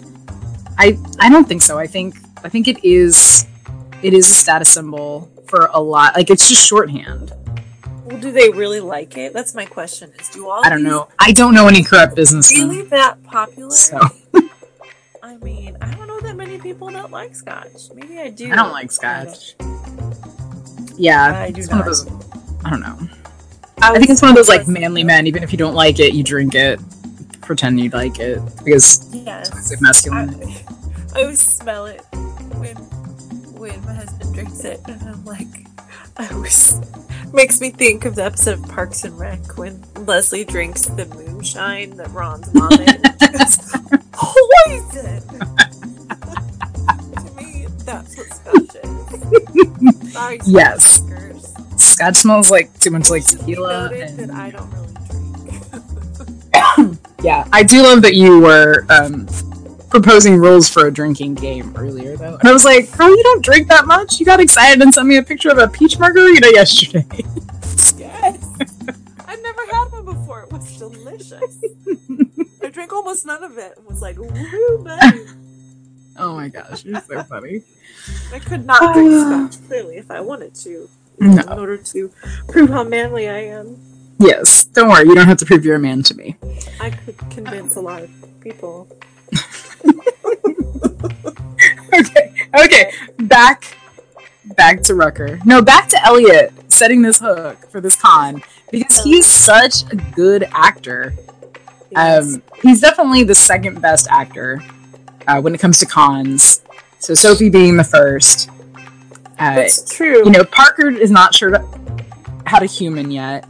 I 0.77 0.97
I 1.19 1.29
don't 1.29 1.47
think 1.47 1.61
so. 1.61 1.77
I 1.77 1.87
think 1.87 2.15
I 2.43 2.49
think 2.49 2.67
it 2.67 2.83
is 2.83 3.45
it 4.01 4.13
is 4.13 4.29
a 4.29 4.33
status 4.33 4.69
symbol 4.69 5.29
for 5.47 5.69
a 5.73 5.79
lot. 5.81 6.15
Like 6.15 6.29
it's 6.29 6.47
just 6.49 6.65
shorthand. 6.65 7.33
Well, 8.05 8.17
do 8.19 8.31
they 8.31 8.49
really 8.49 8.79
like 8.79 9.15
it? 9.17 9.33
That's 9.33 9.53
my 9.53 9.65
question. 9.65 10.11
Is 10.19 10.29
do 10.29 10.49
all 10.49 10.65
I 10.65 10.69
don't 10.69 10.83
know. 10.83 11.07
I 11.19 11.31
don't 11.31 11.53
know 11.53 11.67
any 11.67 11.83
corrupt 11.83 12.15
business. 12.15 12.51
really 12.51 12.81
that 12.83 13.21
popular? 13.23 13.71
So 13.71 13.99
I 15.23 15.35
mean, 15.37 15.77
I 15.81 15.93
don't 15.93 16.07
know 16.07 16.19
that 16.21 16.35
many 16.35 16.57
people 16.57 16.89
don't 16.89 17.11
like 17.11 17.35
scotch. 17.35 17.91
Maybe 17.93 18.17
I 18.19 18.29
do. 18.29 18.51
I 18.51 18.55
don't 18.55 18.71
like 18.71 18.91
scotch. 18.91 19.55
Yeah, 20.99 21.41
I 21.43 21.51
do 21.51 21.61
it's 21.61 21.69
one 21.69 21.79
of 21.79 21.85
not. 21.85 21.91
those. 21.91 22.07
I 22.65 22.69
don't 22.69 22.81
know. 22.81 22.97
I, 23.81 23.93
I 23.93 23.97
think 23.97 24.09
it's 24.09 24.21
one 24.21 24.29
of 24.31 24.35
those 24.35 24.49
like 24.49 24.67
manly 24.67 25.03
men. 25.03 25.25
Even 25.27 25.41
if 25.43 25.51
you 25.51 25.57
don't 25.57 25.73
like 25.73 25.99
it, 25.99 26.13
you 26.13 26.23
drink 26.23 26.53
it, 26.55 26.79
pretend 27.41 27.79
you 27.79 27.89
like 27.89 28.19
it 28.19 28.39
because 28.63 29.07
Yes. 29.15 29.49
it's 29.57 29.71
like 29.71 29.81
masculine. 29.81 30.29
I, 30.43 30.63
I 31.15 31.21
always 31.23 31.39
smell 31.39 31.85
it 31.85 32.01
when 32.59 32.75
when 33.55 33.83
my 33.85 33.93
husband 33.93 34.33
drinks 34.33 34.63
it, 34.65 34.81
and 34.87 35.01
I'm 35.03 35.23
like, 35.25 35.47
I 36.17 36.27
always 36.33 36.79
makes 37.33 37.61
me 37.61 37.69
think 37.69 38.03
of 38.05 38.15
the 38.15 38.23
episode 38.25 38.59
of 38.59 38.67
Parks 38.69 39.03
and 39.05 39.17
Rec 39.17 39.57
when 39.57 39.81
Leslie 40.05 40.43
drinks 40.43 40.85
the 40.87 41.05
moonshine 41.05 41.95
that 41.97 42.09
Ron's 42.11 42.53
mom 42.53 42.69
made. 42.69 42.87
Poison. 44.11 45.21
to 47.15 47.31
me, 47.37 47.67
that's 47.85 48.17
what 48.17 48.33
scotch 48.33 48.75
is. 48.83 48.89
Sorry, 50.11 50.39
Yes. 50.45 50.99
drinkers. 51.01 51.53
Scotch 51.77 52.15
smells 52.17 52.51
like 52.51 52.77
too 52.79 52.91
much 52.91 53.09
like 53.09 53.23
It 53.23 53.29
should 53.29 53.39
be 53.45 53.53
tequila. 53.55 53.89
and- 53.93 54.31
I 54.31 54.49
don't 54.51 54.69
really 54.71 54.93
drink. 56.83 56.97
Yeah, 57.23 57.47
I 57.51 57.63
do 57.63 57.81
love 57.83 58.01
that 58.03 58.15
you 58.15 58.39
were 58.39 58.85
um, 58.89 59.27
proposing 59.89 60.37
rules 60.37 60.69
for 60.69 60.87
a 60.87 60.91
drinking 60.91 61.35
game 61.35 61.73
earlier, 61.77 62.15
though. 62.15 62.35
And 62.39 62.47
I 62.47 62.53
was 62.53 62.63
like, 62.63 62.95
girl, 62.97 63.09
you 63.09 63.21
don't 63.23 63.43
drink 63.43 63.67
that 63.67 63.85
much. 63.87 64.19
You 64.19 64.25
got 64.25 64.39
excited 64.39 64.81
and 64.81 64.93
sent 64.93 65.07
me 65.07 65.17
a 65.17 65.23
picture 65.23 65.49
of 65.49 65.57
a 65.57 65.67
peach 65.67 65.99
margarita 65.99 66.49
yesterday. 66.53 67.05
Yes. 67.97 68.37
I've 69.27 69.41
never 69.41 69.61
had 69.71 69.85
one 69.91 70.05
before. 70.05 70.43
It 70.43 70.51
was 70.51 70.77
delicious. 70.77 71.59
I 72.63 72.69
drank 72.69 72.91
almost 72.93 73.25
none 73.25 73.43
of 73.43 73.57
it 73.57 73.77
and 73.77 73.85
was 73.87 74.01
like, 74.01 74.17
woo, 74.17 74.83
buddy. 74.83 75.25
oh 76.17 76.35
my 76.35 76.49
gosh, 76.49 76.83
you're 76.85 76.99
so 77.01 77.23
funny. 77.23 77.63
I 78.33 78.39
could 78.39 78.65
not 78.65 78.93
drink 78.93 79.11
scotch, 79.51 79.63
clearly, 79.67 79.97
if 79.97 80.09
I 80.11 80.21
wanted 80.21 80.55
to. 80.55 80.89
No. 81.19 81.41
In 81.41 81.49
order 81.49 81.77
to 81.77 82.11
prove 82.47 82.69
how 82.69 82.83
manly 82.83 83.27
I 83.27 83.39
am, 83.39 83.77
Yes, 84.19 84.65
don't 84.65 84.89
worry, 84.89 85.07
you 85.07 85.15
don't 85.15 85.27
have 85.27 85.37
to 85.37 85.45
prove 85.45 85.63
you're 85.63 85.77
a 85.77 85.79
man 85.79 86.03
to 86.03 86.13
me. 86.13 86.35
I 86.81 86.89
could 86.89 87.17
convince 87.29 87.77
a 87.77 87.81
lot 87.81 88.03
of 88.03 88.09
people. 88.41 88.85
okay, 91.93 92.33
okay, 92.59 92.91
back, 93.19 93.77
back 94.57 94.81
to 94.83 94.95
Rucker. 94.95 95.39
No, 95.45 95.61
back 95.61 95.87
to 95.89 96.05
Elliot 96.05 96.53
setting 96.67 97.01
this 97.01 97.19
hook 97.19 97.69
for 97.71 97.79
this 97.79 97.95
con 97.95 98.43
because 98.71 99.01
he's 99.03 99.25
such 99.25 99.89
a 99.89 99.95
good 99.95 100.43
actor. 100.51 101.13
Yes. 101.91 102.35
Um, 102.35 102.43
he's 102.61 102.81
definitely 102.81 103.23
the 103.23 103.35
second 103.35 103.81
best 103.81 104.09
actor 104.09 104.61
uh, 105.27 105.39
when 105.39 105.55
it 105.55 105.61
comes 105.61 105.79
to 105.79 105.85
cons. 105.85 106.61
So 106.99 107.13
Sophie 107.13 107.49
being 107.49 107.77
the 107.77 107.83
first. 107.83 108.49
Uh, 109.39 109.55
That's 109.55 109.93
true. 109.93 110.25
you 110.25 110.31
know, 110.31 110.43
Parker 110.43 110.89
is 110.89 111.11
not 111.11 111.33
sure 111.33 111.65
how 112.45 112.59
to 112.59 112.65
human 112.65 113.09
yet. 113.09 113.45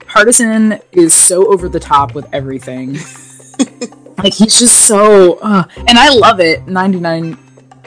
Hardison 0.00 0.80
is 0.92 1.14
so 1.14 1.50
over 1.50 1.70
the 1.70 1.80
top 1.80 2.14
with 2.14 2.26
everything. 2.34 2.92
like 4.18 4.34
he's 4.34 4.58
just 4.58 4.82
so, 4.82 5.38
uh, 5.38 5.64
and 5.88 5.98
I 5.98 6.10
love 6.10 6.38
it 6.40 6.66
ninety 6.66 7.00
nine 7.00 7.38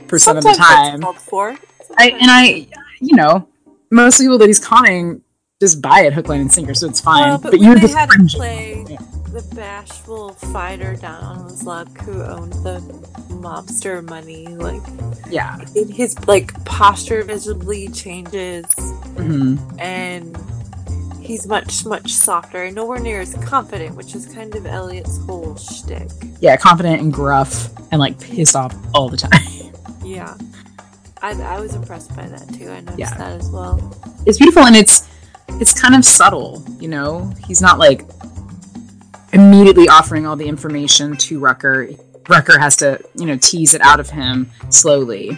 percent 0.08 0.39
of 0.39 0.43
the 0.43 0.53
time. 0.53 1.01
for. 1.20 1.56
I 1.97 2.10
and 2.10 2.32
I, 2.32 2.68
you 2.99 3.16
know, 3.16 3.47
most 3.91 4.20
people 4.20 4.39
that 4.39 4.47
he's 4.47 4.60
conning 4.60 5.22
just 5.60 5.82
buy 5.82 6.01
it 6.01 6.14
hook, 6.14 6.28
line, 6.30 6.41
and 6.41 6.51
sinker, 6.51 6.74
so 6.74 6.88
it's 6.88 6.99
fine. 6.99 7.30
Well, 7.30 7.38
but 7.38 7.51
but, 7.51 7.60
they 7.60 7.88
had 7.88 8.10
to 8.10 8.28
play 8.28 8.86
Yeah. 8.89 8.97
The 9.36 9.56
bashful 9.56 10.30
fighter 10.54 10.96
down 10.96 11.22
on 11.22 11.50
his 11.50 11.64
luck 11.64 11.90
who 12.02 12.24
owned 12.24 12.54
the 12.54 12.80
mobster 13.32 14.02
money, 14.08 14.48
like 14.48 14.82
Yeah. 15.30 15.58
his 15.74 16.18
like 16.26 16.54
posture 16.64 17.22
visibly 17.24 17.90
changes 17.90 18.66
hmm 19.18 19.58
and 19.78 20.38
he's 21.20 21.48
much 21.48 21.86
much 21.86 22.12
softer 22.14 22.64
and 22.64 22.76
nowhere 22.76 23.00
near 23.00 23.20
as 23.20 23.34
confident, 23.44 23.96
which 23.96 24.16
is 24.16 24.26
kind 24.28 24.56
of 24.56 24.66
Elliot's 24.66 25.18
whole 25.26 25.56
shtick. 25.58 26.08
Yeah, 26.40 26.56
confident 26.56 27.02
and 27.02 27.12
gruff 27.12 27.70
and 27.92 28.00
like 28.00 28.18
pissed 28.20 28.56
off 28.56 28.74
all 28.94 29.10
the 29.10 29.18
time. 29.18 29.32
Yeah, 30.06 30.38
I, 31.24 31.32
I 31.42 31.60
was 31.60 31.74
impressed 31.74 32.16
by 32.16 32.28
that 32.28 32.48
too. 32.54 32.70
I 32.70 32.80
noticed 32.82 33.00
Yeah. 33.00 33.18
that 33.18 33.32
as 33.42 33.50
well. 33.50 33.76
it's 34.28 34.38
beautiful 34.38 34.64
and 34.64 34.76
it's 34.76 35.10
it's 35.60 35.74
kind 35.80 35.96
of 35.96 36.06
subtle 36.06 36.64
you 36.80 36.88
know 36.88 37.34
he's 37.48 37.60
not 37.62 37.80
like 37.80 38.02
immediately 39.36 39.88
offering 39.88 40.26
all 40.26 40.36
the 40.36 40.48
information 40.48 41.16
to 41.18 41.40
rucker. 41.40 41.90
Rucker 42.28 42.58
has 42.58 42.76
to 42.78 43.00
you 43.16 43.26
know 43.26 43.38
tease 43.38 43.74
it 43.74 43.82
out 43.82 44.00
of 44.00 44.10
him 44.10 44.52
slowly. 44.70 45.38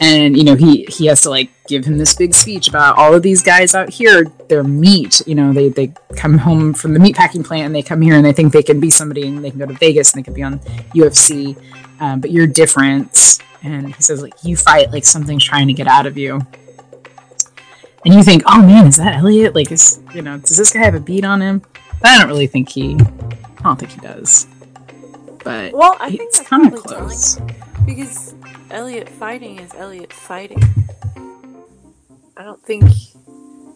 And 0.00 0.36
you 0.36 0.44
know 0.44 0.54
he 0.54 0.84
he 0.84 1.06
has 1.06 1.22
to 1.22 1.30
like 1.30 1.50
give 1.68 1.84
him 1.84 1.98
this 1.98 2.14
big 2.14 2.34
speech 2.34 2.68
about 2.68 2.96
all 2.96 3.14
of 3.14 3.22
these 3.22 3.42
guys 3.42 3.74
out 3.74 3.88
here 3.88 4.24
they're 4.48 4.62
meat 4.62 5.20
you 5.26 5.34
know 5.34 5.52
they 5.52 5.68
they 5.68 5.92
come 6.14 6.38
home 6.38 6.72
from 6.72 6.92
the 6.92 7.00
meat 7.00 7.16
packing 7.16 7.42
plant 7.42 7.64
and 7.64 7.74
they 7.74 7.82
come 7.82 8.00
here 8.00 8.14
and 8.14 8.24
they 8.24 8.32
think 8.32 8.52
they 8.52 8.62
can 8.62 8.78
be 8.78 8.88
somebody 8.88 9.26
and 9.26 9.44
they 9.44 9.50
can 9.50 9.58
go 9.58 9.66
to 9.66 9.72
vegas 9.72 10.12
and 10.12 10.20
they 10.20 10.24
can 10.24 10.32
be 10.32 10.44
on 10.44 10.60
ufc 10.94 11.56
um, 12.00 12.20
but 12.20 12.30
you're 12.30 12.46
different. 12.46 13.40
And 13.62 13.94
he 13.94 14.02
says 14.02 14.22
like 14.22 14.34
you 14.42 14.56
fight 14.56 14.90
like 14.92 15.04
something's 15.04 15.44
trying 15.44 15.66
to 15.68 15.72
get 15.72 15.86
out 15.86 16.06
of 16.06 16.16
you. 16.16 16.40
And 18.04 18.14
you 18.14 18.22
think, 18.22 18.44
oh 18.46 18.62
man, 18.62 18.86
is 18.86 18.96
that 18.96 19.16
Elliot? 19.16 19.54
Like, 19.54 19.72
is 19.72 20.00
you 20.14 20.22
know, 20.22 20.38
does 20.38 20.56
this 20.56 20.72
guy 20.72 20.80
have 20.80 20.94
a 20.94 21.00
beat 21.00 21.24
on 21.24 21.40
him? 21.40 21.62
But 22.00 22.10
I 22.10 22.18
don't 22.18 22.28
really 22.28 22.46
think 22.46 22.68
he. 22.68 22.94
I 22.94 23.62
don't 23.62 23.78
think 23.78 23.92
he 23.92 24.00
does. 24.00 24.46
But 25.44 25.72
Well, 25.72 25.96
I 26.00 26.10
think 26.10 26.22
it's 26.22 26.40
kind 26.40 26.66
of 26.66 26.72
probably 26.72 26.88
telling 26.88 27.08
close. 27.08 27.40
because 27.86 28.34
Elliot 28.70 29.08
fighting 29.08 29.58
is 29.58 29.72
Elliot 29.74 30.12
fighting. 30.12 30.62
I 32.36 32.42
don't 32.44 32.62
think 32.62 32.84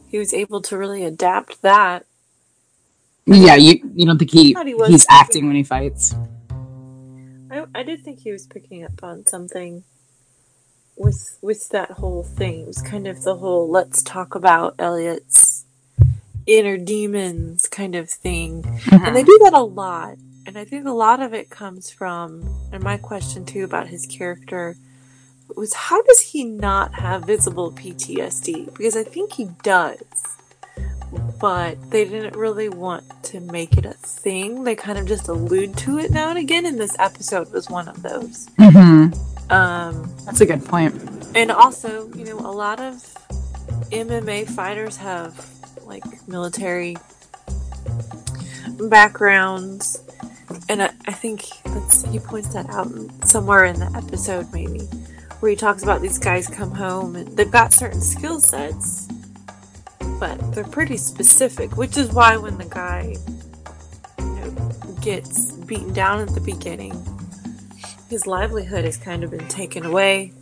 he 0.08 0.18
was 0.18 0.34
able 0.34 0.60
to 0.62 0.76
really 0.76 1.04
adapt 1.04 1.62
that. 1.62 2.06
Yeah, 3.26 3.54
you 3.54 3.80
you 3.94 4.06
don't 4.06 4.18
think 4.18 4.30
he, 4.32 4.54
he 4.64 4.74
was 4.74 4.88
he's 4.88 5.06
acting 5.08 5.46
when 5.46 5.56
he 5.56 5.62
fights? 5.62 6.14
I, 7.50 7.64
I 7.74 7.82
did 7.84 8.02
think 8.04 8.20
he 8.20 8.32
was 8.32 8.46
picking 8.46 8.84
up 8.84 9.02
on 9.02 9.26
something 9.26 9.84
with 10.96 11.38
with 11.40 11.68
that 11.70 11.92
whole 11.92 12.24
thing. 12.24 12.62
It 12.62 12.66
was 12.66 12.82
kind 12.82 13.06
of 13.06 13.22
the 13.22 13.36
whole 13.36 13.70
let's 13.70 14.02
talk 14.02 14.34
about 14.34 14.74
Elliot's 14.78 15.49
inner 16.46 16.76
demons 16.76 17.68
kind 17.68 17.94
of 17.94 18.08
thing. 18.08 18.62
Mm-hmm. 18.62 19.04
And 19.04 19.16
they 19.16 19.22
do 19.22 19.38
that 19.44 19.52
a 19.52 19.62
lot. 19.62 20.16
And 20.46 20.58
I 20.58 20.64
think 20.64 20.86
a 20.86 20.92
lot 20.92 21.20
of 21.20 21.32
it 21.34 21.50
comes 21.50 21.90
from, 21.90 22.48
and 22.72 22.82
my 22.82 22.96
question 22.96 23.44
too 23.44 23.64
about 23.64 23.88
his 23.88 24.06
character 24.06 24.76
was 25.56 25.74
how 25.74 26.02
does 26.02 26.20
he 26.20 26.44
not 26.44 26.94
have 26.94 27.24
visible 27.24 27.70
PTSD? 27.72 28.76
Because 28.76 28.96
I 28.96 29.04
think 29.04 29.34
he 29.34 29.48
does. 29.62 30.02
But 31.40 31.90
they 31.90 32.04
didn't 32.04 32.36
really 32.36 32.68
want 32.68 33.04
to 33.24 33.40
make 33.40 33.76
it 33.76 33.84
a 33.84 33.94
thing. 33.94 34.64
They 34.64 34.74
kind 34.74 34.98
of 34.98 35.06
just 35.06 35.28
allude 35.28 35.76
to 35.78 35.98
it 35.98 36.10
now 36.10 36.30
and 36.30 36.38
again, 36.38 36.66
and 36.66 36.78
this 36.78 36.96
episode 36.98 37.50
was 37.52 37.68
one 37.68 37.88
of 37.88 38.02
those. 38.02 38.46
Mm-hmm. 38.58 39.52
Um, 39.52 40.14
That's 40.24 40.40
a 40.40 40.46
good 40.46 40.64
point. 40.64 40.94
and 41.34 41.50
also, 41.50 42.08
you 42.14 42.24
know, 42.24 42.38
a 42.38 42.52
lot 42.52 42.80
of 42.80 42.94
MMA 43.90 44.48
fighters 44.48 44.96
have 44.98 45.34
like 45.90 46.04
military 46.26 46.96
backgrounds, 48.88 50.02
and 50.68 50.82
I, 50.82 50.90
I 51.06 51.12
think 51.12 51.42
he 52.10 52.18
points 52.18 52.54
that 52.54 52.68
out 52.70 52.88
somewhere 53.28 53.64
in 53.64 53.78
the 53.78 53.92
episode, 53.94 54.52
maybe, 54.52 54.80
where 55.40 55.50
he 55.50 55.56
talks 55.56 55.82
about 55.82 56.00
these 56.00 56.18
guys 56.18 56.46
come 56.46 56.70
home 56.70 57.16
and 57.16 57.36
they've 57.36 57.50
got 57.50 57.72
certain 57.72 58.00
skill 58.00 58.40
sets, 58.40 59.08
but 60.18 60.38
they're 60.54 60.64
pretty 60.64 60.96
specific, 60.96 61.76
which 61.76 61.96
is 61.96 62.10
why 62.12 62.36
when 62.36 62.56
the 62.58 62.64
guy 62.64 63.14
you 64.18 64.24
know, 64.24 64.50
gets 65.02 65.52
beaten 65.52 65.92
down 65.92 66.20
at 66.20 66.34
the 66.34 66.40
beginning, 66.40 66.94
his 68.08 68.26
livelihood 68.26 68.84
has 68.84 68.96
kind 68.96 69.22
of 69.24 69.30
been 69.30 69.48
taken 69.48 69.84
away 69.84 70.32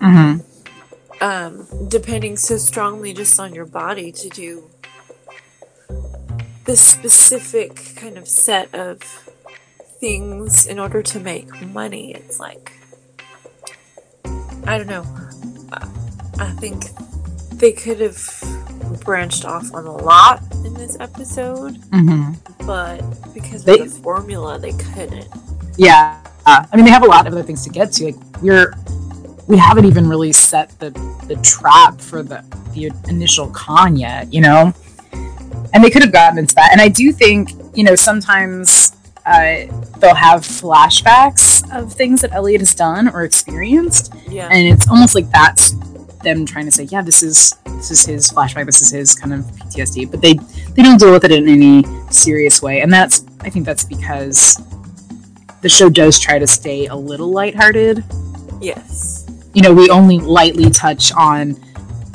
Mm-hmm. 0.00 1.24
um, 1.24 1.66
depending 1.88 2.36
so 2.36 2.56
strongly 2.56 3.12
just 3.12 3.40
on 3.40 3.52
your 3.52 3.66
body 3.66 4.12
to 4.12 4.28
do 4.28 4.70
this 6.68 6.82
specific 6.82 7.94
kind 7.96 8.18
of 8.18 8.28
set 8.28 8.72
of 8.74 9.00
things 10.00 10.66
in 10.66 10.78
order 10.78 11.02
to 11.02 11.18
make 11.18 11.48
money. 11.62 12.12
It's 12.14 12.38
like, 12.38 12.72
I 14.66 14.76
don't 14.76 14.86
know. 14.86 15.04
I- 15.72 16.54
think 16.60 16.84
they 17.52 17.70
could 17.72 18.00
have 18.00 18.18
branched 19.04 19.44
off 19.44 19.72
on 19.74 19.86
a 19.86 19.92
lot 19.96 20.42
in 20.64 20.74
this 20.74 20.96
episode, 21.00 21.74
Mm-hmm. 21.90 22.66
but 22.66 23.00
because 23.32 23.66
of 23.66 23.78
the 23.78 23.86
formula, 24.02 24.58
they 24.58 24.72
couldn't. 24.72 25.26
Yeah. 25.76 26.20
Uh, 26.46 26.64
I 26.72 26.76
mean, 26.76 26.84
they 26.84 26.90
have 26.90 27.02
a 27.04 27.08
lot 27.08 27.26
of 27.28 27.32
other 27.32 27.42
things 27.44 27.62
to 27.64 27.70
get 27.70 27.92
to. 27.92 28.06
Like 28.06 28.16
we're 28.42 28.74
we 29.46 29.56
haven't 29.56 29.84
even 29.84 30.08
really 30.08 30.32
set 30.32 30.70
the 30.80 30.90
the 31.28 31.36
trap 31.42 32.00
for 32.00 32.22
the 32.24 32.44
the 32.74 32.90
initial 33.08 33.48
con 33.50 33.96
yet, 33.96 34.32
you 34.32 34.40
know. 34.40 34.72
And 35.72 35.82
they 35.84 35.90
could 35.90 36.02
have 36.02 36.12
gotten 36.12 36.38
into 36.38 36.54
that. 36.54 36.70
And 36.72 36.80
I 36.80 36.88
do 36.88 37.12
think, 37.12 37.50
you 37.74 37.84
know, 37.84 37.94
sometimes 37.94 38.96
uh, 39.26 39.66
they'll 39.98 40.14
have 40.14 40.40
flashbacks 40.42 41.62
of 41.76 41.92
things 41.92 42.22
that 42.22 42.32
Elliot 42.32 42.60
has 42.60 42.74
done 42.74 43.08
or 43.08 43.24
experienced, 43.24 44.14
Yeah. 44.28 44.48
and 44.50 44.66
it's 44.66 44.88
almost 44.88 45.14
like 45.14 45.30
that's 45.30 45.72
them 46.24 46.46
trying 46.46 46.64
to 46.64 46.70
say, 46.72 46.84
yeah, 46.84 47.02
this 47.02 47.22
is 47.22 47.54
this 47.66 47.90
is 47.90 48.04
his 48.06 48.30
flashback, 48.30 48.64
this 48.66 48.80
is 48.80 48.90
his 48.90 49.14
kind 49.14 49.34
of 49.34 49.40
PTSD, 49.44 50.10
but 50.10 50.22
they 50.22 50.34
they 50.74 50.82
don't 50.82 50.98
deal 50.98 51.12
with 51.12 51.24
it 51.24 51.30
in 51.30 51.46
any 51.48 51.84
serious 52.10 52.62
way, 52.62 52.80
and 52.80 52.90
that's 52.92 53.24
I 53.42 53.50
think 53.50 53.66
that's 53.66 53.84
because 53.84 54.58
the 55.60 55.68
show 55.68 55.88
does 55.90 56.18
try 56.18 56.38
to 56.38 56.46
stay 56.46 56.86
a 56.86 56.94
little 56.96 57.30
lighthearted. 57.30 58.02
yes. 58.62 59.26
You 59.54 59.62
know, 59.62 59.72
we 59.74 59.90
only 59.90 60.18
lightly 60.18 60.70
touch 60.70 61.12
on 61.12 61.56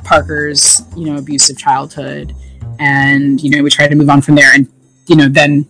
Parker's 0.03 0.81
you 0.97 1.05
know 1.05 1.17
abusive 1.17 1.57
childhood, 1.57 2.33
and 2.79 3.41
you 3.41 3.49
know 3.49 3.63
we 3.63 3.69
try 3.69 3.87
to 3.87 3.95
move 3.95 4.09
on 4.09 4.21
from 4.21 4.35
there, 4.35 4.53
and 4.53 4.67
you 5.07 5.15
know 5.15 5.27
then 5.27 5.67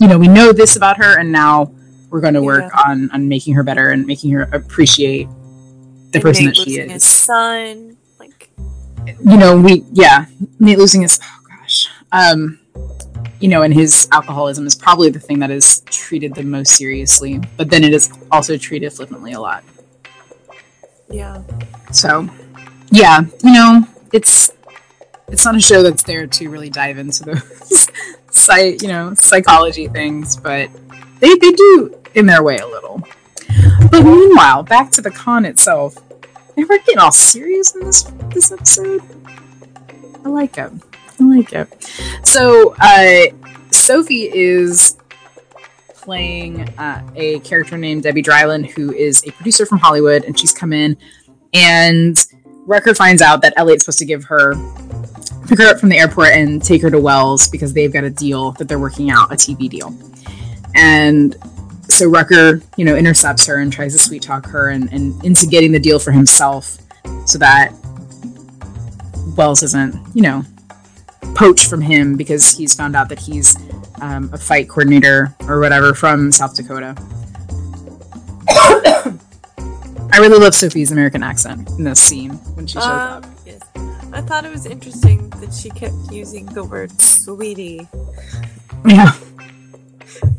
you 0.00 0.08
know 0.08 0.18
we 0.18 0.28
know 0.28 0.52
this 0.52 0.76
about 0.76 0.96
her, 0.98 1.18
and 1.18 1.30
now 1.30 1.72
we're 2.10 2.20
going 2.20 2.34
to 2.34 2.42
work 2.42 2.70
on 2.86 3.10
on 3.10 3.28
making 3.28 3.54
her 3.54 3.62
better 3.62 3.90
and 3.90 4.06
making 4.06 4.32
her 4.32 4.48
appreciate 4.52 5.28
the 6.12 6.18
And 6.18 6.22
person 6.22 6.46
Nate 6.46 6.56
that 6.56 6.62
she 6.62 6.78
is 6.78 6.92
His 6.92 7.04
son, 7.04 7.96
like, 8.18 8.50
you 9.06 9.36
know, 9.36 9.60
we 9.60 9.84
yeah, 9.92 10.26
Nate 10.60 10.78
losing 10.78 11.02
his 11.02 11.18
oh 11.22 11.40
gosh, 11.48 11.88
um, 12.12 12.58
you 13.40 13.48
know, 13.48 13.62
and 13.62 13.74
his 13.74 14.08
alcoholism 14.12 14.66
is 14.66 14.74
probably 14.74 15.10
the 15.10 15.20
thing 15.20 15.38
that 15.40 15.50
is 15.50 15.80
treated 15.80 16.34
the 16.34 16.42
most 16.42 16.72
seriously, 16.74 17.40
but 17.56 17.70
then 17.70 17.84
it 17.84 17.92
is 17.92 18.10
also 18.30 18.56
treated 18.56 18.92
flippantly 18.92 19.32
a 19.32 19.40
lot. 19.40 19.64
yeah. 21.10 21.42
So, 21.92 22.28
yeah, 22.90 23.20
you 23.44 23.52
know, 23.52 23.86
it's 24.12 24.50
it's 25.28 25.44
not 25.44 25.56
a 25.56 25.60
show 25.60 25.82
that's 25.82 26.02
there 26.02 26.26
to 26.26 26.48
really 26.48 26.70
dive 26.70 26.98
into 26.98 27.24
those 27.24 27.88
psych, 28.30 28.82
you 28.82 28.88
know, 28.88 29.14
psychology 29.14 29.88
things, 29.88 30.36
but 30.36 30.70
they 31.20 31.34
they 31.34 31.50
do 31.52 31.96
in 32.14 32.26
their 32.26 32.42
way 32.42 32.56
a 32.56 32.66
little. 32.66 33.02
But 33.90 34.02
meanwhile, 34.02 34.62
back 34.62 34.90
to 34.92 35.00
the 35.00 35.10
con 35.10 35.44
itself. 35.44 35.96
They 36.56 36.64
were 36.64 36.78
getting 36.78 36.98
all 36.98 37.12
serious 37.12 37.74
in 37.74 37.84
this 37.84 38.02
this 38.32 38.50
episode. 38.52 39.02
I 40.24 40.28
like 40.28 40.56
it. 40.58 40.72
I 41.20 41.24
like 41.24 41.52
it. 41.52 41.92
So, 42.24 42.74
uh, 42.80 43.26
Sophie 43.70 44.30
is 44.32 44.96
playing 45.94 46.68
uh, 46.78 47.06
a 47.14 47.40
character 47.40 47.76
named 47.76 48.04
Debbie 48.04 48.22
Dryland, 48.22 48.70
who 48.70 48.92
is 48.92 49.22
a 49.26 49.32
producer 49.32 49.66
from 49.66 49.78
Hollywood, 49.78 50.24
and 50.24 50.38
she's 50.38 50.52
come 50.52 50.72
in 50.72 50.96
and 51.52 52.24
Rucker 52.66 52.94
finds 52.94 53.22
out 53.22 53.42
that 53.42 53.54
Elliot's 53.56 53.84
supposed 53.84 53.98
to 54.00 54.04
give 54.04 54.24
her 54.24 54.54
pick 55.46 55.58
her 55.58 55.66
up 55.66 55.78
from 55.78 55.88
the 55.88 55.98
airport 55.98 56.28
and 56.28 56.62
take 56.62 56.82
her 56.82 56.90
to 56.90 56.98
Wells 56.98 57.48
because 57.48 57.72
they've 57.72 57.92
got 57.92 58.04
a 58.04 58.10
deal 58.10 58.52
that 58.52 58.68
they're 58.68 58.78
working 58.78 59.10
out, 59.10 59.32
a 59.32 59.36
TV 59.36 59.68
deal. 59.68 59.94
And 60.74 61.36
so 61.88 62.08
Rucker, 62.08 62.62
you 62.76 62.84
know, 62.84 62.96
intercepts 62.96 63.46
her 63.46 63.58
and 63.60 63.72
tries 63.72 63.92
to 63.92 63.98
sweet 63.98 64.22
talk 64.22 64.46
her 64.46 64.68
and, 64.70 64.92
and 64.92 65.24
into 65.24 65.46
getting 65.46 65.72
the 65.72 65.78
deal 65.78 65.98
for 65.98 66.12
himself 66.12 66.78
so 67.24 67.38
that 67.38 67.72
Wells 69.36 69.62
isn't, 69.62 69.94
you 70.14 70.22
know, 70.22 70.44
poached 71.34 71.68
from 71.68 71.80
him 71.80 72.16
because 72.16 72.56
he's 72.56 72.74
found 72.74 72.96
out 72.96 73.08
that 73.08 73.18
he's 73.18 73.56
um, 74.00 74.30
a 74.32 74.38
fight 74.38 74.68
coordinator 74.68 75.34
or 75.48 75.60
whatever 75.60 75.94
from 75.94 76.32
South 76.32 76.56
Dakota. 76.56 76.94
I 80.12 80.18
really 80.18 80.38
love 80.38 80.54
Sophie's 80.54 80.92
American 80.92 81.22
accent 81.22 81.68
in 81.70 81.84
this 81.84 82.00
scene 82.00 82.30
when 82.54 82.66
she 82.66 82.74
shows 82.74 82.84
up. 82.84 83.24
Um, 83.24 83.34
yes. 83.44 83.60
I 84.16 84.22
thought 84.22 84.44
it 84.46 84.50
was 84.50 84.64
interesting 84.66 85.28
that 85.30 85.52
she 85.52 85.68
kept 85.70 85.94
using 86.10 86.46
the 86.46 86.64
word 86.64 86.90
sweetie 87.00 87.86
Yeah. 88.84 89.12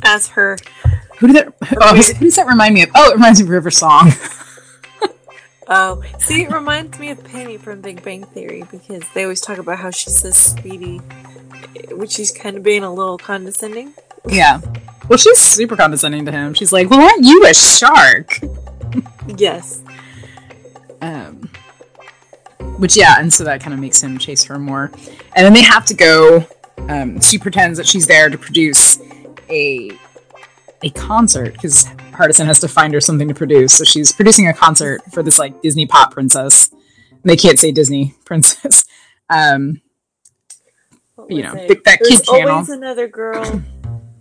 as 0.03 0.28
her. 0.30 0.57
Who 1.19 1.28
did 1.28 1.36
that? 1.36 1.53
Oh, 1.82 1.95
who 1.95 2.01
does 2.25 2.36
that 2.36 2.47
remind 2.47 2.73
me 2.73 2.84
of? 2.84 2.89
Oh, 2.95 3.11
it 3.11 3.13
reminds 3.13 3.39
me 3.39 3.45
of 3.45 3.49
River 3.49 3.71
Song. 3.71 4.11
Oh, 5.69 6.01
see, 6.17 6.43
it 6.43 6.49
reminds 6.49 6.97
me 6.97 7.09
of 7.11 7.21
Penny 7.25 7.57
from 7.57 7.82
Big 7.82 8.01
Bang 8.01 8.23
Theory 8.23 8.63
because 8.71 9.03
they 9.13 9.23
always 9.23 9.41
talk 9.41 9.57
about 9.57 9.78
how 9.80 9.91
she 9.91 10.09
says 10.09 10.38
sweetie, 10.38 10.99
which 11.91 12.11
she's 12.11 12.32
kind 12.32 12.55
of 12.55 12.63
being 12.63 12.84
a 12.86 12.93
little 12.93 13.17
condescending. 13.17 13.93
yeah. 14.30 14.61
Well, 15.09 15.17
she's 15.17 15.38
super 15.39 15.75
condescending 15.75 16.23
to 16.23 16.32
him. 16.32 16.53
She's 16.53 16.71
like, 16.71 16.89
"Well, 16.89 17.01
aren't 17.01 17.25
you 17.25 17.45
a 17.45 17.53
shark?" 17.53 18.39
Yes. 19.38 19.82
Um, 21.01 21.49
which 22.78 22.95
yeah, 22.97 23.16
and 23.20 23.34
so 23.34 23.43
that 23.43 23.62
kind 23.62 23.74
of 23.74 23.80
makes 23.80 24.01
him 24.01 24.18
chase 24.18 24.43
her 24.45 24.58
more. 24.60 24.91
And 25.36 25.45
then 25.45 25.53
they 25.53 25.64
have 25.64 25.86
to 25.86 25.93
go. 25.93 26.45
Um, 26.89 27.20
she 27.22 27.38
pretends 27.38 27.78
that 27.78 27.88
she's 27.88 28.08
there 28.08 28.30
to 28.30 28.38
produce 28.38 28.99
a 29.49 29.91
a 30.84 30.89
concert 30.91 31.53
because 31.53 31.86
Hardison 32.12 32.45
has 32.45 32.60
to 32.60 32.68
find 32.68 32.93
her 32.93 33.01
something 33.01 33.28
to 33.28 33.34
produce. 33.34 33.74
So 33.74 33.84
she's 33.84 34.12
producing 34.12 34.47
a 34.47 34.53
concert 34.53 35.01
for 35.12 35.24
this 35.24 35.39
like 35.39 35.62
Disney 35.62 35.86
pop 35.88 36.12
princess. 36.12 36.70
And 37.12 37.24
they 37.24 37.36
can't 37.36 37.58
say 37.60 37.72
Disney 37.72 38.14
princess. 38.26 38.86
Um, 39.30 39.82
You 41.28 41.43
know, 41.43 41.53
it? 41.53 41.68
th- 41.68 41.84
that 41.84 41.99
There's 42.01 42.22
kid 42.22 42.26
channel. 42.28 42.49
always 42.51 42.70
another 42.70 43.10
girl 43.10 43.62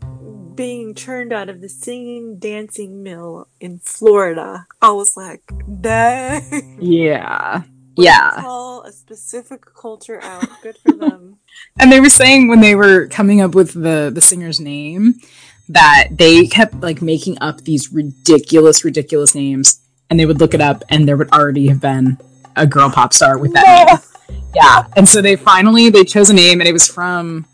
being 0.57 0.95
turned 0.95 1.33
out 1.33 1.49
of 1.49 1.61
the 1.61 1.69
singing 1.69 2.39
dancing 2.41 3.05
mill 3.05 3.47
in 3.61 3.79
Florida. 3.79 4.67
I 4.83 4.91
was 4.91 5.17
like, 5.17 5.43
dang. 5.81 6.79
yeah, 6.81 7.63
yeah. 7.97 8.31
Call 8.41 8.83
a 8.83 8.93
specific 8.93 9.65
culture 9.75 10.23
out. 10.23 10.47
Good 10.63 10.79
for 10.79 10.93
them. 10.93 11.39
And 11.79 11.91
they 11.91 12.01
were 12.01 12.11
saying 12.11 12.49
when 12.49 12.61
they 12.61 12.75
were 12.75 13.07
coming 13.07 13.41
up 13.41 13.55
with 13.55 13.73
the 13.73 14.11
the 14.15 14.21
singer's 14.21 14.61
name 14.61 15.15
that 15.71 16.09
they 16.11 16.47
kept 16.47 16.75
like 16.81 17.01
making 17.01 17.39
up 17.41 17.63
these 17.63 17.93
ridiculous, 17.93 18.85
ridiculous 18.85 19.35
names, 19.35 19.81
and 20.11 20.21
they 20.21 20.27
would 20.27 20.39
look 20.39 20.53
it 20.53 20.61
up, 20.61 20.85
and 20.91 21.09
there 21.09 21.17
would 21.17 21.31
already 21.31 21.69
have 21.69 21.81
been 21.81 22.19
a 22.57 22.67
girl 22.67 22.91
pop 22.91 23.13
star 23.15 23.39
with 23.39 23.55
that 23.55 23.89
name. 23.89 24.39
Yeah, 24.55 24.87
and 24.97 25.09
so 25.09 25.23
they 25.23 25.37
finally 25.37 25.91
they 25.91 26.05
chose 26.05 26.31
a 26.31 26.35
name, 26.35 26.61
and 26.61 26.69
it 26.69 26.73
was 26.73 26.89
from 26.89 27.47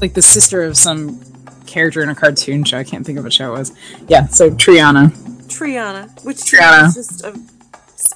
like 0.00 0.14
the 0.14 0.22
sister 0.22 0.62
of 0.62 0.76
some 0.76 1.20
character 1.66 2.02
in 2.02 2.08
a 2.08 2.14
cartoon 2.14 2.64
show. 2.64 2.78
I 2.78 2.84
can't 2.84 3.04
think 3.04 3.18
of 3.18 3.24
what 3.24 3.32
show 3.32 3.54
it 3.54 3.58
was. 3.58 3.72
Yeah, 4.08 4.26
so 4.26 4.50
Triana. 4.50 5.10
Triana, 5.48 6.24
which 6.24 6.38
Triana. 6.38 6.88
is 6.88 6.94
just 6.94 7.24
a 7.24 7.38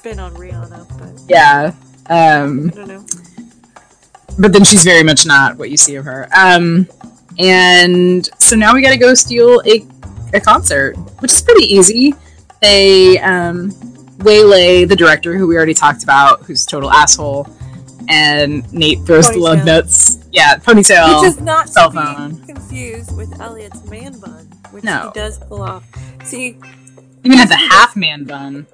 spin 0.05 0.19
on 0.19 0.31
Rihanna, 0.35 0.85
but 0.99 1.21
Yeah. 1.27 1.71
Um, 2.07 2.69
I 2.71 2.75
don't 2.75 2.87
know. 2.87 3.05
but 4.37 4.53
then 4.53 4.63
she's 4.63 4.83
very 4.83 5.01
much 5.01 5.25
not 5.25 5.57
what 5.57 5.71
you 5.71 5.77
see 5.77 5.95
of 5.95 6.05
her. 6.05 6.27
Um, 6.35 6.87
and 7.39 8.29
so 8.39 8.55
now 8.55 8.75
we 8.75 8.83
got 8.83 8.91
to 8.91 8.97
go 8.97 9.15
steal 9.15 9.61
a, 9.65 9.83
a 10.35 10.39
concert, 10.39 10.95
which 11.21 11.31
is 11.33 11.41
pretty 11.41 11.63
easy. 11.65 12.13
They 12.61 13.17
um, 13.19 13.71
waylay 14.19 14.85
the 14.85 14.95
director, 14.95 15.35
who 15.37 15.47
we 15.47 15.55
already 15.55 15.73
talked 15.73 16.03
about, 16.03 16.43
who's 16.43 16.63
a 16.65 16.67
total 16.67 16.91
asshole, 16.91 17.47
and 18.07 18.71
Nate 18.71 18.99
throws 19.07 19.31
the 19.31 19.39
lug 19.39 19.59
Ponytail. 19.59 19.65
nuts. 19.65 20.19
Yeah, 20.31 20.57
ponytail. 20.57 21.21
Which 21.21 21.29
is 21.31 21.41
not 21.41 21.69
cell 21.69 21.89
phone. 21.89 22.45
confused 22.45 23.17
with 23.17 23.39
Elliot's 23.41 23.83
man 23.89 24.19
bun, 24.19 24.45
which 24.69 24.83
No. 24.83 25.09
he 25.13 25.19
does 25.19 25.39
pull 25.39 25.63
off. 25.63 25.83
See, 26.23 26.57
even 27.23 27.37
has 27.39 27.49
a 27.49 27.55
half 27.55 27.95
man 27.95 28.25
bun. 28.25 28.67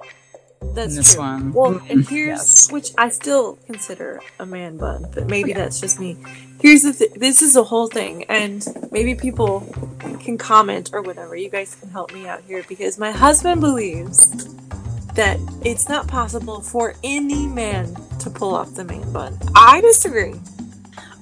That's 0.74 0.96
this 0.96 1.14
true. 1.14 1.22
one. 1.22 1.52
Well, 1.52 1.80
and 1.90 2.00
Mm, 2.04 2.08
here's 2.08 2.28
yes. 2.38 2.72
which 2.72 2.90
I 2.98 3.08
still 3.10 3.58
consider 3.66 4.20
a 4.38 4.46
man 4.46 4.76
bun, 4.76 5.06
but 5.14 5.26
maybe 5.28 5.50
Yeah. 5.50 5.58
that's 5.58 5.80
just 5.80 5.98
me. 6.00 6.16
Here's 6.60 6.82
the 6.82 6.92
th- 6.92 7.12
this 7.14 7.42
is 7.42 7.56
a 7.56 7.64
whole 7.64 7.88
thing, 7.88 8.24
and 8.24 8.64
maybe 8.92 9.14
people 9.14 9.66
can 10.20 10.38
comment 10.38 10.90
or 10.92 11.02
whatever. 11.02 11.34
You 11.36 11.50
guys 11.50 11.74
can 11.80 11.90
help 11.90 12.12
me 12.14 12.28
out 12.28 12.42
here 12.46 12.64
because 12.68 12.98
my 12.98 13.10
husband 13.10 13.60
believes 13.60 14.46
that 15.14 15.38
it's 15.64 15.88
not 15.88 16.06
possible 16.08 16.60
for 16.60 16.94
any 17.04 17.46
man 17.46 17.94
to 18.20 18.30
pull 18.30 18.54
off 18.54 18.74
the 18.74 18.84
man 18.84 19.12
bun. 19.12 19.36
I 19.56 19.80
disagree. 19.80 20.34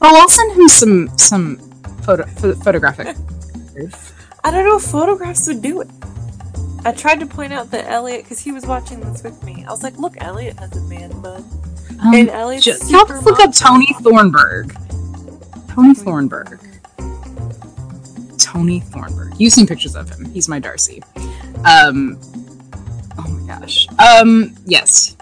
Oh, 0.03 0.17
I'll 0.21 0.29
send 0.29 0.53
him 0.53 0.69
some 0.69 1.19
some 1.19 1.57
photo 2.05 2.25
pho- 2.27 2.55
photographic. 2.55 3.09
I 4.45 4.51
don't 4.51 4.65
know 4.65 4.77
if 4.77 4.85
photographs 4.85 5.47
would 5.49 5.61
do 5.63 5.81
it. 5.83 5.89
I 6.85 6.93
tried 6.93 7.21
to 7.21 7.27
point 7.27 7.53
out 7.53 7.71
that 7.73 7.87
Elliot, 7.87 8.25
because 8.25 8.41
he 8.41 8.53
was 8.53 8.67
watching 8.67 9.01
this 9.01 9.23
with 9.23 9.43
me. 9.45 9.65
I 9.67 9.71
was 9.71 9.83
like, 9.83 9.99
"Look, 9.99 10.15
Elliot 10.19 10.59
has 10.59 10.75
a 10.77 10.81
man 10.83 11.11
bun." 11.21 11.45
Um, 12.01 12.15
And 12.15 12.31
Elliot's 12.31 12.65
just, 12.65 12.89
super 12.89 13.15
just 13.15 13.27
look 13.27 13.41
up. 13.41 13.55
Tony 13.55 13.95
Thornburg. 14.01 14.75
Tony 15.69 15.95
Thornburg. 15.95 16.61
Tony 18.39 18.81
Thornburg. 18.81 19.35
You've 19.39 19.53
seen 19.53 19.67
pictures 19.67 19.95
of 19.95 20.09
him. 20.09 20.25
He's 20.33 20.49
my 20.49 20.59
Darcy. 20.59 21.03
Um, 21.65 22.19
oh 23.19 23.29
my 23.29 23.59
gosh. 23.59 23.87
Um, 23.99 24.55
yes. 24.65 25.17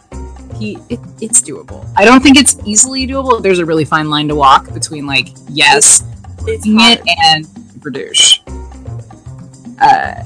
He, 0.56 0.78
it, 0.88 1.00
it's 1.20 1.40
doable. 1.40 1.86
I 1.96 2.04
don't 2.04 2.22
think 2.22 2.36
it's 2.38 2.56
easily 2.64 3.06
doable. 3.06 3.42
There's 3.42 3.59
a 3.59 3.66
really 3.66 3.84
fine 3.84 4.09
line 4.09 4.28
to 4.28 4.34
walk 4.34 4.72
between 4.72 5.06
like 5.06 5.28
yes, 5.48 6.02
It's 6.46 6.64
doing 6.64 6.78
it 6.80 7.02
and 7.24 7.46
produce. 7.82 8.40
Uh, 9.80 10.24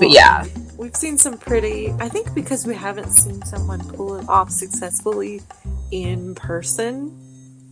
but 0.00 0.10
yeah, 0.10 0.44
We've 0.76 0.96
seen 0.96 1.18
some 1.18 1.36
pretty. 1.36 1.92
I 2.00 2.08
think 2.08 2.32
because 2.34 2.66
we 2.66 2.74
haven't 2.74 3.10
seen 3.10 3.42
someone 3.44 3.80
pull 3.94 4.16
it 4.16 4.26
off 4.28 4.50
successfully 4.50 5.42
in 5.92 6.34
person, 6.34 7.10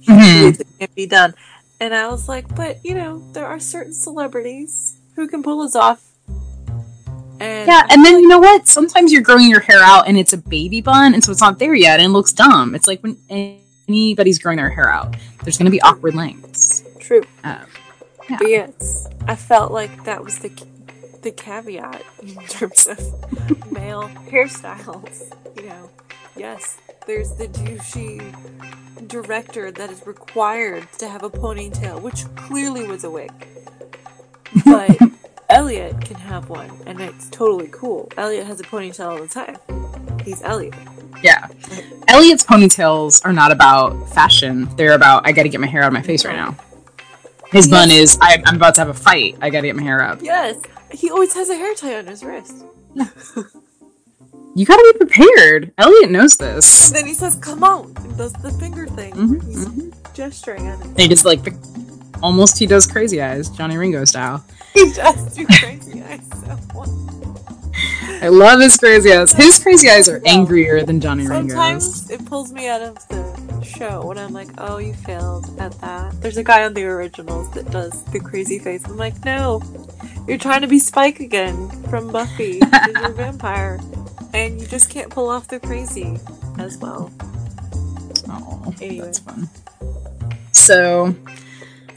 Mhm. 0.06 0.60
it 0.60 0.66
can 0.78 0.88
be 0.94 1.06
done. 1.06 1.32
And 1.80 1.94
I 1.94 2.08
was 2.08 2.28
like, 2.28 2.54
but 2.54 2.78
you 2.84 2.94
know, 2.94 3.22
there 3.32 3.46
are 3.46 3.58
certain 3.58 3.94
celebrities 3.94 4.98
who 5.16 5.26
can 5.26 5.42
pull 5.42 5.62
this 5.64 5.74
off. 5.74 6.02
And 7.40 7.66
Yeah, 7.68 7.86
and 7.88 8.04
then 8.04 8.18
you 8.20 8.28
know 8.28 8.40
what? 8.40 8.68
Sometimes 8.68 9.12
you're 9.12 9.22
growing 9.22 9.48
your 9.48 9.60
hair 9.60 9.78
out 9.80 10.06
and 10.08 10.18
it's 10.18 10.32
a 10.34 10.38
baby 10.38 10.80
bun, 10.82 11.14
and 11.14 11.22
so 11.24 11.30
it's 11.32 11.40
not 11.40 11.58
there 11.58 11.74
yet 11.74 12.00
and 12.00 12.10
it 12.10 12.12
looks 12.12 12.32
dumb. 12.32 12.74
It's 12.74 12.86
like 12.86 13.00
when 13.00 13.16
anybody's 13.88 14.38
growing 14.38 14.56
their 14.58 14.70
hair 14.70 14.90
out, 14.90 15.16
there's 15.44 15.56
going 15.56 15.64
to 15.66 15.70
be 15.70 15.80
awkward 15.82 16.14
lengths. 16.14 16.82
true. 17.00 17.22
Um, 17.42 17.60
yeah. 18.28 18.36
But 18.38 18.48
yes, 18.50 19.06
I 19.26 19.34
felt 19.34 19.72
like 19.72 20.04
that 20.04 20.22
was 20.22 20.38
the 20.40 20.50
the 21.28 21.42
caveat 21.42 22.02
in 22.22 22.34
terms 22.48 22.86
of 22.86 22.98
male 23.72 24.08
hairstyles. 24.30 25.30
You 25.56 25.68
know, 25.68 25.90
yes, 26.36 26.78
there's 27.06 27.32
the 27.34 27.48
douchey 27.48 28.34
director 29.06 29.70
that 29.70 29.90
is 29.90 30.06
required 30.06 30.88
to 30.98 31.08
have 31.08 31.22
a 31.22 31.30
ponytail, 31.30 32.00
which 32.00 32.24
clearly 32.34 32.86
was 32.86 33.04
a 33.04 33.10
wig. 33.10 33.30
But 34.64 34.96
Elliot 35.50 36.00
can 36.00 36.16
have 36.16 36.48
one, 36.48 36.70
and 36.86 37.00
it's 37.00 37.28
totally 37.28 37.68
cool. 37.70 38.10
Elliot 38.16 38.46
has 38.46 38.60
a 38.60 38.64
ponytail 38.64 39.10
all 39.10 39.18
the 39.18 39.28
time. 39.28 39.58
He's 40.24 40.42
Elliot. 40.42 40.74
Yeah. 41.22 41.46
Elliot's 42.06 42.44
ponytails 42.44 43.22
are 43.24 43.32
not 43.32 43.50
about 43.52 44.08
fashion. 44.10 44.68
They're 44.76 44.94
about, 44.94 45.26
I 45.26 45.32
got 45.32 45.42
to 45.42 45.48
get 45.50 45.60
my 45.60 45.66
hair 45.66 45.82
out 45.82 45.88
of 45.88 45.92
my 45.92 46.02
face 46.02 46.24
right 46.24 46.36
now. 46.36 46.56
His 47.50 47.66
Yes. 47.66 47.70
bun 47.70 47.90
is, 47.90 48.18
I, 48.20 48.42
I'm 48.46 48.56
about 48.56 48.74
to 48.76 48.82
have 48.82 48.88
a 48.88 48.94
fight. 48.94 49.36
I 49.42 49.50
got 49.50 49.62
to 49.62 49.66
get 49.66 49.76
my 49.76 49.82
hair 49.82 50.02
up. 50.02 50.20
Yes, 50.22 50.56
he 50.91 51.11
always 51.11 51.34
has 51.34 51.49
a 51.49 51.57
hair 51.57 51.74
tie 51.74 51.97
on 51.99 52.07
his 52.07 52.22
wrist. 52.24 52.64
You 54.55 54.66
got 54.66 54.76
to 54.76 54.95
be 54.99 55.07
prepared. 55.07 55.72
Elliot 55.78 56.11
knows 56.11 56.36
this. 56.36 56.89
And 56.89 56.97
then 56.97 57.07
he 57.07 57.14
says, 57.14 57.36
"Come 57.36 57.62
on!" 57.62 57.95
and 57.97 58.16
does 58.16 58.32
the 58.32 58.51
finger 58.51 58.89
thing. 58.89 59.12
Mhm, 59.14 59.45
He's 59.47 59.66
mhm. 59.66 60.14
gesturing 60.14 60.66
at 60.66 60.80
him. 60.80 60.97
He 60.97 61.07
just 61.07 61.24
like, 61.24 61.53
almost 62.24 62.59
he 62.59 62.66
does 62.66 62.84
crazy 62.84 63.22
eyes, 63.22 63.49
Johnny 63.51 63.76
Ringo 63.76 64.05
style. 64.05 64.45
He 64.74 64.93
does 64.93 65.34
do 65.36 65.47
crazy 65.47 66.03
eyes. 66.03 66.20
I 68.22 68.28
love 68.28 68.61
his 68.61 68.76
crazy 68.76 69.12
eyes. 69.12 69.32
His 69.32 69.61
crazy 69.61 69.89
eyes 69.91 70.09
are 70.09 70.20
angrier 70.24 70.82
than 70.82 71.01
Johnny 71.01 71.28
Ringo's. 71.28 71.53
Sometimes 71.53 72.11
it 72.11 72.26
pulls 72.26 72.53
me 72.53 72.68
out 72.68 72.82
of 72.82 72.95
the 73.09 73.38
show 73.68 74.06
when 74.06 74.18
I'm 74.18 74.32
like, 74.32 74.48
"Oh, 74.58 74.78
you 74.78 74.94
failed 74.94 75.46
at 75.60 75.72
that." 75.80 76.20
There's 76.20 76.36
a 76.36 76.44
guy 76.44 76.64
on 76.64 76.74
the 76.74 76.84
originals 76.84 77.50
that 77.52 77.70
does 77.70 78.04
the 78.06 78.20
crazy 78.20 78.58
face. 78.58 78.84
I'm 78.86 78.96
like, 78.96 79.24
"No, 79.24 79.62
you're 80.26 80.38
trying 80.38 80.62
to 80.62 80.66
be 80.66 80.78
Spike 80.78 81.20
again 81.20 81.68
from 81.90 82.10
Buffy. 82.10 82.60
you're 82.88 83.06
a 83.06 83.12
vampire, 83.12 83.78
and 84.34 84.60
you 84.60 84.66
just 84.66 84.90
can't 84.90 85.10
pull 85.10 85.28
off 85.28 85.48
the 85.48 85.60
crazy 85.60 86.18
as 86.58 86.78
well." 86.78 87.12
Oh, 88.28 88.74
Anyway. 88.80 89.06
that's 89.06 89.18
fun. 89.20 89.48
So, 90.52 91.14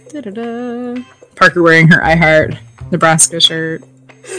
da-da-da. 0.10 1.04
Parker 1.36 1.62
wearing 1.64 1.88
her 1.90 2.04
I 2.04 2.16
Heart 2.16 2.56
Nebraska 2.92 3.40
shirt. 3.40 3.84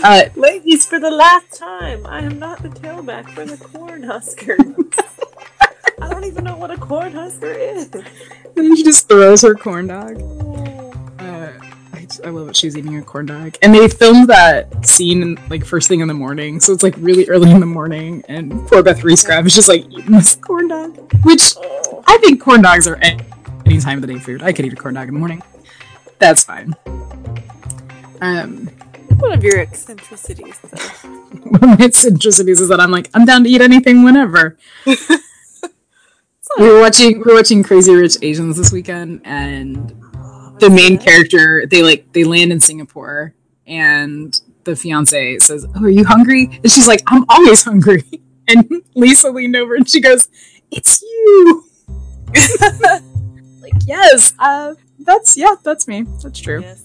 Uh, 0.05 0.24
Ladies, 0.37 0.87
for 0.87 0.99
the 1.01 1.11
last 1.11 1.59
time, 1.59 2.07
I 2.07 2.20
am 2.20 2.39
not 2.39 2.62
the 2.62 2.68
tailback 2.68 3.28
for 3.30 3.45
the 3.45 3.57
corn 3.57 4.03
Cornhuskers. 4.03 4.95
I 6.03 6.09
don't 6.11 6.25
even 6.25 6.45
know 6.45 6.57
what 6.57 6.71
a 6.71 6.77
Cornhusker 6.77 7.55
is. 7.77 7.91
and 8.57 8.77
she 8.77 8.83
just 8.85 9.09
throws 9.09 9.43
her 9.43 9.55
corn 9.55 9.87
dog. 9.87 10.21
Uh, 11.21 11.53
I, 11.93 12.01
just- 12.05 12.25
I 12.25 12.31
love 12.31 12.49
it. 12.49 12.57
She's 12.57 12.77
eating 12.77 12.97
a 12.97 13.03
corn 13.03 13.27
dog, 13.27 13.57
and 13.63 13.75
they 13.75 13.89
filmed 13.89 14.29
that 14.29 14.85
scene 14.87 15.23
in, 15.23 15.39
like 15.49 15.65
first 15.65 15.89
thing 15.89 16.01
in 16.01 16.09
the 16.09 16.15
morning, 16.15 16.61
so 16.61 16.73
it's 16.73 16.83
like 16.83 16.95
really 16.99 17.29
early 17.29 17.51
in 17.51 17.61
the 17.61 17.67
morning, 17.67 18.25
and 18.29 18.67
poor 18.69 18.83
Beth 18.83 19.01
Riesgraf 19.01 19.47
is 19.47 19.55
just 19.55 19.69
like 19.69 19.85
eating 19.91 20.13
this 20.13 20.35
corn 20.35 20.69
dog, 20.69 20.97
which 21.25 21.55
I 22.07 22.19
think 22.21 22.41
corn 22.41 22.63
dogs 22.63 22.87
are 22.89 22.97
any, 22.97 23.23
any 23.67 23.81
time 23.81 23.99
of 23.99 24.03
the 24.07 24.13
day 24.13 24.19
food. 24.19 24.43
I 24.43 24.53
could 24.53 24.67
eat 24.67 24.73
a 24.73 24.77
corn 24.77 24.95
dog 24.95 25.09
in 25.09 25.15
the 25.15 25.21
morning. 25.21 25.43
That's 26.19 26.45
fine. 26.45 26.75
Um, 28.21 28.69
One 29.19 29.33
of 29.33 29.43
your 29.43 29.59
eccentricities, 29.61 30.59
though. 30.61 31.09
one 31.51 31.65
of 31.73 31.79
my 31.79 31.85
eccentricities 31.85 32.61
is 32.61 32.69
that 32.69 32.81
I'm 32.81 32.91
like, 32.91 33.09
I'm 33.15 33.25
down 33.25 33.45
to 33.45 33.51
eat 33.51 33.61
anything 33.61 34.03
whenever. 34.05 34.57
we 36.59 36.68
were 36.68 36.80
watching 36.80 37.18
we 37.18 37.24
were 37.24 37.34
watching 37.34 37.62
Crazy 37.62 37.95
Rich 37.95 38.18
Asians 38.22 38.57
this 38.57 38.72
weekend 38.72 39.22
and 39.24 39.90
the 40.59 40.70
main 40.70 40.99
character 40.99 41.66
they 41.66 41.82
like 41.82 42.12
they 42.12 42.24
land 42.24 42.53
in 42.53 42.61
Singapore 42.61 43.34
and 43.66 44.38
the 44.64 44.76
fiance 44.76 45.38
says, 45.38 45.66
Oh, 45.74 45.84
are 45.84 45.90
you 45.90 46.05
hungry? 46.05 46.61
And 46.62 46.70
she's 46.70 46.86
like, 46.86 47.03
I'm 47.07 47.24
always 47.28 47.64
hungry. 47.64 48.05
And 48.49 48.82
Lisa 48.97 49.30
leaned 49.30 49.55
over 49.55 49.76
and 49.76 49.88
she 49.88 50.01
goes, 50.01 50.28
It's 50.72 51.01
you. 51.01 51.64
like, 53.61 53.72
yes, 53.86 54.34
uh 54.40 54.74
that's 54.99 55.36
yeah, 55.36 55.55
that's 55.62 55.86
me. 55.86 56.03
That's 56.22 56.40
true. 56.40 56.61
Yes. 56.61 56.82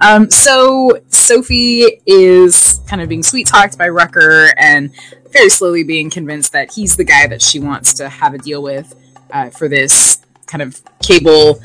Um, 0.00 0.30
so 0.30 1.00
Sophie 1.08 2.02
is 2.06 2.80
kind 2.86 3.00
of 3.00 3.08
being 3.08 3.22
sweet 3.22 3.46
talked 3.46 3.78
by 3.78 3.88
Rucker 3.88 4.52
and 4.58 4.92
very 5.34 5.50
slowly 5.50 5.82
being 5.82 6.08
convinced 6.08 6.52
that 6.52 6.72
he's 6.72 6.96
the 6.96 7.04
guy 7.04 7.26
that 7.26 7.42
she 7.42 7.58
wants 7.58 7.92
to 7.94 8.08
have 8.08 8.32
a 8.32 8.38
deal 8.38 8.62
with 8.62 8.94
uh, 9.32 9.50
for 9.50 9.68
this 9.68 10.24
kind 10.46 10.62
of 10.62 10.80
cable 11.02 11.60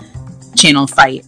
channel 0.57 0.88
fight. 0.88 1.26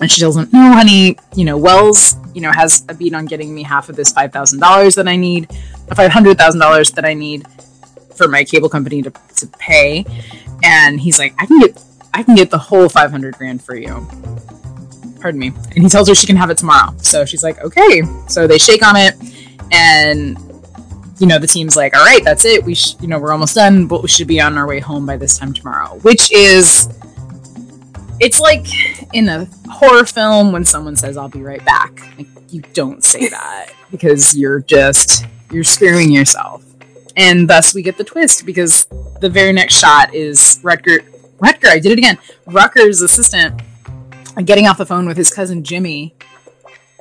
And 0.00 0.10
she 0.12 0.20
tells 0.20 0.36
him, 0.36 0.48
"No, 0.52 0.72
honey, 0.72 1.16
you 1.34 1.44
know 1.44 1.56
Wells, 1.56 2.14
you 2.34 2.42
know 2.42 2.52
has 2.52 2.84
a 2.88 2.94
beat 2.94 3.14
on 3.14 3.24
getting 3.24 3.52
me 3.52 3.64
half 3.64 3.88
of 3.88 3.96
this 3.96 4.12
five 4.12 4.32
thousand 4.32 4.60
dollars 4.60 4.94
that 4.94 5.08
I 5.08 5.16
need, 5.16 5.48
five 5.96 6.12
hundred 6.12 6.38
thousand 6.38 6.60
dollars 6.60 6.92
that 6.92 7.04
I 7.04 7.14
need 7.14 7.46
for 8.14 8.28
my 8.28 8.44
cable 8.44 8.68
company 8.68 9.02
to, 9.02 9.10
to 9.36 9.46
pay." 9.58 10.04
And 10.62 11.00
he's 11.00 11.18
like, 11.18 11.34
"I 11.38 11.46
can 11.46 11.58
get, 11.58 11.82
I 12.14 12.22
can 12.22 12.36
get 12.36 12.50
the 12.50 12.58
whole 12.58 12.88
five 12.88 13.10
hundred 13.10 13.36
grand 13.36 13.64
for 13.64 13.74
you." 13.74 14.06
pardon 15.20 15.40
me 15.40 15.48
and 15.48 15.82
he 15.82 15.88
tells 15.88 16.08
her 16.08 16.14
she 16.14 16.28
can 16.28 16.36
have 16.36 16.48
it 16.48 16.56
tomorrow 16.56 16.94
so 16.98 17.24
she's 17.24 17.42
like 17.42 17.60
okay 17.60 18.02
so 18.28 18.46
they 18.46 18.56
shake 18.56 18.86
on 18.86 18.94
it 18.94 19.16
and 19.72 20.38
you 21.18 21.26
know 21.26 21.38
the 21.38 21.46
team's 21.46 21.76
like 21.76 21.96
all 21.96 22.04
right 22.04 22.24
that's 22.24 22.44
it. 22.44 22.64
We 22.64 22.74
sh- 22.74 22.94
you 23.00 23.08
know 23.08 23.18
we're 23.18 23.32
almost 23.32 23.54
done 23.54 23.86
but 23.86 24.02
we 24.02 24.08
should 24.08 24.28
be 24.28 24.40
on 24.40 24.56
our 24.56 24.66
way 24.66 24.80
home 24.80 25.06
by 25.06 25.16
this 25.16 25.38
time 25.38 25.52
tomorrow. 25.52 25.98
Which 26.02 26.32
is 26.32 26.88
it's 28.20 28.40
like 28.40 28.66
in 29.14 29.28
a 29.28 29.46
horror 29.70 30.04
film 30.04 30.50
when 30.52 30.64
someone 30.64 30.96
says 30.96 31.16
i'll 31.16 31.28
be 31.28 31.42
right 31.42 31.64
back. 31.64 32.00
Like 32.16 32.26
you 32.50 32.62
don't 32.72 33.04
say 33.04 33.28
that 33.28 33.70
because 33.90 34.36
you're 34.36 34.60
just 34.60 35.26
you're 35.50 35.64
screwing 35.64 36.10
yourself. 36.10 36.64
And 37.16 37.50
thus 37.50 37.74
we 37.74 37.82
get 37.82 37.98
the 37.98 38.04
twist 38.04 38.46
because 38.46 38.86
the 39.20 39.28
very 39.28 39.52
next 39.52 39.78
shot 39.78 40.14
is 40.14 40.60
Rutger 40.62 41.00
Rutger, 41.38 41.68
I 41.68 41.78
did 41.78 41.92
it 41.92 41.98
again. 41.98 42.18
Rutger's 42.46 43.00
assistant 43.02 43.60
getting 44.44 44.66
off 44.66 44.78
the 44.78 44.86
phone 44.86 45.06
with 45.06 45.16
his 45.16 45.30
cousin 45.32 45.64
Jimmy, 45.64 46.14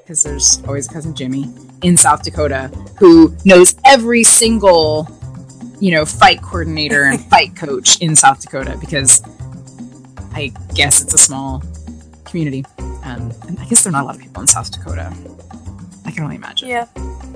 because 0.08 0.24
there's 0.24 0.64
always 0.66 0.88
cousin 0.88 1.14
Jimmy 1.14 1.54
in 1.82 1.98
South 1.98 2.24
Dakota 2.24 2.70
who 2.98 3.36
knows 3.44 3.76
every 3.84 4.24
single, 4.24 5.06
you 5.82 5.92
know, 5.92 6.06
fight 6.06 6.42
coordinator 6.42 7.04
and 7.04 7.22
fight 7.30 7.58
coach 7.58 8.02
in 8.02 8.16
South 8.16 8.40
Dakota 8.40 8.78
because 8.80 9.22
I 10.32 10.54
guess 10.74 11.02
it's 11.04 11.14
a 11.14 11.18
small 11.18 11.62
community. 12.24 12.64
Um, 13.04 13.34
and 13.50 13.60
I 13.60 13.66
guess 13.66 13.84
there 13.84 13.90
are 13.90 13.92
not 13.92 14.04
a 14.04 14.06
lot 14.06 14.16
of 14.16 14.22
people 14.22 14.42
in 14.42 14.48
South 14.48 14.72
Dakota. 14.72 15.14
I 16.06 16.12
can 16.12 16.24
only 16.24 16.38
imagine. 16.38 16.70
Yeah, 16.70 16.88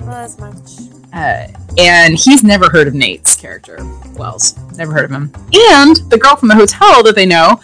not 0.06 0.24
as 0.24 0.40
much. 0.40 0.96
Uh, 1.14 1.48
and 1.78 2.16
he's 2.16 2.42
never 2.42 2.70
heard 2.70 2.88
of 2.88 2.94
Nate's 2.94 3.36
character, 3.36 3.80
Wells. 4.16 4.58
Never 4.78 4.94
heard 4.94 5.04
of 5.04 5.12
him. 5.12 5.30
And 5.54 5.98
the 6.10 6.18
girl 6.18 6.38
from 6.38 6.48
the 6.48 6.56
hotel 6.56 7.04
that 7.04 7.16
they 7.16 7.26
know 7.26 7.60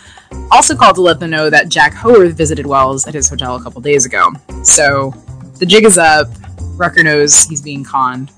also 0.51 0.75
called 0.75 0.95
to 0.95 1.01
let 1.01 1.19
them 1.19 1.30
know 1.30 1.49
that 1.49 1.69
Jack 1.69 1.93
Howarth 1.93 2.34
visited 2.34 2.65
Wells 2.65 3.07
at 3.07 3.13
his 3.13 3.30
hotel 3.30 3.55
a 3.55 3.63
couple 3.63 3.82
days 3.82 4.05
ago. 4.05 4.32
So 4.63 5.11
the 5.59 5.65
jig 5.65 5.86
is 5.86 5.97
up. 5.97 6.28
Rucker 6.75 7.03
knows 7.03 7.43
he's 7.43 7.61
being 7.61 7.84
conned. 7.84 8.32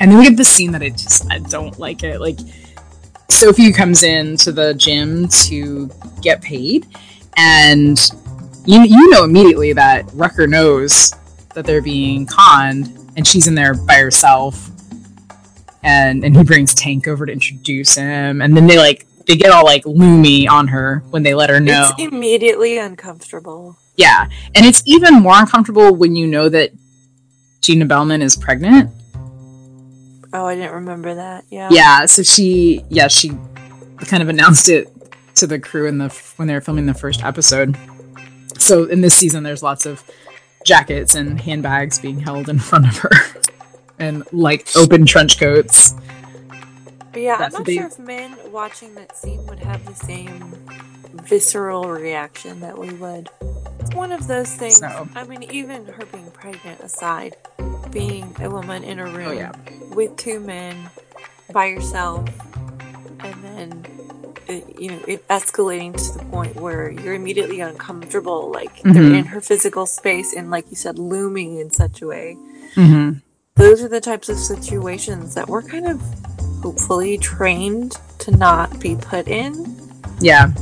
And 0.00 0.10
then 0.10 0.18
we 0.18 0.24
get 0.24 0.36
this 0.36 0.48
scene 0.48 0.72
that 0.72 0.82
I 0.82 0.88
just 0.88 1.30
I 1.30 1.38
don't 1.38 1.78
like 1.78 2.02
it. 2.02 2.20
Like 2.20 2.38
Sophie 3.28 3.72
comes 3.72 4.02
in 4.02 4.36
to 4.38 4.52
the 4.52 4.74
gym 4.74 5.28
to 5.28 5.90
get 6.20 6.42
paid, 6.42 6.86
and 7.36 7.98
you, 8.66 8.82
you 8.82 9.10
know 9.10 9.24
immediately 9.24 9.72
that 9.72 10.08
Rucker 10.12 10.46
knows 10.46 11.12
that 11.54 11.64
they're 11.64 11.82
being 11.82 12.26
conned, 12.26 12.98
and 13.16 13.26
she's 13.26 13.46
in 13.46 13.54
there 13.54 13.74
by 13.74 13.94
herself. 13.94 14.70
And 15.84 16.24
and 16.24 16.36
he 16.36 16.44
brings 16.44 16.74
Tank 16.74 17.08
over 17.08 17.26
to 17.26 17.32
introduce 17.32 17.94
him, 17.94 18.42
and 18.42 18.56
then 18.56 18.66
they 18.66 18.78
like 18.78 19.06
they 19.26 19.36
get 19.36 19.50
all 19.50 19.64
like 19.64 19.84
loomy 19.84 20.48
on 20.48 20.68
her 20.68 21.02
when 21.10 21.22
they 21.22 21.34
let 21.34 21.50
her 21.50 21.60
know. 21.60 21.90
It's 21.90 22.02
immediately 22.12 22.78
uncomfortable. 22.78 23.76
Yeah, 23.96 24.28
and 24.54 24.66
it's 24.66 24.82
even 24.86 25.14
more 25.22 25.34
uncomfortable 25.38 25.94
when 25.94 26.16
you 26.16 26.26
know 26.26 26.48
that 26.48 26.72
Gina 27.60 27.86
Bellman 27.86 28.22
is 28.22 28.36
pregnant. 28.36 28.90
Oh, 30.32 30.46
I 30.46 30.54
didn't 30.54 30.72
remember 30.72 31.14
that. 31.14 31.44
Yeah. 31.50 31.68
Yeah, 31.70 32.06
so 32.06 32.22
she, 32.22 32.84
yeah, 32.88 33.08
she 33.08 33.32
kind 33.98 34.22
of 34.22 34.28
announced 34.28 34.68
it 34.68 34.88
to 35.36 35.46
the 35.46 35.58
crew 35.58 35.86
in 35.86 35.98
the 35.98 36.08
when 36.36 36.48
they 36.48 36.54
were 36.54 36.60
filming 36.60 36.86
the 36.86 36.94
first 36.94 37.22
episode. 37.22 37.76
So 38.58 38.84
in 38.84 39.00
this 39.00 39.14
season, 39.14 39.42
there's 39.42 39.62
lots 39.62 39.86
of 39.86 40.02
jackets 40.64 41.14
and 41.14 41.40
handbags 41.40 41.98
being 41.98 42.20
held 42.20 42.48
in 42.48 42.58
front 42.58 42.86
of 42.88 42.96
her, 42.98 43.10
and 43.98 44.24
like 44.32 44.68
open 44.74 45.04
trench 45.04 45.38
coats. 45.38 45.94
But 47.12 47.20
yeah, 47.22 47.36
That's 47.36 47.54
I'm 47.54 47.62
not 47.62 47.70
sure 47.72 47.86
if 47.86 47.98
men 47.98 48.36
watching 48.50 48.94
that 48.94 49.16
scene 49.16 49.44
would 49.46 49.58
have 49.60 49.84
the 49.84 49.94
same 49.94 50.54
visceral 51.24 51.84
reaction 51.84 52.60
that 52.60 52.78
we 52.78 52.90
would. 52.94 53.28
It's 53.80 53.94
one 53.94 54.12
of 54.12 54.26
those 54.28 54.52
things. 54.54 54.76
So- 54.76 55.08
I 55.14 55.24
mean, 55.24 55.42
even 55.44 55.86
her 55.86 56.06
being 56.06 56.30
pregnant 56.30 56.80
aside, 56.80 57.36
being 57.90 58.34
a 58.40 58.48
woman 58.48 58.82
in 58.84 58.98
a 58.98 59.04
room 59.04 59.28
Oh, 59.28 59.32
yeah. 59.32 59.52
with 59.94 60.16
two 60.16 60.40
men 60.40 60.88
by 61.52 61.66
yourself, 61.66 62.26
and 63.20 63.44
then 63.44 63.84
it, 64.48 64.80
you 64.80 64.90
know 64.90 65.00
it 65.06 65.26
escalating 65.28 65.94
to 65.94 66.18
the 66.18 66.24
point 66.26 66.56
where 66.56 66.90
you're 66.90 67.14
immediately 67.14 67.60
uncomfortable, 67.60 68.50
like 68.50 68.80
they're 68.82 68.94
Mhm. 68.94 69.18
in 69.18 69.24
her 69.26 69.40
physical 69.40 69.84
space 69.86 70.32
and, 70.34 70.50
like 70.50 70.64
you 70.70 70.76
said, 70.76 70.98
looming 70.98 71.58
in 71.58 71.70
such 71.70 72.00
a 72.02 72.06
way 72.06 72.36
Mm-hmm. 72.74 73.18
those 73.56 73.82
are 73.82 73.88
the 73.88 74.00
types 74.00 74.28
of 74.30 74.38
situations 74.38 75.34
that 75.34 75.46
we're 75.48 75.62
kind 75.62 75.86
of 75.86 76.00
hopefully 76.62 77.18
trained 77.18 77.96
to 78.20 78.30
not 78.36 78.78
be 78.80 78.96
put 78.96 79.28
in. 79.28 79.76
Yeah. 80.20 80.52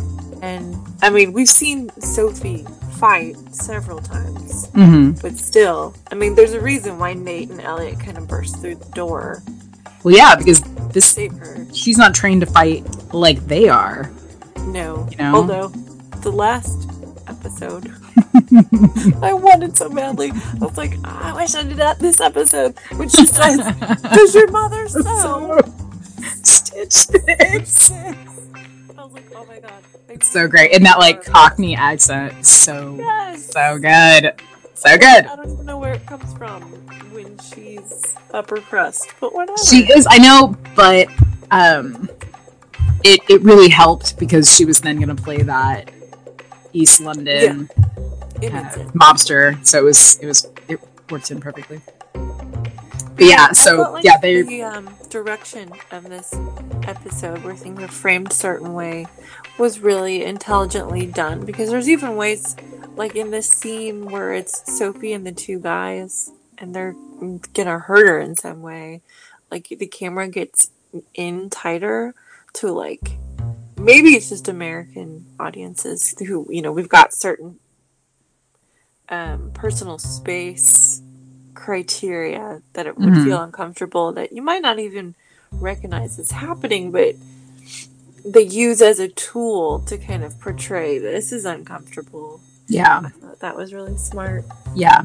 And 0.43 0.77
I 1.03 1.11
mean, 1.11 1.33
we've 1.33 1.49
seen 1.49 1.91
Sophie 2.01 2.65
fight 2.99 3.37
several 3.55 3.99
times, 4.01 4.67
Mm-hmm. 4.69 5.21
but 5.21 5.37
still, 5.37 5.95
I 6.11 6.15
mean, 6.15 6.35
there's 6.35 6.53
a 6.53 6.61
reason 6.61 6.99
why 6.99 7.13
Nate 7.15 7.51
and 7.51 7.61
Elliot 7.61 7.99
kind 8.01 8.17
of 8.19 8.29
burst 8.29 8.61
through 8.61 8.77
the 8.77 8.91
door 8.93 9.43
Well, 10.05 10.15
yeah, 10.15 10.35
because 10.37 10.61
this 10.93 11.07
save 11.07 11.33
her. 11.39 11.67
she's 11.75 11.99
not 11.99 12.15
trained 12.15 12.41
to 12.43 12.47
fight 12.47 12.85
like 13.15 13.39
they 13.47 13.69
are. 13.69 14.11
No, 14.67 15.09
You 15.11 15.17
know? 15.19 15.35
although 15.35 15.69
the 16.23 16.31
last 16.33 16.89
episode, 17.27 17.91
I 19.23 19.33
wanted 19.33 19.77
so 19.77 19.89
badly. 19.89 20.31
I 20.33 20.65
was 20.65 20.77
like, 20.77 20.95
"Ah, 21.05 21.33
I 21.33 21.37
wish 21.43 21.55
I 21.55 21.63
did 21.63 21.77
that 21.79 21.99
this 21.99 22.21
episode 22.21 22.77
when 22.97 23.09
she 23.09 23.25
says, 23.27 23.59
"Does 24.15 24.35
your 24.35 24.51
mother 24.51 24.89
sew?" 24.89 25.59
Stitch 26.89 27.23
Fix. 27.25 27.91
I 28.99 29.05
was 29.05 29.13
like, 29.13 29.25
oh 29.35 29.45
my 29.47 29.59
god. 29.61 29.83
Thank 30.07 30.25
so 30.25 30.49
great. 30.49 30.75
And 30.75 30.85
that 30.87 30.99
like 30.99 31.25
Cockney 31.25 31.75
accent, 31.77 32.45
so 32.47 32.97
Yes. 32.99 33.51
so 33.53 33.79
good. 33.79 34.35
So 34.75 34.97
good. 34.97 35.27
I 35.27 35.37
don't 35.37 35.51
even 35.51 35.67
know 35.67 35.79
where 35.79 35.93
it 35.95 36.07
comes 36.07 36.33
from 36.35 36.63
when 37.13 37.39
she's 37.39 38.17
upper 38.33 38.61
crust, 38.61 39.09
but 39.21 39.35
whatever. 39.35 39.59
She 39.59 39.91
is, 39.93 40.07
I 40.09 40.19
know, 40.19 40.57
but 40.75 41.09
um 41.51 42.09
it 43.05 43.21
it 43.29 43.43
really 43.43 43.69
helped 43.69 44.19
because 44.19 44.55
she 44.55 44.65
was 44.65 44.81
then 44.81 44.99
gonna 45.01 45.15
play 45.15 45.43
that 45.43 45.91
East 46.73 47.01
London 47.01 47.69
uh, 47.77 48.41
makes 48.41 48.77
mobster. 48.95 49.65
So 49.67 49.79
it 49.79 49.85
was 49.85 50.19
it 50.19 50.27
was 50.27 50.49
it 50.69 50.81
worked 51.11 51.31
in 51.31 51.41
perfectly. 51.41 51.81
But 52.13 53.25
yeah, 53.27 53.53
so 53.53 53.93
like 53.93 54.05
yeah, 54.05 54.17
they 54.19 54.43
the 54.43 54.63
um, 54.63 54.89
direction 55.11 55.73
of 55.91 56.09
this 56.09 56.33
episode, 56.85 57.43
where 57.45 57.55
things 57.55 57.83
are 57.83 57.89
framed 57.89 58.31
a 58.31 58.35
certain 58.35 58.73
way, 58.73 59.07
was 59.59 59.81
really 59.81 60.25
intelligently 60.25 61.07
done. 61.07 61.45
Because 61.45 61.71
there's 61.71 61.89
even 61.89 62.17
ways, 62.17 62.57
like 62.97 63.17
in 63.17 63.31
this 63.31 63.49
scene 63.49 64.07
where 64.07 64.33
it's 64.33 64.79
Sophie 64.79 65.13
and 65.13 65.27
the 65.27 65.33
two 65.33 65.59
guys, 65.59 66.31
and 66.59 66.75
they're 66.75 66.95
gonna 67.53 67.79
hurt 67.79 68.09
her 68.09 68.21
in 68.21 68.37
some 68.37 68.63
way. 68.63 69.03
Like 69.51 69.69
the 69.69 69.87
camera 69.87 70.29
gets 70.29 70.71
in 71.15 71.51
tighter 71.51 72.15
to 72.55 72.73
like 72.73 73.19
maybe 73.77 74.11
it's 74.11 74.29
just 74.29 74.49
American 74.49 75.27
audiences 75.39 76.15
who 76.19 76.47
you 76.51 76.63
know 76.63 76.73
we've 76.73 76.89
got 76.89 77.15
certain 77.15 77.59
um, 79.09 79.51
personal 79.53 79.99
space 79.99 81.03
criteria 81.61 82.63
that 82.73 82.87
it 82.87 82.97
would 82.99 83.13
Mhm. 83.15 83.25
feel 83.25 83.41
uncomfortable 83.43 84.13
that 84.13 84.33
you 84.33 84.43
might 84.43 84.63
not 84.63 84.79
even 84.79 85.15
recognize 85.53 86.19
is 86.19 86.31
happening, 86.31 86.91
but 86.91 87.15
they 88.25 88.43
use 88.43 88.81
as 88.81 88.99
a 88.99 89.09
tool 89.09 89.81
to 89.81 89.97
kind 89.99 90.23
of 90.25 90.39
portray 90.41 90.99
this 90.99 91.33
is 91.33 91.45
uncomfortable. 91.45 92.41
yeah. 92.69 93.01
That 93.41 93.57
was 93.57 93.73
really 93.73 93.97
smart. 93.97 94.45
Yeah, 94.75 95.03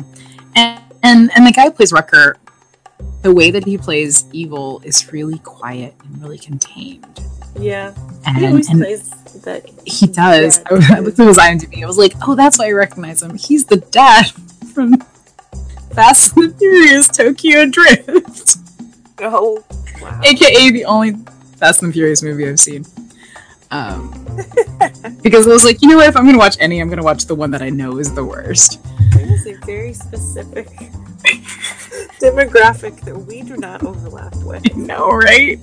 and 0.56 0.80
and 1.03 1.32
and 1.36 1.47
the 1.47 1.51
guy 1.53 1.64
who 1.66 1.72
plays 1.72 1.91
Rucker, 1.93 2.36
the 3.22 3.34
way 3.34 3.49
that 3.51 3.64
he 3.66 3.78
plays 3.78 4.26
evil 4.34 4.82
is 4.84 5.12
really 5.14 5.39
quiet 5.39 5.93
and 6.03 6.22
really 6.22 6.38
contained. 6.38 7.20
Yeah, 7.58 7.93
And, 8.26 8.38
he 8.38 8.45
always 8.47 8.70
and 8.70 8.80
plays 8.82 9.10
that. 9.45 9.62
he 9.86 10.06
does. 10.08 10.60
I 10.70 10.99
looked 10.99 11.18
at 11.20 11.28
his 11.28 11.38
IMDb. 11.38 11.82
I 11.84 11.88
was 11.88 11.97
like, 11.97 12.14
oh, 12.28 12.36
that's 12.36 12.60
why 12.60 12.66
I 12.68 12.72
recognize 12.74 13.22
him. 13.24 13.36
He's 13.38 13.64
the 13.66 13.78
dad 13.78 14.26
from 14.74 14.95
Fast 15.96 16.36
and 16.36 16.52
the 16.52 16.58
Furious 16.58 17.08
Tokyo 17.08 17.66
Drift, 17.66 18.58
Oh, 19.20 19.64
wow. 20.02 20.22
aka 20.24 20.70
the 20.72 20.86
only 20.86 21.14
Fast 21.58 21.82
and 21.82 21.89
the 21.89 21.93
Furious 21.93 22.22
movie 22.22 22.48
I've 22.48 22.60
seen. 22.60 22.86
Um, 23.72 24.12
because 25.24 25.48
I 25.48 25.52
was 25.52 25.64
like, 25.64 25.82
you 25.82 25.88
know 25.89 25.98
what? 25.98 26.08
If 26.10 26.16
I'm 26.18 26.26
gonna 26.26 26.38
watch 26.38 26.58
any, 26.60 26.80
I'm 26.80 26.89
gonna 26.89 27.04
watch 27.04 27.26
the 27.26 27.36
one 27.36 27.52
that 27.52 27.62
I 27.62 27.70
know 27.70 27.98
is 27.98 28.14
the 28.14 28.24
worst. 28.26 28.80
There 29.14 29.34
is 29.34 29.48
a 29.48 29.54
very 29.66 29.93
specific 29.93 30.68
demographic 32.22 33.02
that 33.02 33.16
we 33.18 33.41
do 33.41 33.58
not 33.58 33.84
overlap 33.84 34.36
with. 34.38 34.64
I 34.76 34.78
know, 34.78 35.10
right? 35.10 35.60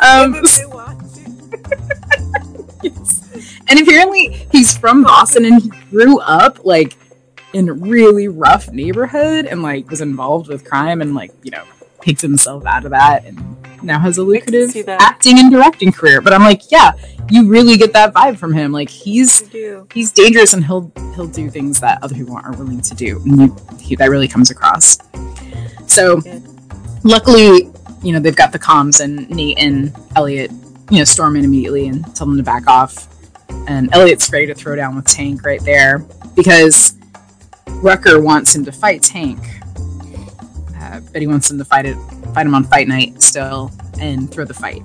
Um. 0.00 0.42
Yes. 2.82 3.58
And 3.68 3.80
apparently 3.80 4.46
he's 4.50 4.76
from 4.76 5.02
Boston 5.04 5.44
and 5.44 5.62
he 5.62 5.68
grew 5.90 6.18
up 6.20 6.64
like 6.64 6.96
in 7.52 7.68
a 7.68 7.72
really 7.72 8.28
rough 8.28 8.70
neighborhood 8.70 9.46
and 9.46 9.62
like 9.62 9.88
was 9.90 10.00
involved 10.00 10.48
with 10.48 10.64
crime 10.64 11.00
and 11.02 11.14
like, 11.14 11.32
you 11.42 11.50
know, 11.50 11.64
picked 12.00 12.20
himself 12.20 12.64
out 12.66 12.84
of 12.84 12.90
that 12.90 13.24
and 13.24 13.38
now 13.82 13.98
has 13.98 14.18
a 14.18 14.22
lucrative 14.22 14.74
acting 14.88 15.38
and 15.38 15.50
directing 15.50 15.92
career. 15.92 16.20
But 16.20 16.32
I'm 16.32 16.42
like, 16.42 16.70
yeah, 16.70 16.92
you 17.30 17.48
really 17.48 17.76
get 17.76 17.92
that 17.92 18.12
vibe 18.12 18.36
from 18.38 18.52
him. 18.52 18.72
Like 18.72 18.88
he's 18.88 19.48
he's 19.92 20.12
dangerous 20.12 20.52
and 20.52 20.64
he'll 20.64 20.92
he'll 21.14 21.26
do 21.28 21.50
things 21.50 21.80
that 21.80 22.02
other 22.02 22.14
people 22.14 22.36
aren't 22.36 22.58
willing 22.58 22.80
to 22.80 22.94
do. 22.94 23.20
And 23.24 23.40
you, 23.40 23.56
he, 23.80 23.96
that 23.96 24.10
really 24.10 24.28
comes 24.28 24.50
across. 24.50 24.98
So 25.86 26.20
Good. 26.20 26.42
luckily, 27.04 27.70
you 28.02 28.12
know, 28.12 28.18
they've 28.18 28.36
got 28.36 28.52
the 28.52 28.58
comms 28.58 29.00
and 29.00 29.28
Nate 29.30 29.58
and 29.58 29.94
Elliot, 30.16 30.50
you 30.90 30.98
know, 30.98 31.04
storm 31.04 31.36
in 31.36 31.44
immediately 31.44 31.88
and 31.88 32.04
tell 32.14 32.26
them 32.26 32.36
to 32.36 32.42
back 32.42 32.66
off. 32.66 33.08
And 33.68 33.94
Elliot's 33.94 34.32
ready 34.32 34.46
to 34.46 34.54
throw 34.54 34.74
down 34.74 34.96
with 34.96 35.06
Tank 35.06 35.44
right 35.44 35.62
there 35.62 35.98
because 36.34 36.96
Rucker 37.82 38.20
wants 38.20 38.54
him 38.54 38.64
to 38.64 38.72
fight 38.72 39.02
Tank. 39.02 39.38
Uh, 40.76 41.00
but 41.12 41.20
he 41.20 41.26
wants 41.26 41.50
him 41.50 41.58
to 41.58 41.64
fight 41.64 41.86
it 41.86 41.96
fight 42.34 42.46
him 42.46 42.54
on 42.54 42.64
fight 42.64 42.88
night 42.88 43.22
still 43.22 43.70
and 44.00 44.30
throw 44.30 44.44
the 44.44 44.54
fight. 44.54 44.82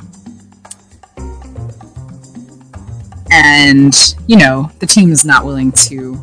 and 3.31 4.15
you 4.27 4.37
know 4.37 4.71
the 4.79 4.85
team 4.85 5.11
is 5.11 5.25
not 5.25 5.45
willing 5.45 5.71
to 5.71 6.17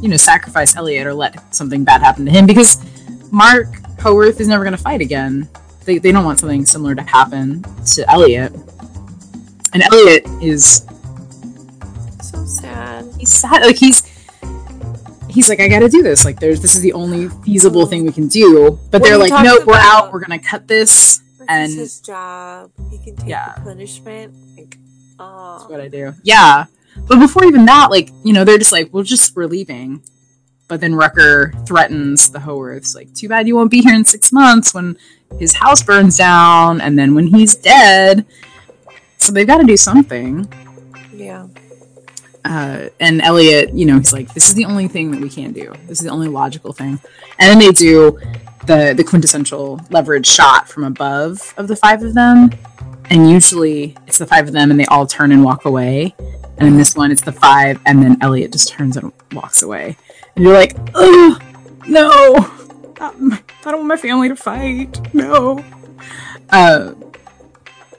you 0.00 0.08
know 0.08 0.16
sacrifice 0.16 0.76
Elliot 0.76 1.06
or 1.06 1.14
let 1.14 1.54
something 1.54 1.84
bad 1.84 2.02
happen 2.02 2.24
to 2.26 2.30
him 2.30 2.46
because 2.46 2.78
Mark 3.32 3.66
Howarth 3.98 4.40
is 4.40 4.48
never 4.48 4.62
going 4.64 4.76
to 4.76 4.82
fight 4.82 5.00
again. 5.00 5.48
They, 5.84 5.98
they 5.98 6.12
don't 6.12 6.24
want 6.24 6.38
something 6.38 6.64
similar 6.64 6.94
to 6.94 7.02
happen 7.02 7.62
to 7.94 8.10
Elliot. 8.10 8.52
And 9.72 9.82
Elliot 9.82 10.26
is 10.42 10.86
So 12.22 12.44
sad. 12.44 13.06
he's 13.18 13.32
sad 13.32 13.62
like 13.62 13.76
he's 13.76 14.02
he's 15.34 15.48
like 15.48 15.60
I 15.60 15.68
got 15.68 15.80
to 15.80 15.88
do 15.88 16.02
this. 16.02 16.24
Like 16.24 16.40
there's 16.40 16.60
this 16.62 16.74
is 16.74 16.80
the 16.80 16.92
only 16.94 17.28
feasible 17.44 17.84
thing 17.86 18.04
we 18.06 18.12
can 18.12 18.28
do. 18.28 18.78
But 18.90 19.02
Well, 19.02 19.10
they're 19.10 19.18
like 19.18 19.30
talks 19.30 19.44
no, 19.44 19.64
we're 19.66 19.74
out. 19.76 20.12
We're 20.12 20.24
to 20.24 20.38
cut 20.38 20.66
this. 20.68 21.18
This 21.18 21.46
And- 21.48 21.72
his 21.72 22.00
job. 22.00 22.70
He 22.90 22.98
can 22.98 23.16
take 23.16 23.28
Yeah. 23.28 23.52
the 23.56 23.60
punishment. 23.62 24.32
Like, 24.56 24.70
That's 24.70 25.16
oh, 25.18 25.66
what 25.68 25.80
I 25.80 25.88
do. 25.88 26.14
Yeah. 26.22 26.64
But 27.08 27.18
before 27.18 27.44
even 27.44 27.66
that, 27.66 27.90
like, 27.90 28.10
you 28.22 28.32
know, 28.32 28.44
they're 28.44 28.56
just 28.58 28.70
like, 28.72 28.88
we'll 28.92 29.02
just, 29.02 29.34
we're 29.36 29.46
leaving. 29.46 30.02
But 30.68 30.80
then 30.80 30.94
Rucker 30.94 31.52
threatens 31.66 32.30
the 32.30 32.40
Howarths, 32.40 32.94
like, 32.94 33.12
too 33.14 33.28
bad 33.28 33.46
you 33.48 33.56
won't 33.56 33.70
be 33.70 33.82
here 33.82 33.92
in 33.94 34.04
six 34.04 34.32
months 34.32 34.72
when 34.72 34.96
his 35.38 35.54
house 35.54 35.82
burns 35.82 36.16
down 36.16 36.80
and 36.80 36.96
then 36.98 37.14
when 37.14 37.26
he's 37.26 37.54
dead. 37.56 38.24
So 39.18 39.32
they've 39.32 39.46
got 39.46 39.58
to 39.58 39.66
do 39.66 39.76
something. 39.76 40.46
yeah. 41.12 41.46
Uh, 42.44 42.88
and 43.00 43.22
Elliot, 43.22 43.72
you 43.72 43.86
know, 43.86 43.98
he's 43.98 44.12
like, 44.12 44.32
this 44.34 44.48
is 44.48 44.54
the 44.54 44.66
only 44.66 44.86
thing 44.88 45.10
that 45.12 45.20
we 45.20 45.30
can 45.30 45.52
do. 45.52 45.72
This 45.86 45.98
is 45.98 46.04
the 46.04 46.10
only 46.10 46.28
logical 46.28 46.72
thing. 46.72 47.00
And 47.38 47.50
then 47.50 47.58
they 47.58 47.70
do 47.70 48.18
the, 48.66 48.94
the 48.96 49.04
quintessential 49.04 49.80
leverage 49.90 50.26
shot 50.26 50.68
from 50.68 50.84
above 50.84 51.54
of 51.56 51.68
the 51.68 51.76
five 51.76 52.02
of 52.02 52.14
them. 52.14 52.50
And 53.10 53.30
usually 53.30 53.96
it's 54.06 54.18
the 54.18 54.26
five 54.26 54.46
of 54.46 54.52
them 54.52 54.70
and 54.70 54.78
they 54.78 54.86
all 54.86 55.06
turn 55.06 55.32
and 55.32 55.42
walk 55.44 55.64
away. 55.64 56.14
And 56.56 56.68
in 56.68 56.76
this 56.76 56.94
one, 56.94 57.10
it's 57.10 57.22
the 57.22 57.32
five, 57.32 57.80
and 57.84 58.00
then 58.00 58.16
Elliot 58.20 58.52
just 58.52 58.68
turns 58.68 58.96
and 58.96 59.12
walks 59.32 59.62
away. 59.62 59.96
And 60.36 60.44
you're 60.44 60.54
like, 60.54 60.76
no. 61.88 62.36
I 63.00 63.10
don't 63.64 63.78
want 63.78 63.86
my 63.86 63.96
family 63.96 64.28
to 64.28 64.36
fight. 64.36 65.12
No. 65.12 65.64
Uh, 66.50 66.94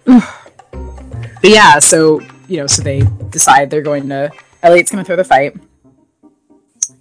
but 0.06 1.50
yeah, 1.50 1.80
so, 1.80 2.22
you 2.48 2.58
know, 2.58 2.68
so 2.68 2.82
they 2.82 3.02
decide 3.30 3.70
they're 3.70 3.82
going 3.82 4.10
to, 4.10 4.32
Elliot's 4.64 4.92
going 4.92 5.04
to 5.04 5.08
throw 5.08 5.16
the 5.16 5.24
fight. 5.24 5.56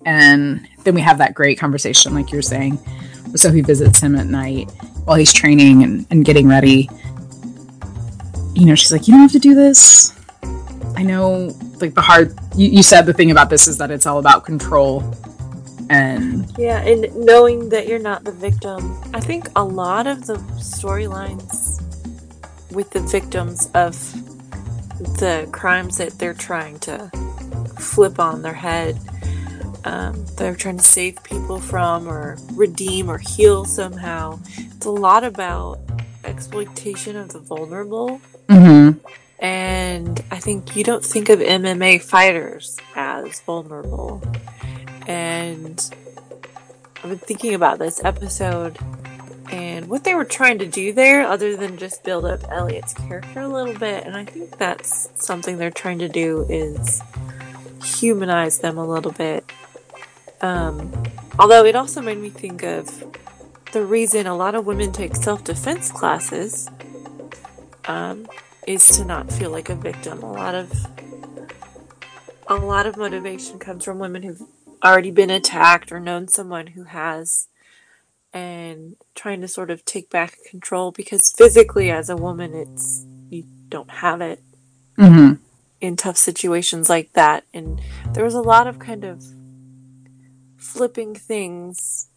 And 0.06 0.66
then 0.84 0.94
we 0.94 1.00
have 1.00 1.18
that 1.18 1.34
great 1.34 1.58
conversation, 1.58 2.14
like 2.14 2.30
you're 2.30 2.42
saying. 2.42 2.78
So 3.34 3.50
he 3.50 3.62
visits 3.62 4.00
him 4.00 4.14
at 4.16 4.26
night 4.26 4.70
while 5.04 5.16
he's 5.16 5.32
training 5.32 5.82
and, 5.82 6.06
and 6.10 6.24
getting 6.24 6.48
ready. 6.48 6.88
You 8.54 8.66
know, 8.66 8.74
she's 8.74 8.92
like, 8.92 9.08
You 9.08 9.14
don't 9.14 9.22
have 9.22 9.32
to 9.32 9.38
do 9.38 9.54
this. 9.54 10.18
I 10.96 11.02
know, 11.02 11.52
like, 11.80 11.94
the 11.94 12.00
hard. 12.00 12.38
You, 12.54 12.68
you 12.68 12.82
said 12.82 13.02
the 13.02 13.12
thing 13.12 13.30
about 13.30 13.50
this 13.50 13.66
is 13.66 13.78
that 13.78 13.90
it's 13.90 14.06
all 14.06 14.18
about 14.18 14.44
control. 14.44 15.02
And 15.90 16.52
Yeah, 16.56 16.80
and 16.82 17.14
knowing 17.16 17.68
that 17.70 17.88
you're 17.88 17.98
not 17.98 18.24
the 18.24 18.32
victim. 18.32 19.00
I 19.12 19.20
think 19.20 19.48
a 19.56 19.64
lot 19.64 20.06
of 20.06 20.26
the 20.26 20.36
storylines 20.56 21.82
with 22.70 22.90
the 22.90 23.00
victims 23.00 23.70
of 23.74 23.96
the 24.98 25.48
crimes 25.52 25.98
that 25.98 26.18
they're 26.18 26.34
trying 26.34 26.78
to 26.80 27.10
flip 27.78 28.18
on 28.18 28.42
their 28.42 28.54
head, 28.54 28.98
um, 29.84 30.24
they're 30.36 30.54
trying 30.54 30.78
to 30.78 30.84
save 30.84 31.22
people 31.22 31.60
from 31.60 32.08
or 32.08 32.38
redeem 32.52 33.10
or 33.10 33.18
heal 33.18 33.64
somehow. 33.64 34.38
It's 34.56 34.86
a 34.86 34.90
lot 34.90 35.24
about 35.24 35.80
exploitation 36.24 37.16
of 37.16 37.32
the 37.32 37.38
vulnerable. 37.38 38.20
Mhm. 38.48 39.00
And 39.38 40.24
I 40.30 40.38
think 40.38 40.74
you 40.76 40.84
don't 40.84 41.04
think 41.04 41.28
of 41.28 41.40
MMA 41.40 41.98
fighters 41.98 42.78
as 42.96 43.40
vulnerable. 43.40 44.22
And 45.06 45.78
I've 47.02 47.10
been 47.10 47.18
thinking 47.18 47.52
about 47.54 47.78
this 47.78 48.02
episode 48.04 48.78
and 49.50 49.88
what 49.88 50.04
they 50.04 50.14
were 50.14 50.24
trying 50.24 50.58
to 50.58 50.66
do 50.66 50.92
there, 50.92 51.26
other 51.26 51.56
than 51.56 51.76
just 51.76 52.04
build 52.04 52.24
up 52.24 52.40
Elliot's 52.50 52.94
character 52.94 53.40
a 53.40 53.48
little 53.48 53.74
bit. 53.74 54.04
And 54.04 54.16
I 54.16 54.24
think 54.24 54.58
that's 54.58 55.10
something 55.14 55.58
they're 55.58 55.70
trying 55.70 55.98
to 55.98 56.08
do 56.08 56.46
is 56.48 57.02
humanize 57.82 58.58
them 58.58 58.78
a 58.78 58.86
little 58.86 59.12
bit. 59.12 59.44
Um, 60.40 60.92
although 61.38 61.64
it 61.64 61.76
also 61.76 62.00
made 62.00 62.18
me 62.18 62.30
think 62.30 62.62
of 62.62 63.04
the 63.72 63.84
reason 63.84 64.26
a 64.26 64.36
lot 64.36 64.54
of 64.54 64.66
women 64.66 64.92
take 64.92 65.16
self 65.16 65.44
defense 65.44 65.90
classes 65.90 66.68
um, 67.86 68.26
is 68.66 68.86
to 68.96 69.04
not 69.04 69.32
feel 69.32 69.50
like 69.50 69.68
a 69.68 69.74
victim. 69.74 70.22
A 70.22 70.32
lot 70.32 70.54
of 70.54 70.72
a 72.46 72.56
lot 72.56 72.86
of 72.86 72.96
motivation 72.96 73.58
comes 73.58 73.84
from 73.84 73.98
women 73.98 74.22
who've 74.22 74.42
already 74.84 75.10
been 75.10 75.30
attacked 75.30 75.90
or 75.90 75.98
known 75.98 76.28
someone 76.28 76.68
who 76.68 76.84
has 76.84 77.48
and 78.34 78.96
trying 79.14 79.40
to 79.40 79.48
sort 79.48 79.70
of 79.70 79.84
take 79.84 80.10
back 80.10 80.36
control 80.50 80.90
because 80.90 81.32
physically 81.32 81.90
as 81.90 82.10
a 82.10 82.16
woman 82.16 82.52
it's 82.52 83.06
you 83.30 83.44
don't 83.68 83.90
have 83.90 84.20
it 84.20 84.42
Mhm. 84.98 85.38
in 85.80 85.96
tough 85.96 86.16
situations 86.18 86.90
like 86.90 87.12
that 87.14 87.44
and 87.54 87.80
there 88.12 88.24
was 88.24 88.34
a 88.34 88.42
lot 88.42 88.66
of 88.66 88.78
kind 88.78 89.04
of 89.04 89.22
flipping 90.56 91.14
things 91.14 92.08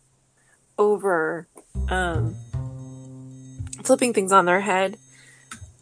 over 0.77 1.47
um 1.89 2.35
flipping 3.83 4.13
things 4.13 4.31
on 4.31 4.45
their 4.45 4.61
head 4.61 4.97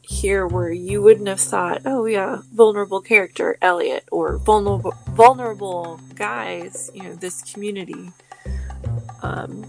here 0.02 0.46
where 0.46 0.72
you 0.72 1.02
wouldn't 1.02 1.28
have 1.28 1.40
thought 1.40 1.82
oh 1.86 2.06
yeah 2.06 2.40
vulnerable 2.54 3.02
character 3.02 3.58
elliot 3.62 4.04
or 4.12 4.38
vulnerable 4.38 4.94
vulnerable 5.12 6.00
guys 6.16 6.92
you 6.94 7.04
know 7.04 7.16
this 7.16 7.42
community 7.54 8.12
um 9.24 9.66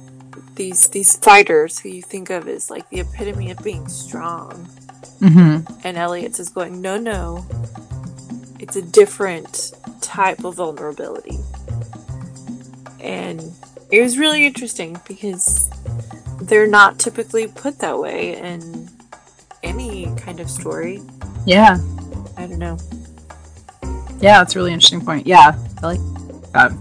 these 0.56 0.88
these 0.88 1.16
fighters 1.16 1.78
who 1.78 1.88
you 1.90 2.02
think 2.02 2.30
of 2.30 2.48
as 2.48 2.70
like 2.70 2.88
the 2.90 3.00
epitome 3.00 3.50
of 3.50 3.58
being 3.62 3.86
strong 3.88 4.68
Mhm. 5.20 5.80
and 5.84 5.96
Elliot's 5.96 6.38
is 6.40 6.50
going, 6.50 6.82
no, 6.82 6.98
no. 6.98 7.46
It's 8.58 8.76
a 8.76 8.82
different 8.82 9.72
type 10.02 10.44
of 10.44 10.56
vulnerability. 10.56 11.38
And 13.00 13.40
it 13.90 14.02
was 14.02 14.18
really 14.18 14.44
interesting 14.46 14.98
because 15.08 15.70
they're 16.42 16.66
not 16.66 16.98
typically 16.98 17.46
put 17.48 17.78
that 17.78 17.98
way 17.98 18.36
in 18.36 18.90
any 19.62 20.12
kind 20.16 20.40
of 20.40 20.50
story. 20.50 21.00
Yeah. 21.46 21.78
I 22.36 22.46
don't 22.46 22.58
know. 22.58 22.76
Yeah, 24.20 24.38
that's 24.38 24.54
a 24.54 24.58
really 24.58 24.72
interesting 24.72 25.00
point. 25.04 25.26
Yeah, 25.26 25.56
I 25.82 25.86
like 25.86 26.00
that. 26.52 26.72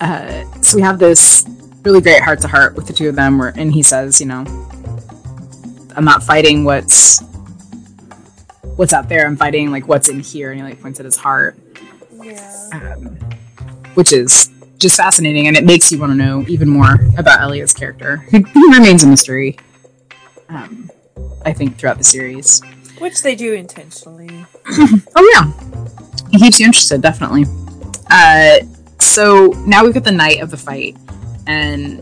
Uh, 0.00 0.60
so 0.62 0.76
we 0.76 0.82
have 0.82 0.98
this 0.98 1.46
really 1.84 2.00
great 2.00 2.22
heart 2.22 2.40
to 2.42 2.48
heart 2.48 2.74
with 2.74 2.86
the 2.86 2.92
two 2.92 3.08
of 3.08 3.14
them, 3.16 3.38
where 3.38 3.52
and 3.56 3.72
he 3.72 3.82
says, 3.82 4.20
you 4.20 4.26
know, 4.26 4.44
I'm 5.96 6.04
not 6.04 6.22
fighting 6.22 6.64
what's 6.64 7.20
what's 8.76 8.92
out 8.92 9.08
there. 9.08 9.26
I'm 9.26 9.36
fighting 9.36 9.70
like 9.70 9.86
what's 9.88 10.08
in 10.08 10.20
here, 10.20 10.50
and 10.50 10.60
he 10.60 10.66
like 10.66 10.80
points 10.80 10.98
at 10.98 11.04
his 11.04 11.16
heart, 11.16 11.56
Yeah. 12.22 12.68
um, 12.72 13.06
which 13.94 14.12
is 14.12 14.50
just 14.78 14.96
fascinating, 14.96 15.46
and 15.46 15.56
it 15.56 15.64
makes 15.64 15.90
you 15.92 15.98
want 15.98 16.12
to 16.12 16.16
know 16.16 16.44
even 16.48 16.68
more 16.68 16.94
about 17.16 17.40
Elliot's 17.40 17.72
character, 17.72 18.16
who, 18.30 18.40
who 18.40 18.72
remains 18.72 19.02
a 19.04 19.06
mystery. 19.06 19.56
Um, 20.48 20.90
I 21.44 21.52
think 21.52 21.78
throughout 21.78 21.98
the 21.98 22.04
series. 22.04 22.60
Which 22.98 23.22
they 23.22 23.34
do 23.34 23.52
intentionally. 23.54 24.46
Oh 25.16 25.30
yeah, 25.34 25.52
it 26.32 26.38
keeps 26.38 26.58
you 26.58 26.66
interested, 26.66 27.00
definitely. 27.00 27.44
Uh, 28.10 28.58
so 28.98 29.48
now 29.66 29.84
we've 29.84 29.94
got 29.94 30.04
the 30.04 30.10
night 30.12 30.40
of 30.40 30.50
the 30.50 30.56
fight, 30.56 30.96
and 31.46 31.98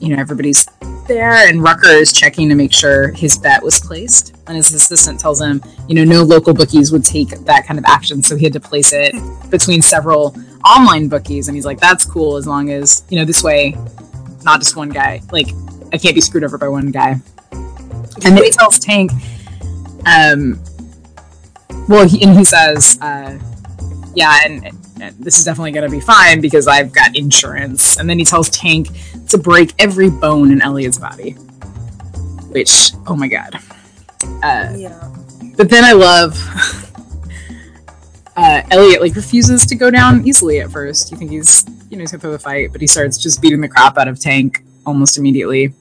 you 0.00 0.14
know 0.14 0.20
everybody's 0.20 0.66
there, 1.06 1.48
and 1.48 1.62
Rucker 1.62 1.88
is 1.88 2.12
checking 2.12 2.48
to 2.48 2.54
make 2.54 2.72
sure 2.72 3.12
his 3.12 3.38
bet 3.38 3.62
was 3.62 3.78
placed. 3.78 4.34
And 4.46 4.56
his 4.56 4.72
assistant 4.72 5.18
tells 5.18 5.40
him, 5.40 5.62
you 5.88 5.94
know, 5.94 6.04
no 6.04 6.22
local 6.22 6.54
bookies 6.54 6.92
would 6.92 7.04
take 7.04 7.30
that 7.30 7.66
kind 7.66 7.78
of 7.78 7.84
action, 7.84 8.22
so 8.22 8.36
he 8.36 8.44
had 8.44 8.52
to 8.52 8.60
place 8.60 8.92
it 8.92 9.14
between 9.50 9.82
several 9.82 10.36
online 10.64 11.08
bookies. 11.08 11.48
And 11.48 11.56
he's 11.56 11.66
like, 11.66 11.80
"That's 11.80 12.04
cool, 12.04 12.36
as 12.36 12.46
long 12.46 12.70
as 12.70 13.04
you 13.08 13.18
know 13.18 13.24
this 13.24 13.42
way, 13.42 13.76
not 14.44 14.60
just 14.60 14.76
one 14.76 14.90
guy. 14.90 15.20
Like, 15.32 15.48
I 15.92 15.98
can't 15.98 16.14
be 16.14 16.20
screwed 16.20 16.44
over 16.44 16.58
by 16.58 16.68
one 16.68 16.90
guy." 16.90 17.16
And 18.24 18.34
then 18.34 18.44
he 18.44 18.50
tells 18.50 18.78
Tank, 18.78 19.12
um, 20.06 20.58
well, 21.88 22.08
he, 22.08 22.22
and 22.22 22.36
he 22.36 22.44
says, 22.44 22.98
uh, 23.02 23.38
yeah, 24.14 24.38
and, 24.44 24.64
and 24.64 24.85
this 25.18 25.38
is 25.38 25.44
definitely 25.44 25.72
going 25.72 25.88
to 25.88 25.94
be 25.94 26.00
fine 26.00 26.40
because 26.40 26.66
I've 26.66 26.92
got 26.92 27.16
insurance. 27.16 27.98
And 27.98 28.08
then 28.08 28.18
he 28.18 28.24
tells 28.24 28.48
Tank 28.50 28.88
to 29.28 29.38
break 29.38 29.72
every 29.78 30.10
bone 30.10 30.50
in 30.52 30.62
Elliot's 30.62 30.98
body. 30.98 31.32
Which, 32.52 32.92
oh 33.06 33.16
my 33.16 33.28
god. 33.28 33.56
Uh, 34.42 34.72
Yeah. 34.76 35.14
but 35.56 35.68
then 35.68 35.84
I 35.84 35.92
love 35.92 36.36
uh, 38.36 38.62
Elliot 38.70 39.00
like 39.00 39.14
refuses 39.14 39.66
to 39.66 39.74
go 39.74 39.90
down 39.90 40.26
easily 40.26 40.60
at 40.60 40.70
first. 40.70 41.10
You 41.10 41.18
think 41.18 41.30
he's 41.30 41.64
you 41.90 41.96
know 41.96 42.02
he's 42.02 42.12
gonna 42.12 42.20
throw 42.20 42.32
the 42.32 42.38
fight, 42.38 42.72
but 42.72 42.80
he 42.80 42.86
starts 42.86 43.18
just 43.18 43.42
beating 43.42 43.60
the 43.60 43.68
crap 43.68 43.98
out 43.98 44.08
of 44.08 44.18
Tank 44.18 44.62
almost 44.84 45.18
immediately. 45.18 45.72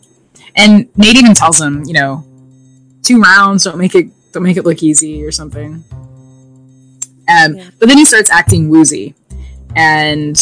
And 0.56 0.88
Nate 0.98 1.18
even 1.18 1.34
tells 1.34 1.60
him, 1.60 1.84
you 1.86 1.94
know, 1.94 2.26
two 3.04 3.22
rounds, 3.22 3.64
don't 3.64 3.78
make 3.78 3.96
it 3.96 4.08
don't 4.34 4.44
make 4.44 4.58
it 4.58 4.66
look 4.66 4.84
easy 4.84 5.24
or 5.24 5.32
something. 5.32 5.84
Um, 7.28 7.56
Yeah. 7.56 7.70
But 7.80 7.90
then 7.90 7.98
he 7.98 8.06
starts 8.06 8.30
acting 8.30 8.70
woozy, 8.70 9.16
and 9.76 10.36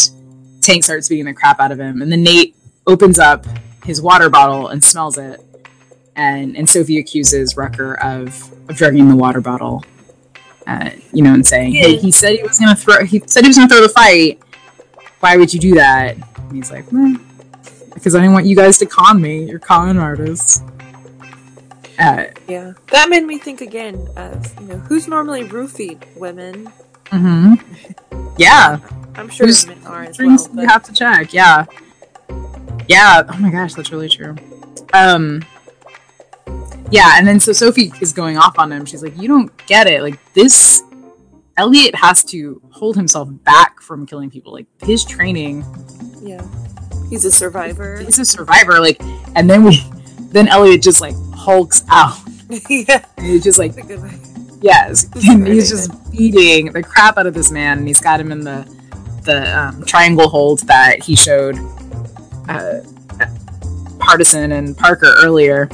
Tank 0.61 0.83
starts 0.83 1.07
beating 1.09 1.25
the 1.25 1.33
crap 1.33 1.59
out 1.59 1.71
of 1.71 1.79
him. 1.79 2.01
And 2.01 2.11
then 2.11 2.23
Nate 2.23 2.55
opens 2.87 3.19
up 3.19 3.45
his 3.85 4.01
water 4.01 4.29
bottle 4.29 4.67
and 4.69 4.83
smells 4.83 5.17
it, 5.17 5.41
and 6.15 6.55
and 6.57 6.69
Sophie 6.69 6.99
accuses 6.99 7.55
Rucker 7.57 7.95
of 7.95 8.51
of 8.69 8.75
drugging 8.77 9.09
the 9.09 9.15
water 9.15 9.41
bottle. 9.41 9.83
Uh, 10.65 10.91
you 11.11 11.21
know, 11.23 11.33
and 11.33 11.45
saying, 11.45 11.73
"Hey, 11.73 11.93
Yeah. 11.95 11.99
he 11.99 12.11
said 12.11 12.35
he 12.37 12.43
was 12.43 12.57
gonna 12.59 12.75
throw. 12.75 13.03
He 13.05 13.21
said 13.25 13.43
he 13.43 13.49
was 13.49 13.57
gonna 13.57 13.67
throw 13.67 13.81
the 13.81 13.89
fight. 13.89 14.39
Why 15.19 15.35
would 15.35 15.53
you 15.53 15.59
do 15.59 15.75
that?" 15.75 16.15
And 16.37 16.55
he's 16.55 16.71
like, 16.71 16.85
"Hmm, 16.87 17.15
"Because 17.93 18.15
I 18.15 18.19
didn't 18.19 18.33
want 18.33 18.45
you 18.45 18.55
guys 18.55 18.77
to 18.77 18.85
con 18.85 19.21
me. 19.21 19.43
You're 19.43 19.59
con 19.59 19.97
artists." 19.97 20.61
Uh, 21.99 22.25
Yeah. 22.47 22.73
That 22.91 23.09
made 23.09 23.23
me 23.25 23.37
think 23.37 23.61
again 23.61 24.07
of, 24.17 24.59
you 24.61 24.67
know, 24.67 24.77
who's 24.77 25.07
normally 25.07 25.43
roofied 25.43 26.03
women? 26.17 26.67
hmm 27.11 27.53
Yeah, 28.37 28.79
I'm 29.15 29.29
sure 29.29 29.45
Who's 29.47 29.67
men 29.67 29.85
are 29.85 30.03
as 30.03 30.17
well. 30.17 30.37
But 30.53 30.61
you 30.63 30.67
have 30.67 30.83
to 30.83 30.93
check. 30.93 31.33
Yeah, 31.33 31.65
yeah. 32.87 33.23
Oh 33.31 33.37
my 33.37 33.51
gosh, 33.51 33.73
that's 33.75 33.91
really 33.91 34.09
true. 34.09 34.35
Um, 34.93 35.43
yeah, 36.91 37.13
and 37.17 37.27
then 37.27 37.39
so 37.39 37.51
Sophie 37.53 37.91
is 38.01 38.13
going 38.13 38.37
off 38.37 38.57
on 38.57 38.71
him. 38.71 38.85
She's 38.85 39.03
like, 39.03 39.17
"You 39.17 39.27
don't 39.27 39.55
get 39.67 39.87
it. 39.87 40.01
Like 40.01 40.19
this, 40.33 40.81
Elliot 41.57 41.95
has 41.95 42.23
to 42.25 42.61
hold 42.71 42.95
himself 42.95 43.29
back 43.43 43.81
from 43.81 44.05
killing 44.05 44.29
people. 44.31 44.51
Like 44.53 44.65
his 44.83 45.03
training, 45.05 45.63
yeah. 46.21 46.45
He's 47.09 47.25
a 47.25 47.31
survivor. 47.31 47.97
he's 47.99 48.17
a 48.17 48.25
survivor. 48.25 48.79
Like, 48.79 48.97
and 49.35 49.47
then 49.49 49.63
we, 49.63 49.83
then 50.31 50.47
Elliot 50.47 50.81
just 50.81 51.01
like 51.01 51.15
hulks 51.43 51.83
out. 51.89 52.17
yeah. 52.69 53.05
And 53.17 53.25
he's 53.25 53.43
just 53.43 53.59
like, 53.59 53.73
That's 53.75 53.85
a 53.85 53.95
good 53.95 54.01
way. 54.03 54.17
yes, 54.61 55.07
and 55.29 55.45
he's 55.47 55.69
just 55.69 55.91
beating 56.11 56.71
the 56.71 56.83
crap 56.83 57.17
out 57.17 57.27
of 57.27 57.33
this 57.33 57.51
man, 57.51 57.79
and 57.79 57.87
he's 57.87 57.99
got 57.99 58.19
him 58.19 58.31
in 58.31 58.41
the 58.41 58.67
the 59.23 59.57
um, 59.57 59.83
triangle 59.85 60.27
hold 60.27 60.59
that 60.67 61.01
he 61.01 61.15
showed 61.15 61.57
uh, 62.49 62.81
Hardison 63.99 64.51
and 64.57 64.77
Parker 64.77 65.13
earlier, 65.23 65.69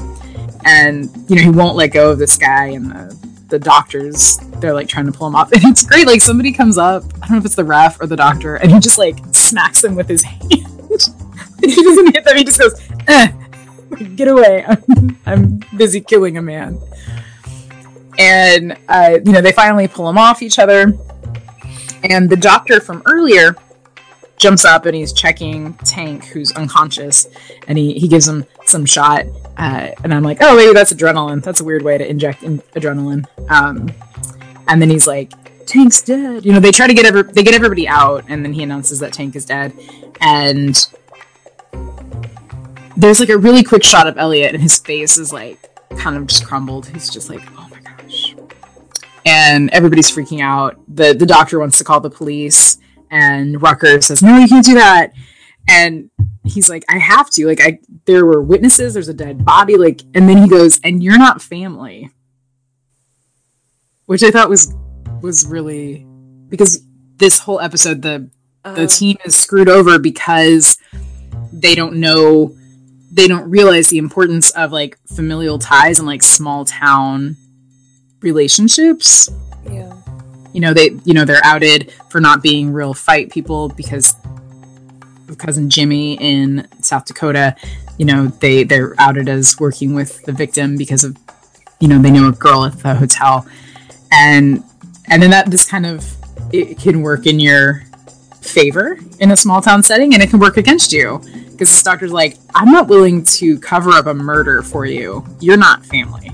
and 0.66 1.10
you 1.28 1.36
know 1.36 1.42
he 1.42 1.50
won't 1.50 1.76
let 1.76 1.88
go 1.88 2.12
of 2.12 2.20
this 2.20 2.38
guy, 2.38 2.68
and 2.68 2.92
the 2.92 3.20
the 3.50 3.60
doctors 3.60 4.38
they're 4.60 4.74
like 4.74 4.88
trying 4.88 5.06
to 5.08 5.12
pull 5.12 5.28
him 5.28 5.36
off, 5.36 5.52
and 5.54 5.64
it's 5.66 5.84
great. 5.86 6.08
Like 6.08 6.22
somebody 6.22 6.52
comes 6.52 6.78
up, 6.78 7.04
I 7.16 7.28
don't 7.28 7.32
know 7.32 7.38
if 7.38 7.46
it's 7.46 7.56
the 7.56 7.64
ref 7.64 8.00
or 8.02 8.08
the 8.08 8.16
doctor, 8.16 8.56
and 8.56 8.72
he 8.72 8.80
just 8.80 8.98
like 8.98 9.18
smacks 9.34 9.84
him 9.84 9.96
with 9.96 10.08
his 10.08 10.24
hand. 10.24 10.42
he 10.52 11.76
doesn't 11.84 12.16
hit 12.16 12.24
them; 12.24 12.38
he 12.38 12.44
just 12.44 12.60
goes, 12.60 12.80
eh, 13.08 13.32
"Get 14.16 14.28
away! 14.28 14.66
I'm, 15.26 15.62
busy 15.78 16.02
killing 16.02 16.38
a 16.38 16.42
man." 16.42 16.80
And 18.18 18.78
uh, 18.88 19.20
you 19.24 19.32
know 19.32 19.42
they 19.42 19.52
finally 19.52 19.88
pull 19.88 20.10
him 20.10 20.18
off 20.18 20.42
each 20.42 20.60
other, 20.60 20.94
and 22.04 22.30
the 22.30 22.38
doctor 22.38 22.80
from 22.80 23.02
earlier 23.06 23.56
jumps 24.40 24.66
up 24.66 24.86
and 24.86 24.96
he's 24.96 25.14
checking 25.14 25.74
Tank, 25.76 26.24
who's 26.26 26.52
unconscious, 26.54 27.28
and 27.68 27.78
he, 27.78 27.94
he 27.94 28.08
gives 28.08 28.28
him 28.28 28.46
some 28.66 28.86
shot. 28.86 29.26
Uh, 29.58 29.92
and 30.04 30.14
I'm 30.14 30.24
like, 30.24 30.38
oh, 30.42 30.56
maybe 30.56 30.74
that's 30.74 30.94
adrenaline. 30.94 31.44
That's 31.44 31.60
a 31.60 31.64
weird 31.64 31.84
way 31.84 31.98
to 31.98 32.10
inject 32.10 32.42
in- 32.42 32.62
adrenaline. 32.74 33.26
Um, 33.52 33.92
and 34.68 34.82
then 34.82 34.90
he's 34.90 35.06
like, 35.06 35.32
Tank's 35.66 36.02
dead. 36.02 36.46
You 36.46 36.54
know, 36.54 36.60
they 36.60 36.72
try 36.72 36.88
to 36.88 36.94
get 36.94 37.06
every- 37.06 37.24
they 37.24 37.44
get 37.44 37.54
everybody 37.54 37.88
out, 37.88 38.26
and 38.30 38.44
then 38.44 38.54
he 38.54 38.64
announces 38.64 39.00
that 39.00 39.14
Tank 39.14 39.36
is 39.36 39.46
dead. 39.46 39.74
And 40.22 40.76
there's 43.00 43.20
like 43.20 43.30
a 43.30 43.38
really 43.38 43.64
quick 43.64 43.84
shot 43.84 44.08
of 44.08 44.18
Elliot, 44.18 44.54
and 44.54 44.62
his 44.62 44.78
face 44.78 45.18
is 45.18 45.32
like 45.32 45.58
kind 45.98 46.18
of 46.18 46.28
just 46.28 46.46
crumbled. 46.46 46.88
He's 46.88 47.10
just 47.10 47.30
like, 47.30 47.42
oh 47.58 47.68
my 47.72 47.80
gosh. 47.80 48.36
And 49.26 49.70
everybody's 49.72 50.12
freaking 50.12 50.42
out. 50.42 50.80
The 50.88 51.14
the 51.14 51.26
doctor 51.26 51.60
wants 51.60 51.78
to 51.78 51.84
call 51.84 52.00
the 52.00 52.10
police 52.10 52.78
and 53.12 53.62
Rucker 53.62 54.02
says, 54.02 54.22
"No, 54.22 54.38
you 54.38 54.48
can't 54.48 54.66
do 54.66 54.76
that." 54.76 55.14
And 55.68 56.10
he's 56.44 56.70
like, 56.70 56.84
"I 56.90 56.98
have 56.98 57.30
to. 57.32 57.48
Like, 57.48 57.62
I 57.62 57.80
there 58.06 58.26
were 58.26 58.42
witnesses. 58.42 58.94
There's 58.94 59.10
a 59.10 59.14
dead 59.14 59.46
body. 59.46 59.78
Like." 59.78 60.02
And 60.14 60.28
then 60.28 60.38
he 60.44 60.48
goes, 60.48 60.80
"And 60.84 61.04
you're 61.04 61.18
not 61.18 61.42
family," 61.42 62.12
which 64.06 64.24
I 64.24 64.32
thought 64.32 64.50
was 64.50 64.74
was 65.22 65.46
really 65.46 66.06
because 66.50 66.84
this 67.18 67.40
whole 67.40 67.60
episode 67.60 68.02
the 68.02 68.30
the 68.64 68.84
Uh, 68.84 68.88
team 68.88 69.18
is 69.26 69.36
screwed 69.36 69.70
over 69.70 70.00
because 70.00 70.78
they 71.52 71.76
don't 71.76 71.96
know 71.96 72.56
they 73.12 73.28
don't 73.28 73.50
realize 73.50 73.88
the 73.90 73.98
importance 73.98 74.52
of 74.52 74.72
like 74.72 74.98
familial 75.08 75.60
ties 75.60 76.00
and 76.00 76.08
like 76.08 76.24
small 76.24 76.66
town 76.66 77.36
relationships. 78.22 79.30
Yeah. 79.70 79.94
you 80.54 80.62
know 80.62 80.74
they 80.74 80.92
you 81.06 81.14
know 81.14 81.26
they're 81.26 81.44
outed 81.44 81.92
for 82.10 82.20
not 82.20 82.42
being 82.42 82.72
real 82.72 82.94
fight 82.94 83.30
people 83.30 83.70
because 83.70 84.16
of 85.28 85.38
cousin 85.38 85.70
jimmy 85.70 86.18
in 86.20 86.68
south 86.82 87.06
dakota. 87.06 87.56
You 87.98 88.06
know 88.06 88.28
they 88.28 88.64
they're 88.64 88.96
outed 88.98 89.28
as 89.30 89.60
working 89.60 89.94
with 89.94 90.24
the 90.24 90.32
victim 90.32 90.78
because 90.78 91.04
of 91.04 91.18
you 91.80 91.88
know 91.88 92.00
they 92.02 92.12
know 92.12 92.30
a 92.30 92.32
girl 92.32 92.66
at 92.66 92.80
the 92.80 92.96
hotel. 92.96 93.46
And 94.12 94.64
and 95.08 95.22
then 95.22 95.32
that 95.32 95.52
this 95.52 95.66
kind 95.66 95.86
of 95.86 96.06
it 96.52 96.80
can 96.80 97.02
work 97.02 97.26
in 97.28 97.40
your 97.40 97.84
favor 98.42 98.98
in 99.20 99.32
a 99.32 99.38
small 99.38 99.62
town 99.62 99.84
setting 99.84 100.14
and 100.14 100.24
it 100.24 100.30
can 100.30 100.40
work 100.40 100.58
against 100.58 100.94
you 100.94 101.22
because 101.60 101.70
this 101.70 101.84
doctor's 101.84 102.14
like 102.14 102.38
i'm 102.56 102.72
not 102.72 102.88
willing 102.88 103.22
to 103.22 103.60
cover 103.60 103.90
up 103.90 104.06
a 104.06 104.14
murder 104.14 104.62
for 104.62 104.86
you. 104.86 105.26
You're 105.42 105.58
not 105.58 105.86
family. 105.86 106.32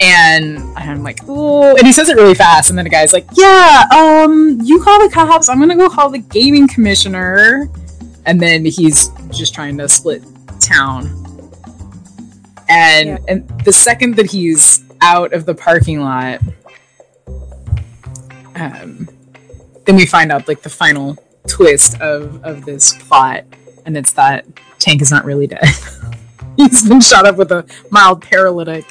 And 0.00 0.58
I'm 0.76 1.02
like, 1.02 1.20
oh, 1.28 1.74
and 1.76 1.86
he 1.86 1.92
says 1.92 2.10
it 2.10 2.16
really 2.16 2.34
fast, 2.34 2.68
and 2.68 2.76
then 2.76 2.84
the 2.84 2.90
guy's 2.90 3.14
like, 3.14 3.26
yeah, 3.32 3.84
um, 3.94 4.58
you 4.62 4.82
call 4.82 5.00
the 5.00 5.08
cops, 5.10 5.48
I'm 5.48 5.58
gonna 5.60 5.76
go 5.76 5.88
call 5.88 6.10
the 6.10 6.18
gaming 6.18 6.68
commissioner, 6.68 7.70
and 8.26 8.38
then 8.38 8.66
he's 8.66 9.08
just 9.30 9.54
trying 9.54 9.78
to 9.78 9.88
split 9.88 10.22
town, 10.60 11.06
and 12.68 13.08
Yeah. 13.08 13.18
and 13.28 13.48
the 13.64 13.72
second 13.72 14.16
that 14.16 14.30
he's 14.30 14.84
out 15.00 15.32
of 15.32 15.46
the 15.46 15.54
parking 15.54 16.00
lot, 16.00 16.40
um, 18.56 19.08
then 19.86 19.96
we 19.96 20.04
find 20.04 20.30
out 20.32 20.48
like 20.48 20.60
the 20.62 20.68
final 20.70 21.16
twist 21.48 22.00
of 22.00 22.42
of 22.44 22.64
this 22.64 22.94
plot, 23.04 23.44
and 23.86 23.96
it's 23.96 24.12
that 24.12 24.46
Tank 24.78 25.02
is 25.02 25.10
not 25.10 25.24
really 25.24 25.46
dead. 25.46 25.64
he's 26.56 26.88
been 26.88 27.00
shot 27.00 27.26
up 27.26 27.36
with 27.36 27.50
a 27.52 27.66
mild 27.90 28.22
paralytic 28.22 28.84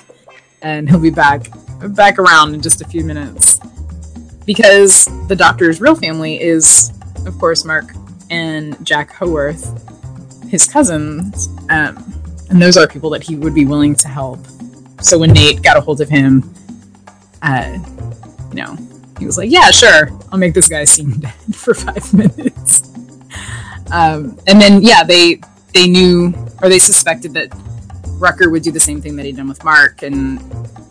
and 0.62 0.90
he'll 0.90 1.00
be 1.00 1.10
back 1.10 1.46
back 1.90 2.18
around 2.18 2.54
in 2.54 2.62
just 2.62 2.82
a 2.82 2.86
few 2.86 3.04
minutes 3.04 3.60
because 4.46 5.06
the 5.28 5.36
doctor's 5.36 5.82
real 5.82 5.96
family 5.96 6.42
is 6.42 6.92
of 7.26 7.38
course 7.40 7.66
mark 7.66 7.86
and 8.30 8.84
jack 8.86 9.12
howarth 9.12 9.80
his 10.50 10.66
cousins 10.66 11.48
um, 11.70 12.14
and 12.50 12.62
those 12.62 12.78
are 12.78 12.88
people 12.88 13.10
that 13.10 13.24
he 13.24 13.36
would 13.36 13.54
be 13.54 13.66
willing 13.66 13.96
to 13.96 14.08
help 14.08 14.40
so 15.02 15.18
when 15.18 15.32
nate 15.32 15.62
got 15.62 15.78
a 15.78 15.82
hold 15.82 16.00
of 16.02 16.10
him 16.10 16.54
uh, 17.42 17.78
you 18.50 18.56
know 18.56 18.78
he 19.20 19.26
was 19.26 19.38
like 19.38 19.50
yeah 19.52 19.70
sure 19.72 20.10
i'll 20.32 20.40
make 20.40 20.54
this 20.54 20.68
guy 20.68 20.84
seem 20.84 21.12
dead 21.20 21.34
for 21.54 21.74
five 21.74 22.14
minutes 22.14 22.92
um, 23.92 24.38
and 24.48 24.60
then 24.60 24.82
yeah 24.82 25.04
they 25.04 25.40
they 25.74 25.88
knew 25.88 26.34
or 26.62 26.70
they 26.70 26.80
suspected 26.80 27.34
that 27.34 27.50
Rucker 28.24 28.50
would 28.50 28.64
do 28.64 28.72
the 28.72 28.80
same 28.80 29.02
thing 29.02 29.16
that 29.18 29.26
he'd 29.26 29.36
done 29.36 29.50
with 29.50 29.64
Mark 29.64 30.02
and, 30.02 30.40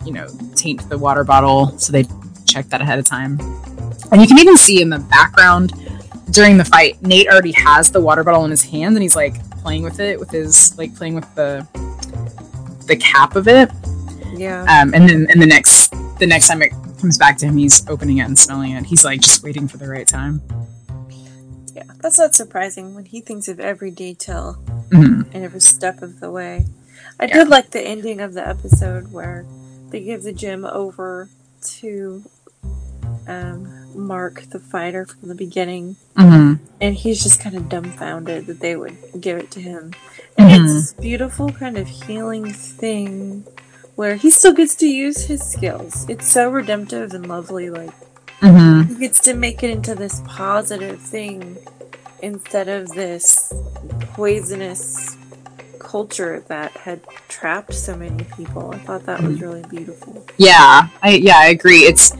you 0.05 0.13
know, 0.13 0.29
taint 0.55 0.87
the 0.91 0.99
water 0.99 1.25
bottle. 1.25 1.79
So 1.79 1.93
they 1.93 2.05
checked 2.47 2.71
that 2.71 2.83
ahead 2.83 2.99
of 2.99 3.07
time. 3.07 3.41
And 4.11 4.21
you 4.21 4.27
can 4.27 4.39
even 4.39 4.57
see 4.57 4.83
in 4.83 4.91
the 4.91 4.99
background 4.99 5.73
during 6.31 6.59
the 6.59 6.65
fight, 6.65 7.01
Nate 7.03 7.29
already 7.29 7.53
has 7.53 7.91
the 7.91 8.01
water 8.01 8.23
bottle 8.23 8.45
in 8.45 8.51
his 8.51 8.63
hand 8.63 8.97
and 8.97 9.03
he's 9.03 9.17
like 9.17 9.35
playing 9.63 9.83
with 9.83 10.01
it 10.01 10.19
with 10.19 10.31
his 10.31 10.77
like 10.77 10.95
playing 10.95 11.15
with 11.15 11.35
the 11.35 11.67
the 12.87 12.97
cap 12.97 13.37
of 13.37 13.49
it. 13.49 13.71
Yeah. 14.35 14.63
Um, 14.63 14.93
and 14.93 15.09
then 15.09 15.27
and 15.31 15.41
the 15.41 15.47
next 15.47 15.95
the 16.19 16.27
next 16.27 16.49
time 16.49 16.63
it 16.63 16.73
comes 17.03 17.19
back 17.19 17.37
to 17.39 17.47
him, 17.47 17.57
he's 17.59 17.87
opening 17.89 18.19
it 18.19 18.23
and 18.23 18.39
smelling 18.39 18.71
it. 18.73 18.87
He's 18.87 19.05
like 19.05 19.21
just 19.21 19.43
waiting 19.43 19.69
for 19.69 19.77
the 19.77 19.89
right 19.89 20.07
time. 20.07 20.41
Yeah. 21.75 21.83
That's 22.01 22.19
not 22.19 22.35
surprising 22.35 22.95
when 22.95 23.05
he 23.07 23.21
thinks 23.21 23.49
of 23.49 23.61
every 23.61 23.91
detail 23.91 24.55
hmm 24.93 25.23
and 25.33 25.45
every 25.45 25.61
step 25.61 26.01
of 26.03 26.21
the 26.21 26.31
way. 26.31 26.67
I 27.19 27.25
Yeah. 27.27 27.35
did 27.39 27.49
like 27.49 27.71
the 27.71 27.81
ending 27.83 28.21
of 28.21 28.35
the 28.35 28.47
episode 28.47 29.13
where 29.13 29.45
they 29.91 30.01
give 30.01 30.23
the 30.23 30.33
gym 30.33 30.65
over 30.65 31.29
to 31.81 32.23
um, 33.27 33.71
Mark, 33.95 34.43
the 34.51 34.59
fighter 34.59 35.05
from 35.07 35.29
the 35.29 35.35
beginning, 35.35 35.97
hmm 36.17 36.55
and 36.81 36.95
he's 36.97 37.23
just 37.23 37.39
kind 37.41 37.55
of 37.57 37.69
dumbfounded 37.69 38.47
that 38.47 38.59
they 38.61 38.75
would 38.75 38.97
give 39.21 39.39
it 39.39 39.51
to 39.53 39.61
him. 39.61 39.93
And 40.37 40.51
Mhm. 40.51 40.65
it's 40.65 40.73
this 40.75 40.93
beautiful 40.95 41.51
kind 41.51 41.79
of 41.79 41.87
healing 41.89 42.53
thing 42.53 43.45
where 43.95 44.17
he 44.17 44.31
still 44.31 44.53
gets 44.53 44.75
to 44.77 44.87
use 44.87 45.25
his 45.25 45.43
skills. 45.43 46.09
It's 46.09 46.31
so 46.31 46.51
redemptive 46.51 47.15
and 47.15 47.29
lovely. 47.29 47.71
Like 47.71 47.93
hmm 48.41 48.83
he 48.83 48.95
gets 48.97 49.21
to 49.21 49.35
make 49.35 49.63
it 49.63 49.71
into 49.71 49.95
this 49.95 50.21
positive 50.27 51.01
thing 51.01 51.57
instead 52.21 52.69
of 52.69 52.89
this 52.89 53.53
poisonous 54.15 55.17
culture 55.79 56.43
that 56.49 56.73
had 56.73 57.01
trapped 57.29 57.75
so 57.75 57.97
many 57.97 58.25
people. 58.37 58.73
I 58.75 58.79
thought 58.79 59.05
that 59.05 59.23
was 59.23 59.41
really 59.41 59.63
beautiful. 59.69 60.27
Yeah, 60.39 60.89
I 61.03 61.11
yeah, 61.11 61.37
I 61.37 61.47
agree. 61.49 61.81
It's 61.81 62.17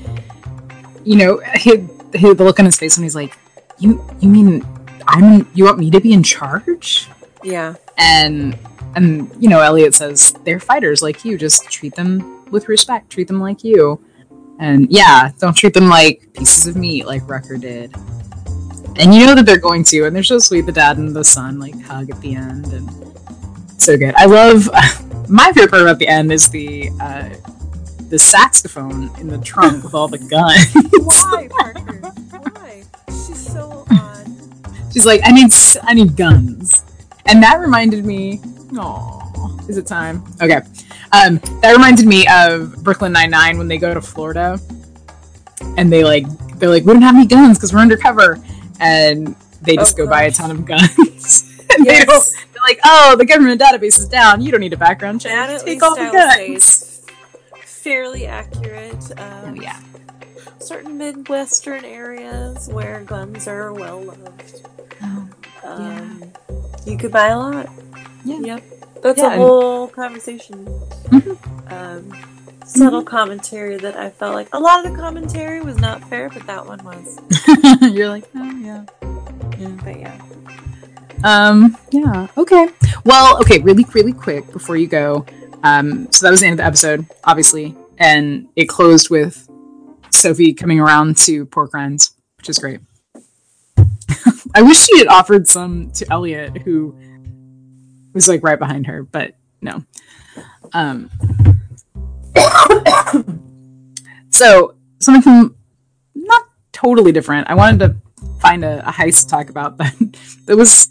you 1.05 1.17
know, 1.17 1.41
he, 1.57 1.77
he, 2.15 2.33
the 2.33 2.45
look 2.45 2.59
on 2.59 2.67
his 2.67 2.77
face 2.79 2.97
when 2.97 3.03
he's 3.03 3.15
like, 3.15 3.37
"You, 3.79 4.05
you 4.21 4.29
mean 4.29 4.67
I'm? 5.07 5.49
You 5.55 5.65
want 5.65 5.79
me 5.79 5.91
to 5.91 6.01
be 6.01 6.13
in 6.13 6.23
charge?" 6.23 7.09
Yeah. 7.43 7.75
And 7.99 8.57
and 8.95 9.31
you 9.43 9.49
know, 9.49 9.61
Elliot 9.61 9.95
says 9.95 10.33
they're 10.45 10.61
fighters 10.61 11.03
like 11.03 11.25
you. 11.25 11.39
Just 11.39 11.71
treat 11.71 11.95
them 11.95 12.51
with 12.51 12.69
respect. 12.69 13.11
Treat 13.11 13.29
them 13.29 13.41
like 13.41 13.65
you. 13.65 14.01
And 14.59 14.87
yeah, 14.91 15.31
don't 15.39 15.57
treat 15.57 15.75
them 15.75 15.89
like 15.89 16.33
pieces 16.35 16.67
of 16.67 16.77
meat 16.77 17.07
like 17.07 17.29
Rucker 17.29 17.57
did. 17.57 17.93
And 18.97 19.15
you 19.15 19.27
know 19.27 19.35
that 19.35 19.47
they're 19.47 19.59
going 19.59 19.85
to, 19.85 20.05
and 20.05 20.15
they're 20.15 20.23
so 20.23 20.39
sweet. 20.39 20.67
The 20.67 20.73
dad 20.73 20.99
and 20.99 21.17
the 21.17 21.25
son 21.25 21.59
like 21.59 21.81
hug 21.81 22.11
at 22.11 22.21
the 22.21 22.35
end, 22.35 22.67
and 22.67 22.89
so 23.81 23.97
good. 23.97 24.15
I 24.17 24.27
love. 24.27 24.69
My 25.29 25.51
favorite 25.53 25.71
part 25.71 25.83
about 25.83 25.99
the 25.99 26.09
end 26.09 26.31
is 26.31 26.49
the 26.51 26.91
uh, 27.01 27.31
the 28.11 28.19
saxophone 28.19 29.11
in 29.19 29.29
the 29.29 29.39
trunk 29.39 29.83
with 29.83 29.95
all 29.95 30.09
the 30.09 30.19
guns. 30.19 30.67
Why, 30.93 31.49
Parker? 31.49 32.01
Why? 32.39 32.83
She's 33.09 33.53
so 33.53 33.87
odd. 33.91 34.29
She's 34.93 35.07
like, 35.07 35.23
I 35.25 35.33
need 35.33 35.51
I 35.83 35.95
need 35.95 36.15
guns, 36.17 36.85
and 37.27 37.43
that 37.43 37.59
reminded 37.59 38.05
me. 38.05 38.41
Oh, 38.75 39.59
is 39.69 39.77
it 39.79 39.87
time? 39.87 40.25
Okay, 40.41 40.61
um, 41.13 41.39
that 41.61 41.73
reminded 41.73 42.07
me 42.07 42.27
of 42.29 42.83
Brooklyn 42.83 43.13
Nine 43.13 43.31
Nine 43.31 43.59
when 43.59 43.69
they 43.69 43.79
go 43.79 43.93
to 43.95 44.01
Florida, 44.01 44.59
and 45.77 45.93
they 45.93 46.05
like 46.05 46.27
they're 46.59 46.71
like, 46.71 46.85
we 46.85 46.93
don't 46.93 47.03
have 47.03 47.15
any 47.17 47.27
guns 47.27 47.59
because 47.59 47.73
we're 47.73 47.81
undercover, 47.81 48.39
and 48.81 49.35
they 49.63 49.77
just 49.77 49.95
Oh, 49.99 50.05
go 50.05 50.11
buy 50.11 50.25
a 50.25 50.31
ton 50.31 50.51
of 50.51 50.65
guns. 50.65 51.51
and 51.77 51.87
they 51.87 51.95
Yes. 51.95 52.07
don't. 52.07 52.25
They're 52.53 52.63
like, 52.67 52.81
oh, 52.85 53.17
the 53.17 53.25
government 53.27 53.61
database 53.61 53.99
is 53.99 54.09
down. 54.09 54.41
You 54.43 54.53
don't 54.53 54.61
need 54.61 54.73
a 54.73 54.77
background 54.77 55.21
check. 55.21 55.33
That 55.33 55.51
at 55.51 55.67
Take 55.67 55.83
all 55.83 55.97
the 55.97 56.03
I 56.03 56.11
will 56.11 56.31
say 56.33 56.49
guns. 56.49 57.03
fairly 57.65 58.27
accurate. 58.27 59.13
Oh 59.19 59.47
Um, 59.49 59.57
yeah. 59.57 59.81
Certain 60.61 60.97
Midwestern 60.97 61.85
areas 61.85 62.69
where 62.69 63.03
guns 63.03 63.49
are 63.49 63.73
well 63.73 64.01
loved. 64.03 64.63
Oh, 65.03 65.29
Um, 65.65 66.33
You 66.87 66.97
could 66.97 67.11
buy 67.13 67.29
a 67.29 67.39
lot. 67.39 67.69
Yeah. 68.25 68.39
Yep. 68.41 68.63
That's 69.03 69.19
Yeah, 69.19 69.27
a 69.27 69.31
and- 69.31 69.41
whole 69.43 69.89
conversation. 69.89 70.65
Mhm. 71.07 71.37
Um, 71.73 72.13
subtle 72.65 73.03
commentary 73.03 73.77
that 73.79 73.97
I 73.97 74.11
felt 74.11 74.35
like 74.35 74.49
a 74.53 74.61
lot 74.61 74.85
of 74.87 74.93
the 74.93 74.99
commentary 74.99 75.61
was 75.61 75.77
not 75.79 76.09
fair, 76.09 76.29
but 76.29 76.47
that 76.47 76.65
one 76.67 76.81
was. 76.85 77.19
You're 77.93 78.09
like, 78.09 78.29
oh 78.37 78.51
yeah. 78.57 78.85
But 79.85 79.99
yeah. 80.01 80.21
Um, 81.25 81.77
yeah. 81.91 82.29
Okay. 82.37 82.69
Well, 83.05 83.39
okay, 83.41 83.59
really, 83.61 83.85
really 83.95 84.13
quick 84.13 84.51
before 84.53 84.77
you 84.77 84.87
go. 84.87 85.27
Um, 85.65 86.09
so 86.13 86.27
that 86.27 86.31
was 86.31 86.41
the 86.41 86.47
end 86.47 86.55
of 86.55 86.59
the 86.59 86.65
episode, 86.67 87.07
obviously. 87.25 87.77
And 87.99 88.49
it 88.57 88.69
closed 88.69 89.11
with 89.11 89.49
Sophie 90.11 90.53
coming 90.53 90.81
around 90.81 91.17
to 91.19 91.45
pork 91.47 91.73
rinds, 91.75 92.13
which 92.39 92.49
is 92.49 92.59
great. 92.59 92.81
I 94.55 94.63
wish 94.63 94.79
she 94.79 94.99
had 94.99 95.07
offered 95.09 95.49
some 95.49 95.91
to 95.93 96.07
Elliot, 96.11 96.59
who 96.63 96.95
was 98.13 98.29
like 98.29 98.43
right 98.43 98.59
behind 98.59 98.87
her, 98.87 99.03
but 99.03 99.35
no. 99.61 99.85
Um, 100.73 101.11
so 104.31 104.75
something 104.99 105.55
not 106.15 106.43
totally 106.73 107.13
different. 107.13 107.49
I 107.49 107.55
wanted 107.55 107.79
to 107.81 107.97
find 108.41 108.65
a, 108.65 108.87
a 108.89 108.93
heist 108.93 109.23
to 109.23 109.29
talk 109.29 109.51
about 109.51 109.77
that 109.79 109.95
that 110.47 110.57
was 110.57 110.89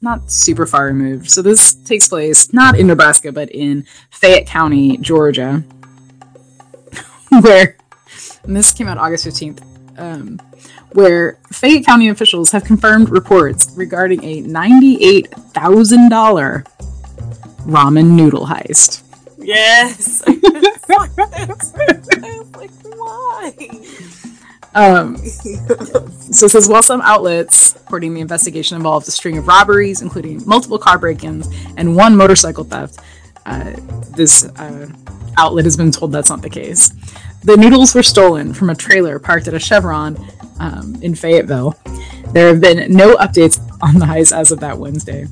not 0.00 0.30
super 0.30 0.66
far 0.66 0.86
removed. 0.86 1.30
So 1.30 1.42
this 1.42 1.74
takes 1.74 2.08
place 2.08 2.52
not 2.52 2.78
in 2.78 2.86
Nebraska, 2.88 3.32
but 3.32 3.50
in 3.50 3.86
Fayette 4.10 4.46
County, 4.46 4.96
Georgia, 4.98 5.62
where 7.40 7.76
and 8.44 8.56
this 8.56 8.72
came 8.72 8.88
out 8.88 8.98
August 8.98 9.24
fifteenth. 9.24 9.62
Um, 9.98 10.40
where 10.92 11.38
Fayette 11.52 11.84
County 11.84 12.08
officials 12.08 12.50
have 12.52 12.64
confirmed 12.64 13.10
reports 13.10 13.72
regarding 13.76 14.24
a 14.24 14.40
ninety-eight 14.40 15.28
thousand 15.30 16.08
dollar 16.08 16.64
ramen 17.66 18.10
noodle 18.12 18.46
heist. 18.46 19.02
Yes. 19.38 20.22
I 20.26 20.32
was 22.38 22.50
like, 22.56 22.70
why? 22.84 23.68
Um, 24.74 25.16
So 25.16 26.46
it 26.46 26.50
says 26.50 26.68
while 26.68 26.82
some 26.82 27.00
outlets 27.02 27.74
reporting 27.80 28.14
the 28.14 28.20
investigation 28.20 28.76
involved 28.76 29.06
a 29.08 29.10
string 29.10 29.36
of 29.36 29.46
robberies, 29.46 30.00
including 30.00 30.40
multiple 30.46 30.78
car 30.78 30.98
break-ins 30.98 31.48
and 31.76 31.94
one 31.94 32.16
motorcycle 32.16 32.64
theft, 32.64 32.98
uh, 33.44 33.72
this 34.16 34.44
uh, 34.44 34.88
outlet 35.36 35.64
has 35.66 35.76
been 35.76 35.90
told 35.90 36.12
that's 36.12 36.30
not 36.30 36.40
the 36.40 36.48
case. 36.50 36.92
The 37.44 37.56
noodles 37.56 37.94
were 37.94 38.04
stolen 38.04 38.54
from 38.54 38.70
a 38.70 38.74
trailer 38.74 39.18
parked 39.18 39.48
at 39.48 39.54
a 39.54 39.58
Chevron 39.58 40.16
um, 40.60 40.96
in 41.02 41.14
Fayetteville. 41.14 41.76
There 42.32 42.48
have 42.48 42.60
been 42.60 42.92
no 42.92 43.16
updates 43.16 43.60
on 43.82 43.98
the 43.98 44.06
heist 44.06 44.36
as 44.36 44.52
of 44.52 44.60
that 44.60 44.78
Wednesday. 44.78 45.26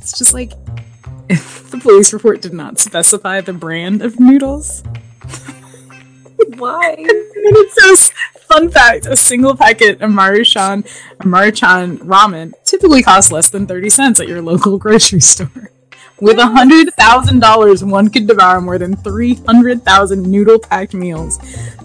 It's 0.00 0.16
just 0.16 0.32
like 0.32 0.50
the 1.28 1.80
police 1.82 2.12
report 2.12 2.40
did 2.40 2.52
not 2.52 2.78
specify 2.78 3.40
the 3.40 3.52
brand 3.52 4.00
of 4.00 4.20
noodles. 4.20 4.84
Why? 6.56 6.94
And 6.96 7.08
it 7.08 7.72
says, 7.72 8.12
fun 8.42 8.70
fact, 8.70 9.06
a 9.06 9.16
single 9.16 9.56
packet 9.56 10.00
of 10.00 10.10
Maruchan, 10.10 10.86
Maruchan 11.18 11.98
ramen 11.98 12.52
typically 12.64 13.02
costs 13.02 13.32
less 13.32 13.48
than 13.48 13.66
30 13.66 13.90
cents 13.90 14.20
at 14.20 14.28
your 14.28 14.40
local 14.40 14.78
grocery 14.78 15.20
store. 15.20 15.72
With 16.18 16.38
$100,000, 16.38 17.90
one 17.90 18.08
could 18.08 18.26
devour 18.26 18.62
more 18.62 18.78
than 18.78 18.96
300,000 18.96 20.22
noodle 20.22 20.58
packed 20.58 20.94
meals, 20.94 21.38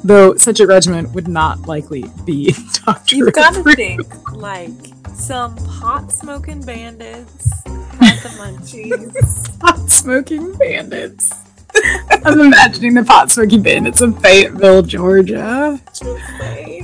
though 0.06 0.36
such 0.36 0.62
a 0.62 0.68
regimen 0.68 1.12
would 1.12 1.28
not 1.28 1.68
likely 1.68 2.06
be 2.24 2.56
doctor 2.86 3.18
You've 3.18 3.34
got 3.34 3.56
to 3.56 3.64
think 3.76 4.32
like 4.32 4.72
some 5.14 5.56
pot 5.58 6.14
smoking 6.14 6.62
bandits 6.62 7.64
had 7.66 8.20
the 8.24 8.30
munchies. 8.40 9.60
pot 9.60 9.90
smoking 9.90 10.54
bandits. 10.54 11.34
I'm 12.26 12.40
imagining 12.40 12.94
the 12.94 13.04
pot 13.04 13.32
smoking 13.32 13.62
bandits 13.62 14.00
of 14.00 14.18
Fayetteville, 14.22 14.84
Georgia. 14.84 15.80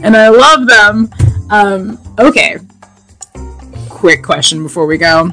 And 0.04 0.18
I 0.18 0.28
love 0.28 0.68
them. 0.68 1.10
Um, 1.50 2.00
okay. 2.20 2.58
Quick 3.90 4.22
question 4.22 4.64
before 4.64 4.86
we 4.86 4.98
go. 4.98 5.32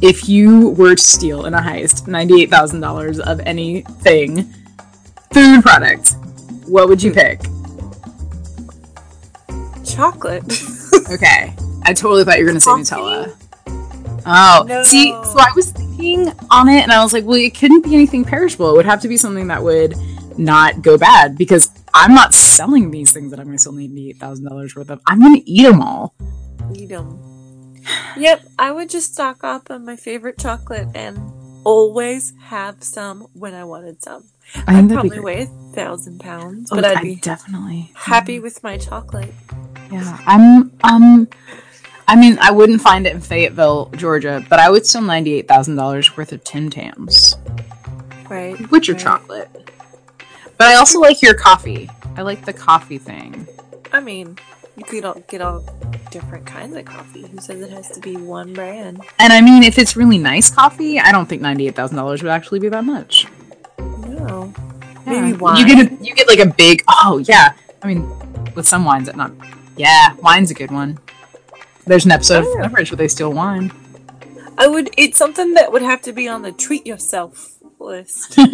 If 0.00 0.28
you 0.28 0.70
were 0.70 0.94
to 0.94 1.02
steal 1.02 1.46
in 1.46 1.54
a 1.54 1.60
heist 1.60 2.06
$98,000 2.06 3.18
of 3.20 3.40
anything, 3.40 4.44
food 5.32 5.62
product, 5.62 6.14
what 6.66 6.88
would 6.88 7.02
you 7.02 7.12
pick? 7.12 7.40
Chocolate. 9.84 10.44
Okay. 11.10 11.54
I 11.84 11.94
totally 11.94 12.22
thought 12.24 12.38
you 12.38 12.44
were 12.44 12.50
going 12.50 12.60
to 12.60 12.60
say 12.60 12.70
Nutella. 12.70 13.34
Oh, 14.26 14.64
No. 14.68 14.82
see, 14.82 15.10
so 15.10 15.36
I 15.38 15.50
was 15.56 15.70
thinking 15.70 16.28
on 16.50 16.68
it 16.68 16.82
and 16.82 16.92
I 16.92 17.02
was 17.02 17.14
like, 17.14 17.24
well, 17.24 17.38
it 17.38 17.56
couldn't 17.56 17.82
be 17.82 17.94
anything 17.94 18.26
perishable. 18.26 18.68
It 18.70 18.76
would 18.76 18.84
have 18.84 19.00
to 19.02 19.08
be 19.08 19.16
something 19.16 19.46
that 19.46 19.62
would 19.62 19.94
not 20.36 20.82
go 20.82 20.98
bad 20.98 21.38
because 21.38 21.70
I'm 21.94 22.14
not 22.14 22.34
selling 22.34 22.90
these 22.90 23.10
things 23.10 23.30
that 23.30 23.40
I'm 23.40 23.46
going 23.46 23.56
to 23.56 23.62
sell 23.62 23.72
$98,000 23.72 24.76
worth 24.76 24.90
of. 24.90 25.00
I'm 25.06 25.20
going 25.20 25.36
to 25.36 25.50
eat 25.50 25.62
them 25.62 25.80
all. 25.80 26.14
Eat 26.74 26.92
'em. 26.92 27.18
Yep, 28.16 28.42
I 28.58 28.72
would 28.72 28.90
just 28.90 29.14
stock 29.14 29.44
up 29.44 29.70
on 29.70 29.84
my 29.84 29.96
favorite 29.96 30.38
chocolate 30.38 30.88
and 30.94 31.18
always 31.64 32.32
have 32.44 32.82
some 32.82 33.26
when 33.34 33.54
I 33.54 33.64
wanted 33.64 34.02
some. 34.02 34.24
I 34.66 34.80
be 34.82 34.94
probably 34.94 35.20
weigh 35.20 35.42
a 35.42 35.46
thousand 35.74 36.20
pounds, 36.20 36.70
Oh, 36.72 36.76
but 36.76 36.84
I'd 36.84 37.02
be 37.02 37.16
definitely 37.16 37.92
happy 37.94 38.40
with 38.40 38.62
my 38.62 38.78
chocolate. 38.78 39.32
Yeah, 39.92 40.18
I'm. 40.26 40.72
Um, 40.82 41.28
I 42.06 42.16
mean, 42.16 42.38
I 42.40 42.50
wouldn't 42.50 42.80
find 42.80 43.06
it 43.06 43.14
in 43.14 43.20
Fayetteville, 43.20 43.90
Georgia, 43.96 44.44
but 44.48 44.58
I 44.58 44.70
would 44.70 44.86
steal 44.86 45.02
ninety-eight 45.02 45.46
thousand 45.48 45.76
dollars 45.76 46.16
worth 46.16 46.32
of 46.32 46.42
Tim 46.44 46.70
Tams, 46.70 47.36
Right. 48.28 48.56
which 48.70 48.88
are 48.88 48.92
right. 48.94 49.00
chocolate. 49.02 49.50
But 50.56 50.66
I 50.68 50.74
also 50.76 50.98
like 51.00 51.22
your 51.22 51.34
coffee. 51.34 51.90
I 52.16 52.22
like 52.22 52.44
the 52.46 52.52
coffee 52.52 52.98
thing. 52.98 53.46
I 53.92 54.00
mean, 54.00 54.38
you 54.78 54.84
could 54.84 55.04
all 55.04 55.20
get 55.28 55.40
all 55.42 55.60
different 56.10 56.46
kinds 56.46 56.76
of 56.76 56.84
coffee. 56.84 57.26
Who 57.26 57.38
says 57.38 57.60
it 57.60 57.70
has 57.70 57.90
to 57.90 58.00
be 58.00 58.16
one 58.16 58.52
brand? 58.54 59.02
And 59.18 59.32
I 59.32 59.40
mean, 59.40 59.62
if 59.62 59.78
it's 59.78 59.96
really 59.96 60.18
nice 60.18 60.50
coffee, 60.50 60.98
I 61.00 61.12
don't 61.12 61.26
think 61.28 61.42
ninety-eight 61.42 61.74
thousand 61.74 61.96
dollars 61.96 62.22
would 62.22 62.30
actually 62.30 62.60
be 62.60 62.68
that 62.68 62.84
much. 62.84 63.26
No. 63.78 64.52
Yeah. 64.54 65.02
Maybe 65.06 65.32
wine. 65.36 65.58
You 65.58 65.66
get 65.74 65.92
a, 65.92 66.04
you 66.04 66.14
get 66.14 66.28
like 66.28 66.38
a 66.38 66.46
big. 66.46 66.82
Oh 66.88 67.18
yeah. 67.26 67.54
I 67.82 67.86
mean, 67.88 68.08
with 68.54 68.66
some 68.66 68.84
wines 68.84 69.06
that 69.06 69.16
not. 69.16 69.32
Yeah, 69.76 70.14
wine's 70.22 70.50
a 70.50 70.54
good 70.54 70.70
one. 70.70 70.98
There's 71.86 72.04
an 72.04 72.10
episode 72.12 72.44
Oh, 72.44 72.54
of. 72.54 72.60
Leverage 72.62 72.90
where 72.90 72.96
they 72.96 73.08
steal 73.08 73.32
wine. 73.32 73.72
I 74.58 74.66
would. 74.66 74.90
It's 74.96 75.16
something 75.18 75.54
that 75.54 75.72
would 75.72 75.82
have 75.82 76.02
to 76.02 76.12
be 76.12 76.28
on 76.28 76.42
the 76.42 76.52
treat 76.52 76.86
yourself 76.86 77.54
list. 77.78 78.38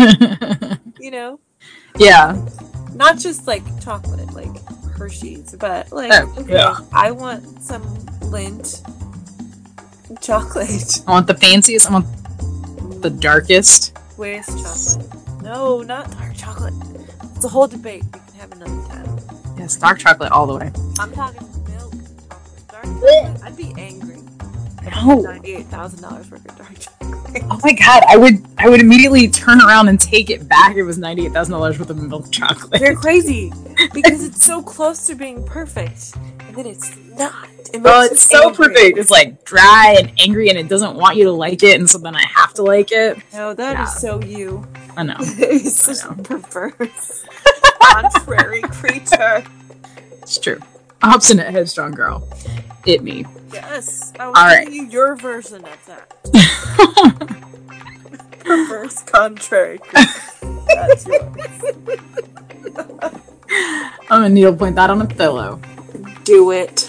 You 1.00 1.10
know, 1.10 1.40
yeah. 1.98 2.46
not 2.94 3.18
just 3.18 3.46
like 3.46 3.62
chocolate, 3.82 4.32
like 4.32 4.48
Hershey's, 4.96 5.54
but 5.58 5.90
like 5.92 6.10
Oh, 6.12 6.34
okay, 6.38 6.54
yeah. 6.54 6.76
I 6.92 7.10
want 7.10 7.62
some 7.62 7.82
Lindt 8.20 8.82
chocolate. 10.20 11.02
I 11.06 11.10
want 11.10 11.26
the 11.26 11.34
fanciest. 11.34 11.88
I 11.90 11.92
want 11.94 12.06
the 13.02 13.10
darkest. 13.10 13.96
Where's 14.16 14.46
chocolate? 14.46 15.42
No, 15.42 15.82
not 15.82 16.10
dark 16.12 16.34
chocolate. 16.36 16.74
It's 17.36 17.44
a 17.44 17.48
whole 17.48 17.66
debate. 17.66 18.04
We 18.04 18.20
can 18.20 18.40
have 18.40 18.52
another 18.52 18.88
time. 18.88 19.18
Yes, 19.58 19.76
dark 19.76 19.98
chocolate 19.98 20.32
all 20.32 20.46
the 20.46 20.56
way. 20.56 20.70
I'm 20.98 21.12
talking 21.12 21.46
milk. 21.68 21.92
Chocolate. 22.28 22.68
Dark 22.68 22.84
chocolate. 22.84 23.42
I'd 23.44 23.56
be 23.56 23.74
angry. 23.76 24.18
No. 25.04 25.20
Ninety-eight 25.20 25.66
thousand 25.66 26.02
dollars 26.02 26.30
worth 26.30 26.48
of 26.48 26.56
dark 26.56 26.78
chocolate. 26.78 27.23
Oh 27.50 27.58
my 27.64 27.72
god, 27.72 28.02
I 28.08 28.16
would 28.16 28.44
I 28.58 28.68
would 28.68 28.80
immediately 28.80 29.28
turn 29.28 29.60
around 29.60 29.88
and 29.88 30.00
take 30.00 30.30
it 30.30 30.48
back. 30.48 30.76
It 30.76 30.82
was 30.84 30.98
ninety 30.98 31.26
eight 31.26 31.32
thousand 31.32 31.52
dollars 31.52 31.78
worth 31.78 31.90
of 31.90 32.00
milk 32.02 32.30
chocolate. 32.30 32.80
You're 32.80 32.94
crazy 32.96 33.52
because 33.92 34.24
it's 34.26 34.44
so 34.44 34.62
close 34.62 35.06
to 35.06 35.14
being 35.14 35.44
perfect, 35.44 36.14
and 36.46 36.54
then 36.56 36.66
it's 36.66 36.96
not. 37.18 37.48
It 37.72 37.82
Oh, 37.84 38.02
it's 38.02 38.22
so 38.22 38.48
angry. 38.50 38.68
perfect. 38.68 38.98
It's 38.98 39.10
like 39.10 39.44
dry 39.44 39.96
and 39.98 40.12
angry, 40.20 40.48
and 40.48 40.56
it 40.58 40.68
doesn't 40.68 40.94
want 40.96 41.16
you 41.16 41.24
to 41.24 41.32
like 41.32 41.62
it, 41.64 41.78
and 41.80 41.90
so 41.90 41.98
then 41.98 42.14
I 42.14 42.24
have 42.34 42.54
to 42.54 42.62
like 42.62 42.92
it. 42.92 43.18
No, 43.32 43.52
that 43.54 43.72
is 43.72 43.78
Yeah. 43.78 43.84
so 43.86 44.20
you. 44.22 44.64
I 44.96 45.02
know. 45.02 45.16
He's 45.18 45.76
such 45.76 46.08
I 46.08 46.12
a 46.14 46.22
perverse, 46.22 47.24
contrary 47.82 48.62
creature. 48.62 49.44
It's 50.22 50.38
true. 50.38 50.60
Obstinate, 51.02 51.50
headstrong 51.52 51.90
girl. 51.92 52.28
It 52.86 53.02
me. 53.02 53.26
Yes, 53.54 54.12
I 54.18 54.28
was 54.28 54.34
All 54.36 54.44
right. 54.44 54.70
you 54.70 54.86
your 54.86 55.16
version 55.16 55.64
of 55.64 55.86
that. 55.86 56.10
Perverse, 58.44 59.02
contrary. 59.02 59.80
That's 60.66 61.06
yours. 61.06 61.36
I'm 64.10 64.20
gonna 64.22 64.28
needle 64.28 64.54
point 64.56 64.76
that 64.76 64.90
on 64.90 65.00
a 65.00 65.06
pillow. 65.06 65.60
Do 66.24 66.50
it. 66.50 66.86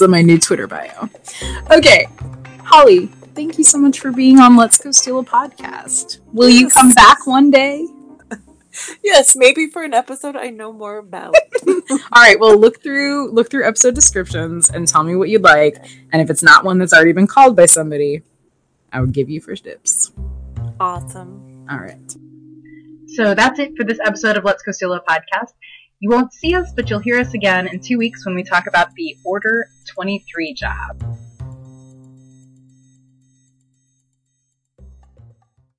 In 0.00 0.10
my 0.10 0.22
new 0.22 0.38
Twitter 0.38 0.66
bio. 0.66 1.08
Okay, 1.70 2.08
Holly, 2.64 3.06
thank 3.34 3.56
you 3.58 3.64
so 3.64 3.78
much 3.78 4.00
for 4.00 4.10
being 4.10 4.38
on 4.38 4.56
Let's 4.56 4.78
Go 4.78 4.90
Steal 4.90 5.20
a 5.20 5.24
Podcast. 5.24 6.18
Will 6.32 6.48
you 6.48 6.68
come 6.68 6.92
back 6.92 7.26
one 7.26 7.50
day? 7.50 7.86
Yes, 9.02 9.36
maybe 9.36 9.68
for 9.68 9.82
an 9.82 9.94
episode 9.94 10.36
I 10.36 10.50
know 10.50 10.72
more 10.72 10.98
about. 10.98 11.34
All 11.68 11.98
right, 12.14 12.38
well 12.38 12.56
look 12.56 12.82
through 12.82 13.30
look 13.30 13.50
through 13.50 13.66
episode 13.66 13.94
descriptions 13.94 14.70
and 14.70 14.86
tell 14.86 15.04
me 15.04 15.16
what 15.16 15.28
you'd 15.28 15.42
like. 15.42 15.76
And 16.12 16.22
if 16.22 16.30
it's 16.30 16.42
not 16.42 16.64
one 16.64 16.78
that's 16.78 16.92
already 16.92 17.12
been 17.12 17.26
called 17.26 17.56
by 17.56 17.66
somebody, 17.66 18.22
I 18.92 19.00
would 19.00 19.12
give 19.12 19.28
you 19.28 19.40
first 19.40 19.64
dibs. 19.64 20.12
awesome. 20.80 21.66
All 21.70 21.78
right. 21.78 22.16
So 23.08 23.34
that's 23.34 23.58
it 23.58 23.76
for 23.76 23.84
this 23.84 23.98
episode 24.04 24.36
of 24.36 24.44
Let's 24.44 24.62
Go 24.62 24.72
Steal 24.72 24.92
a 24.92 25.00
Podcast. 25.00 25.52
You 26.00 26.10
won't 26.10 26.32
see 26.32 26.54
us, 26.54 26.72
but 26.72 26.88
you'll 26.88 27.00
hear 27.00 27.18
us 27.18 27.34
again 27.34 27.66
in 27.66 27.80
two 27.80 27.98
weeks 27.98 28.24
when 28.24 28.34
we 28.34 28.44
talk 28.44 28.66
about 28.66 28.94
the 28.94 29.16
Order 29.24 29.68
23 29.86 30.54
job. 30.54 31.02